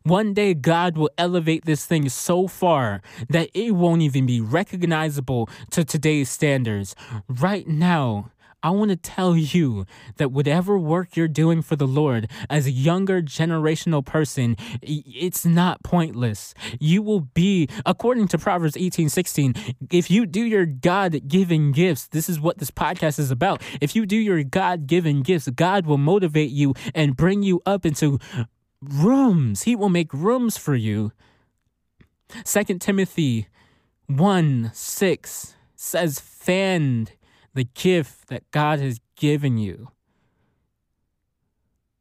One 0.05 0.35
day, 0.35 0.53
God 0.53 0.97
will 0.97 1.11
elevate 1.17 1.65
this 1.65 1.87
thing 1.87 2.09
so 2.09 2.49
far 2.49 3.03
that 3.29 3.51
it 3.55 3.71
won't 3.71 4.03
even 4.03 4.27
be 4.27 4.41
recognizable 4.41 5.49
to 5.71 5.85
today's 5.85 6.29
standards. 6.29 6.97
Right 7.29 7.69
now, 7.69 8.33
I 8.63 8.71
want 8.71 8.91
to 8.91 8.97
tell 8.97 9.37
you 9.37 9.87
that 10.17 10.33
whatever 10.33 10.79
work 10.79 11.17
you're 11.17 11.29
doing 11.29 11.63
for 11.63 11.77
the 11.77 11.87
Lord 11.87 12.31
as 12.49 12.67
a 12.67 12.71
younger 12.71 13.21
generational 13.21 14.05
person, 14.05 14.57
it's 14.83 15.45
not 15.45 15.83
pointless. 15.83 16.55
You 16.79 17.03
will 17.03 17.21
be, 17.21 17.69
according 17.85 18.29
to 18.29 18.39
Proverbs 18.39 18.77
18 18.77 19.09
16, 19.09 19.55
if 19.91 20.11
you 20.11 20.27
do 20.27 20.43
your 20.43 20.67
God 20.67 21.29
given 21.29 21.73
gifts, 21.73 22.07
this 22.09 22.29
is 22.29 22.41
what 22.41 22.59
this 22.59 22.71
podcast 22.71 23.19
is 23.19 23.31
about. 23.31 23.63
If 23.81 23.97
you 23.97 24.07
do 24.07 24.17
your 24.17 24.43
God 24.45 24.87
given 24.87 25.23
gifts, 25.23 25.49
God 25.49 25.87
will 25.87 25.99
motivate 25.99 26.51
you 26.51 26.75
and 26.95 27.17
bring 27.17 27.43
you 27.43 27.61
up 27.67 27.85
into 27.85 28.19
rooms. 28.81 29.63
He 29.63 29.77
will 29.77 29.89
make 29.89 30.13
rooms 30.13 30.57
for 30.57 30.75
you. 30.75 31.13
Second 32.45 32.81
Timothy 32.81 33.49
1 34.07 34.71
6 34.73 35.55
says 35.75 36.21
fan 36.21 37.09
the 37.55 37.65
gift 37.65 38.29
that 38.29 38.51
God 38.51 38.81
has 38.81 39.01
given 39.17 39.59
you. 39.59 39.89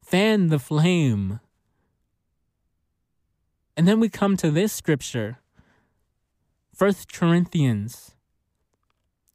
Fan 0.03 0.47
the 0.47 0.59
flame. 0.59 1.39
And 3.77 3.87
then 3.87 3.99
we 3.99 4.09
come 4.09 4.35
to 4.37 4.51
this 4.51 4.73
scripture, 4.73 5.39
First 6.73 7.11
Corinthians, 7.11 8.15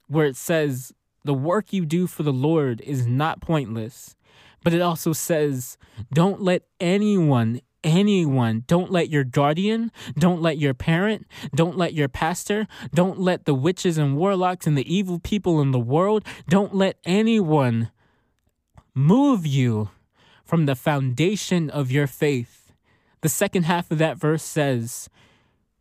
where 0.08 0.26
it 0.26 0.36
says, 0.36 0.92
The 1.24 1.34
work 1.34 1.72
you 1.72 1.86
do 1.86 2.06
for 2.06 2.22
the 2.22 2.32
Lord 2.32 2.80
is 2.82 3.06
not 3.06 3.40
pointless. 3.40 4.16
But 4.62 4.74
it 4.74 4.80
also 4.80 5.12
says, 5.12 5.78
Don't 6.12 6.42
let 6.42 6.62
anyone 6.80 7.60
anyone. 7.86 8.64
Don't 8.66 8.90
let 8.90 9.08
your 9.08 9.24
guardian, 9.24 9.92
don't 10.18 10.42
let 10.42 10.58
your 10.58 10.74
parent, 10.74 11.26
don't 11.54 11.78
let 11.78 11.94
your 11.94 12.08
pastor, 12.08 12.66
don't 12.92 13.18
let 13.18 13.46
the 13.46 13.54
witches 13.54 13.96
and 13.96 14.16
warlocks 14.16 14.66
and 14.66 14.76
the 14.76 14.94
evil 14.94 15.18
people 15.18 15.60
in 15.62 15.70
the 15.70 15.78
world, 15.78 16.24
don't 16.48 16.74
let 16.74 16.98
anyone 17.06 17.90
move 18.94 19.46
you 19.46 19.90
from 20.44 20.66
the 20.66 20.74
foundation 20.74 21.70
of 21.70 21.90
your 21.90 22.06
faith. 22.06 22.72
The 23.20 23.28
second 23.28 23.64
half 23.64 23.90
of 23.90 23.98
that 23.98 24.18
verse 24.18 24.42
says, 24.42 25.08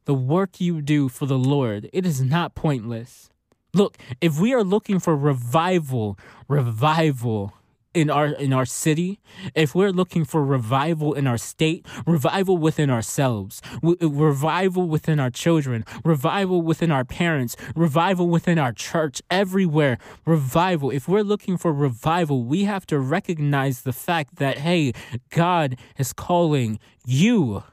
The 0.06 0.14
work 0.14 0.62
you 0.62 0.82
do 0.82 1.10
for 1.10 1.26
the 1.26 1.38
Lord, 1.38 1.90
it 1.92 2.06
is 2.06 2.22
not 2.22 2.56
pointless. 2.56 3.30
Look, 3.74 3.98
if 4.22 4.40
we 4.40 4.54
are 4.54 4.64
looking 4.64 5.00
for 5.00 5.18
revival, 5.18 6.18
revival, 6.48 7.54
in 7.96 8.10
our 8.10 8.28
in 8.28 8.54
our 8.54 8.66
city, 8.66 9.20
if 9.56 9.74
we're 9.74 9.92
looking 9.92 10.26
for 10.26 10.44
revival 10.44 11.14
in 11.14 11.26
our 11.26 11.38
state, 11.38 11.88
revival 12.06 12.58
within 12.58 12.90
ourselves, 12.90 13.62
revival 13.82 14.88
within 14.88 15.20
our 15.20 15.30
children, 15.30 15.86
revival 16.04 16.62
within 16.62 16.92
our 16.92 17.06
parents, 17.06 17.56
revival 17.76 18.28
within 18.28 18.60
our 18.60 18.74
church, 18.74 19.22
everywhere, 19.32 19.98
revival. 20.26 20.92
If 20.92 21.08
we're 21.08 21.24
looking 21.24 21.58
for 21.58 21.72
revival, 21.74 22.44
we 22.44 22.66
have 22.66 22.86
to 22.88 23.00
recognize 23.00 23.82
the 23.82 23.94
fact 23.94 24.36
that 24.36 24.60
hey, 24.60 24.92
God 25.30 25.78
is 25.98 26.12
calling 26.12 26.80
you. 27.06 27.64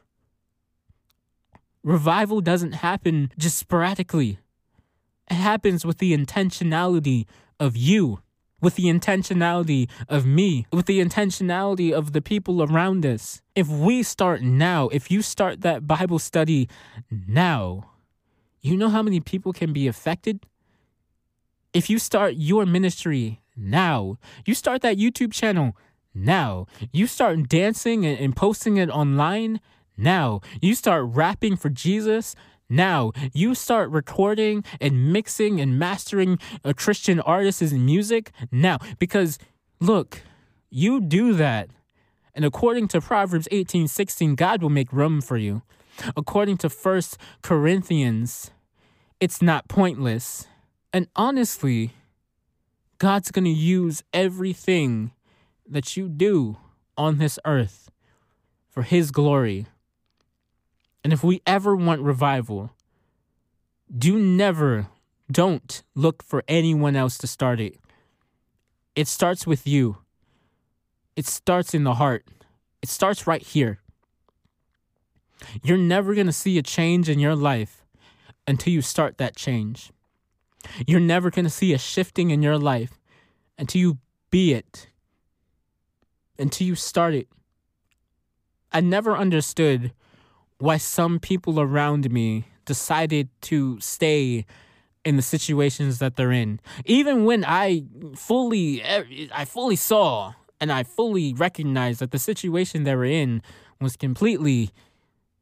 Revival 1.83 2.41
doesn't 2.41 2.73
happen 2.73 3.33
just 3.37 3.59
sporadically. 3.59 4.39
It 5.29 5.35
happens 5.35 5.85
with 5.85 5.99
the 5.99 6.16
intentionality 6.16 7.27
of 7.59 7.77
you 7.77 8.20
with 8.63 8.77
the 8.77 8.85
intentionality 8.85 9.91
of 10.09 10.25
me, 10.25 10.67
with 10.73 10.87
the 10.87 11.01
intentionality 11.01 11.93
of 11.93 12.13
the 12.13 12.23
people 12.23 12.63
around 12.63 13.05
us. 13.05 13.43
If 13.55 13.69
we 13.69 14.03
start 14.03 14.41
now, 14.41 14.89
if 14.89 15.11
you 15.11 15.21
start 15.21 15.61
that 15.61 15.87
Bible 15.87 16.19
study 16.19 16.69
now, 17.11 17.91
you 18.63 18.77
know 18.77 18.89
how 18.89 19.03
many 19.03 19.21
people 19.21 19.53
can 19.53 19.73
be 19.73 19.89
affected? 19.89 20.47
If 21.75 21.91
you 21.91 21.99
start 21.99 22.35
your 22.37 22.65
ministry 22.65 23.43
now, 23.57 24.19
you 24.47 24.55
start 24.55 24.81
that 24.83 24.97
YouTube 24.97 25.33
channel 25.33 25.77
now, 26.15 26.67
you 26.93 27.07
start 27.07 27.49
dancing 27.49 28.07
and, 28.07 28.37
posting 28.37 28.77
it 28.77 28.89
online 28.91 29.61
now, 29.97 30.41
you 30.61 30.75
start 30.75 31.05
rapping 31.07 31.57
for 31.57 31.69
Jesus 31.69 32.35
now, 32.73 33.12
you 33.33 33.55
start 33.55 33.91
recording 33.91 34.64
and 34.81 35.12
mixing 35.12 35.61
and 35.61 35.79
mastering 35.79 36.39
a 36.64 36.73
Christian 36.73 37.20
artist's 37.20 37.73
music 37.73 38.33
now. 38.51 38.79
Because 38.99 39.39
look, 39.81 40.23
you 40.70 41.01
do 41.01 41.35
that. 41.35 41.68
And 42.35 42.45
according 42.45 42.89
to 42.89 43.01
Proverbs 43.01 43.47
18 43.51 43.89
16, 43.89 44.35
God 44.35 44.62
will 44.62 44.70
make 44.70 44.93
room 44.93 45.20
for 45.20 45.37
you. 45.37 45.62
According 46.16 46.57
to 46.59 46.70
First 46.70 47.18
Corinthians, 47.43 48.51
it's 49.20 49.43
not 49.43 49.68
pointless. 49.68 50.47
And 50.93 51.09
honestly, 51.14 51.93
God's 52.99 53.31
going 53.31 53.45
to 53.45 53.51
use 53.51 54.03
everything 54.12 55.12
that 55.68 55.97
you 55.97 56.09
do 56.09 56.57
on 56.97 57.18
this 57.18 57.39
earth 57.45 57.91
for 58.70 58.83
His 58.83 59.11
glory. 59.11 59.66
And 61.05 61.12
if 61.12 61.24
we 61.24 61.42
ever 61.46 61.74
want 61.74 62.00
revival, 62.00 62.70
do 63.96 64.18
never, 64.18 64.88
don't 65.30 65.82
look 65.94 66.22
for 66.22 66.44
anyone 66.46 66.96
else 66.96 67.18
to 67.18 67.26
start 67.26 67.61
it. 67.61 67.78
It 68.94 69.09
starts 69.09 69.46
with 69.46 69.66
you. 69.66 69.98
It 71.16 71.26
starts 71.26 71.74
in 71.74 71.84
the 71.84 71.94
heart. 71.94 72.26
It 72.82 72.88
starts 72.88 73.26
right 73.26 73.42
here. 73.42 73.80
You're 75.62 75.78
never 75.78 76.14
going 76.14 76.26
to 76.26 76.32
see 76.32 76.57
a 76.59 76.62
change 76.62 77.09
in 77.09 77.18
your 77.18 77.34
life 77.34 77.84
until 78.46 78.72
you 78.72 78.82
start 78.82 79.18
that 79.18 79.36
change. 79.36 79.90
You're 80.86 81.00
never 81.00 81.30
going 81.30 81.44
to 81.44 81.50
see 81.50 81.72
a 81.72 81.78
shifting 81.78 82.30
in 82.30 82.42
your 82.42 82.59
life 82.59 83.00
until 83.59 83.80
you 83.80 83.98
be 84.30 84.53
it, 84.53 84.88
until 86.38 86.66
you 86.66 86.74
start 86.74 87.14
it. 87.14 87.28
I 88.72 88.80
never 88.80 89.16
understood 89.16 89.92
why 90.63 90.77
some 90.77 91.19
people 91.19 91.59
around 91.59 92.09
me 92.13 92.45
decided 92.67 93.29
to 93.41 93.81
stay 93.81 94.47
in 95.05 95.17
the 95.17 95.23
situations 95.23 95.99
that 95.99 96.15
they're 96.15 96.31
in. 96.31 96.61
Even 96.85 97.25
when 97.25 97.45
I 97.45 97.83
fully 98.15 98.81
eh, 98.81 99.27
I 99.35 99.45
fully 99.45 99.75
saw 99.75 100.35
and 100.61 100.71
I 100.71 100.85
fully 100.85 101.35
recognized 101.35 101.99
that 101.99 102.13
the 102.13 102.19
situation 102.21 102.85
they 102.85 102.95
were 102.95 103.05
in 103.05 103.43
was 103.81 103.97
completely 103.97 104.71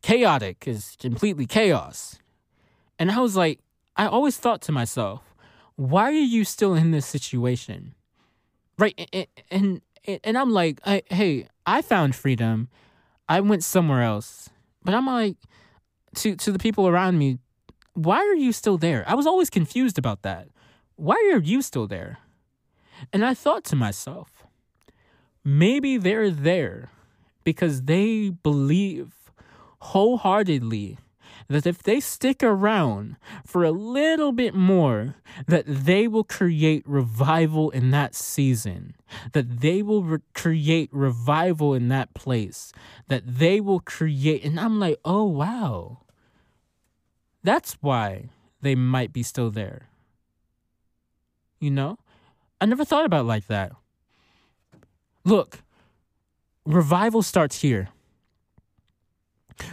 chaotic, 0.01 0.66
is 0.66 0.97
completely 0.99 1.45
chaos. 1.45 2.18
And 2.99 3.11
I 3.11 3.21
was 3.21 3.37
like, 3.37 3.61
I 3.97 4.07
always 4.07 4.39
thought 4.39 4.62
to 4.62 4.73
myself, 4.73 5.35
why 5.77 6.05
are 6.05 6.29
you 6.37 6.45
still 6.45 6.73
in 6.73 6.93
this 6.93 7.05
situation? 7.05 7.95
Right? 8.79 8.97
And 9.51 9.83
and, 10.07 10.21
and 10.25 10.39
I'm 10.39 10.51
like, 10.51 10.81
I, 10.87 11.03
hey, 11.11 11.49
I 11.66 11.83
found 11.83 12.16
freedom. 12.16 12.71
I 13.29 13.41
went 13.41 13.64
somewhere 13.64 14.01
else. 14.01 14.49
But 14.83 14.95
I'm 14.95 15.07
like, 15.07 15.37
to 16.16 16.37
to 16.37 16.53
the 16.53 16.59
people 16.59 16.89
around 16.89 17.18
me, 17.18 17.39
why 17.95 18.18
are 18.18 18.35
you 18.35 18.53
still 18.53 18.78
there? 18.78 19.05
I 19.07 19.14
was 19.14 19.26
always 19.26 19.51
confused 19.51 19.99
about 19.99 20.22
that. 20.22 20.49
Why 20.97 21.16
are 21.33 21.41
you 21.41 21.62
still 21.62 21.87
there? 21.87 22.18
And 23.12 23.24
I 23.24 23.35
thought 23.35 23.64
to 23.64 23.76
myself, 23.76 24.47
maybe 25.45 25.97
they're 25.97 26.31
there 26.31 26.91
because 27.45 27.83
they 27.83 28.31
believe 28.31 29.12
wholeheartedly 29.81 30.99
that 31.51 31.66
if 31.66 31.82
they 31.82 31.98
stick 31.98 32.44
around 32.44 33.16
for 33.44 33.64
a 33.64 33.72
little 33.72 34.30
bit 34.30 34.55
more, 34.55 35.16
that 35.48 35.64
they 35.66 36.07
will 36.07 36.22
create 36.22 36.84
revival 36.86 37.70
in 37.70 37.90
that 37.90 38.14
season, 38.14 38.94
that 39.32 39.61
they 39.61 39.82
will 39.82 40.05
re- 40.05 40.18
create 40.32 40.88
revival 40.92 41.74
in 41.74 41.88
that 41.88 42.14
place, 42.14 42.72
that 43.09 43.24
they 43.26 43.61
will 43.61 43.80
create. 43.80 44.44
And 44.44 44.61
I'm 44.61 44.78
like, 44.78 44.98
oh, 45.05 45.24
wow. 45.24 45.98
That's 47.42 47.76
why 47.80 48.28
they 48.62 48.76
might 48.76 49.12
be 49.12 49.24
still 49.24 49.51
there. 49.51 49.88
You 51.59 51.72
know? 51.72 51.98
I 52.61 52.66
never 52.66 52.84
thought 52.84 53.07
about 53.07 53.26
like 53.26 53.48
that. 53.48 53.72
Look, 55.24 55.62
revival 56.64 57.22
starts 57.22 57.61
here. 57.61 57.88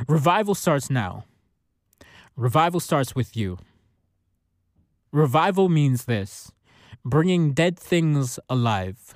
Revival 0.07 0.55
starts 0.55 0.89
now. 0.89 1.25
Revival 2.37 2.79
starts 2.79 3.15
with 3.15 3.35
you. 3.35 3.57
Revival 5.11 5.69
means 5.69 6.05
this 6.05 6.51
bringing 7.03 7.53
dead 7.53 7.79
things 7.79 8.39
alive. 8.47 9.15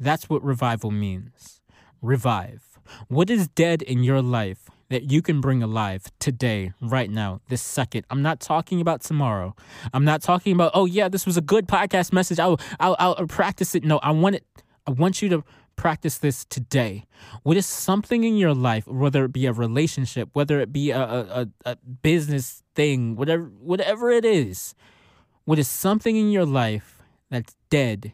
That's 0.00 0.28
what 0.28 0.42
revival 0.42 0.90
means. 0.90 1.60
Revive. 2.02 2.80
What 3.06 3.30
is 3.30 3.46
dead 3.46 3.82
in 3.82 4.02
your 4.02 4.22
life 4.22 4.68
that 4.88 5.12
you 5.12 5.22
can 5.22 5.40
bring 5.40 5.62
alive 5.62 6.10
today, 6.18 6.72
right 6.80 7.08
now, 7.08 7.42
this 7.48 7.62
second? 7.62 8.06
I'm 8.10 8.22
not 8.22 8.40
talking 8.40 8.80
about 8.80 9.02
tomorrow. 9.02 9.54
I'm 9.92 10.04
not 10.04 10.20
talking 10.20 10.52
about, 10.52 10.72
oh 10.74 10.86
yeah, 10.86 11.08
this 11.08 11.26
was 11.26 11.36
a 11.36 11.40
good 11.40 11.68
podcast 11.68 12.12
message. 12.12 12.40
I'll 12.40 12.58
I'll, 12.80 12.96
I'll 12.98 13.26
practice 13.28 13.76
it. 13.76 13.84
No, 13.84 13.98
I 13.98 14.10
want 14.10 14.34
it. 14.34 14.44
I 14.84 14.90
want 14.90 15.22
you 15.22 15.28
to 15.28 15.44
practice 15.80 16.18
this 16.18 16.44
today? 16.44 17.06
What 17.42 17.56
is 17.56 17.64
something 17.64 18.22
in 18.22 18.36
your 18.36 18.52
life, 18.52 18.86
whether 18.86 19.24
it 19.24 19.32
be 19.32 19.46
a 19.46 19.52
relationship, 19.52 20.28
whether 20.34 20.60
it 20.60 20.74
be 20.74 20.90
a, 20.90 21.00
a, 21.00 21.48
a 21.64 21.76
business 22.02 22.62
thing, 22.74 23.16
whatever 23.16 23.44
whatever 23.44 24.10
it 24.10 24.26
is, 24.26 24.74
what 25.46 25.58
is 25.58 25.68
something 25.68 26.16
in 26.16 26.30
your 26.30 26.44
life 26.44 27.00
that's 27.30 27.56
dead 27.70 28.12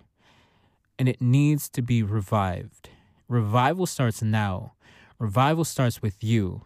and 0.97 1.09
it 1.09 1.21
needs 1.21 1.69
to 1.71 1.83
be 1.83 2.05
revived? 2.05 2.91
Revival 3.29 3.87
starts 3.87 4.23
now. 4.23 4.75
Revival 5.19 5.65
starts 5.65 6.01
with 6.01 6.23
you, 6.23 6.63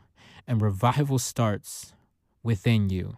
and 0.47 0.61
revival 0.61 1.19
starts 1.19 1.95
within 2.43 2.91
you. 2.91 3.17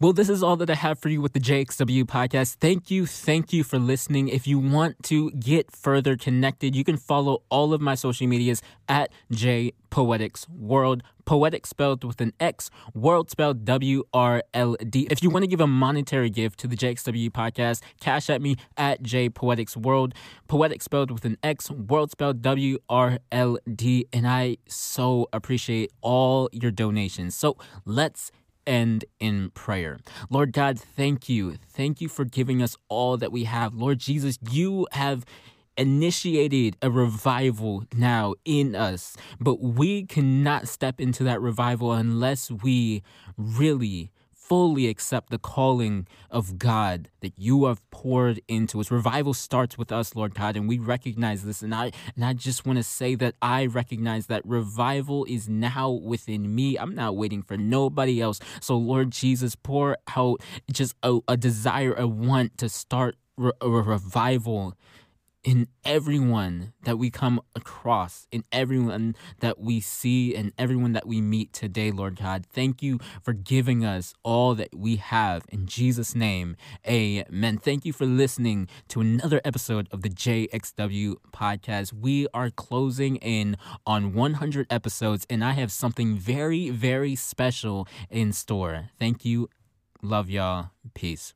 Well, 0.00 0.12
this 0.12 0.28
is 0.28 0.44
all 0.44 0.54
that 0.58 0.70
I 0.70 0.76
have 0.76 1.00
for 1.00 1.08
you 1.08 1.20
with 1.20 1.32
the 1.32 1.40
JXW 1.40 2.04
podcast. 2.04 2.54
Thank 2.60 2.88
you, 2.88 3.04
thank 3.04 3.52
you 3.52 3.64
for 3.64 3.80
listening. 3.80 4.28
If 4.28 4.46
you 4.46 4.56
want 4.56 5.02
to 5.06 5.32
get 5.32 5.72
further 5.72 6.16
connected, 6.16 6.76
you 6.76 6.84
can 6.84 6.96
follow 6.96 7.42
all 7.48 7.74
of 7.74 7.80
my 7.80 7.96
social 7.96 8.28
medias 8.28 8.62
at 8.88 9.10
J 9.32 9.72
Poetix 9.90 10.48
World. 10.48 11.02
Poetic 11.24 11.66
spelled 11.66 12.04
with 12.04 12.20
an 12.20 12.32
X, 12.38 12.70
world 12.94 13.28
spelled 13.28 13.64
W 13.64 14.04
R 14.14 14.44
L 14.54 14.76
D. 14.88 15.08
If 15.10 15.20
you 15.20 15.30
want 15.30 15.42
to 15.42 15.48
give 15.48 15.60
a 15.60 15.66
monetary 15.66 16.30
gift 16.30 16.60
to 16.60 16.68
the 16.68 16.76
JXW 16.76 17.30
podcast, 17.30 17.82
cash 18.00 18.30
at 18.30 18.40
me 18.40 18.54
at 18.76 19.02
J 19.02 19.28
Poetix 19.28 19.76
World. 19.76 20.14
Poetic 20.46 20.80
spelled 20.80 21.10
with 21.10 21.24
an 21.24 21.38
X, 21.42 21.72
world 21.72 22.12
spelled 22.12 22.40
W 22.42 22.78
R 22.88 23.18
L 23.32 23.58
D. 23.74 24.06
And 24.12 24.28
I 24.28 24.58
so 24.68 25.28
appreciate 25.32 25.90
all 26.02 26.48
your 26.52 26.70
donations. 26.70 27.34
So 27.34 27.56
let's 27.84 28.30
end 28.68 29.06
in 29.18 29.50
prayer. 29.50 29.98
Lord 30.30 30.52
God, 30.52 30.78
thank 30.78 31.28
you. 31.28 31.56
Thank 31.70 32.00
you 32.00 32.08
for 32.08 32.24
giving 32.24 32.62
us 32.62 32.76
all 32.88 33.16
that 33.16 33.32
we 33.32 33.44
have. 33.44 33.74
Lord 33.74 33.98
Jesus, 33.98 34.38
you 34.50 34.86
have 34.92 35.24
initiated 35.76 36.76
a 36.82 36.90
revival 36.90 37.84
now 37.96 38.34
in 38.44 38.74
us, 38.74 39.16
but 39.40 39.60
we 39.60 40.04
cannot 40.04 40.68
step 40.68 41.00
into 41.00 41.24
that 41.24 41.40
revival 41.40 41.92
unless 41.92 42.50
we 42.50 43.02
really 43.36 44.10
fully 44.48 44.88
accept 44.88 45.28
the 45.30 45.38
calling 45.38 46.06
of 46.30 46.58
God 46.58 47.10
that 47.20 47.34
you 47.36 47.66
have 47.66 47.88
poured 47.90 48.40
into 48.48 48.80
us. 48.80 48.90
Revival 48.90 49.34
starts 49.34 49.76
with 49.76 49.92
us, 49.92 50.16
Lord 50.16 50.34
God, 50.34 50.56
and 50.56 50.66
we 50.66 50.78
recognize 50.78 51.44
this. 51.44 51.60
And 51.62 51.74
I 51.74 51.92
and 52.16 52.24
I 52.24 52.32
just 52.32 52.64
want 52.64 52.78
to 52.78 52.82
say 52.82 53.14
that 53.16 53.34
I 53.42 53.66
recognize 53.66 54.26
that 54.26 54.44
revival 54.46 55.26
is 55.26 55.48
now 55.48 55.90
within 55.90 56.54
me. 56.54 56.78
I'm 56.78 56.94
not 56.94 57.14
waiting 57.14 57.42
for 57.42 57.58
nobody 57.58 58.22
else. 58.22 58.40
So, 58.60 58.76
Lord 58.76 59.10
Jesus, 59.10 59.54
pour 59.54 59.98
out 60.16 60.40
just 60.72 60.94
a, 61.02 61.18
a 61.28 61.36
desire, 61.36 61.92
a 61.92 62.06
want 62.06 62.56
to 62.58 62.68
start 62.68 63.16
a 63.60 63.68
revival 63.68 64.74
in 65.48 65.66
everyone 65.82 66.74
that 66.82 66.98
we 66.98 67.08
come 67.08 67.40
across, 67.56 68.26
in 68.30 68.44
everyone 68.52 69.16
that 69.40 69.58
we 69.58 69.80
see, 69.80 70.34
and 70.34 70.52
everyone 70.58 70.92
that 70.92 71.06
we 71.06 71.22
meet 71.22 71.54
today, 71.54 71.90
Lord 71.90 72.16
God. 72.16 72.44
Thank 72.44 72.82
you 72.82 72.98
for 73.22 73.32
giving 73.32 73.82
us 73.82 74.12
all 74.22 74.54
that 74.56 74.76
we 74.76 74.96
have. 74.96 75.46
In 75.48 75.64
Jesus' 75.64 76.14
name, 76.14 76.54
amen. 76.86 77.56
Thank 77.56 77.86
you 77.86 77.94
for 77.94 78.04
listening 78.04 78.68
to 78.88 79.00
another 79.00 79.40
episode 79.42 79.88
of 79.90 80.02
the 80.02 80.10
JXW 80.10 81.14
podcast. 81.32 81.94
We 81.94 82.26
are 82.34 82.50
closing 82.50 83.16
in 83.16 83.56
on 83.86 84.12
100 84.12 84.66
episodes, 84.68 85.26
and 85.30 85.42
I 85.42 85.52
have 85.52 85.72
something 85.72 86.18
very, 86.18 86.68
very 86.68 87.14
special 87.14 87.88
in 88.10 88.34
store. 88.34 88.90
Thank 88.98 89.24
you. 89.24 89.48
Love 90.02 90.28
y'all. 90.28 90.72
Peace. 90.92 91.32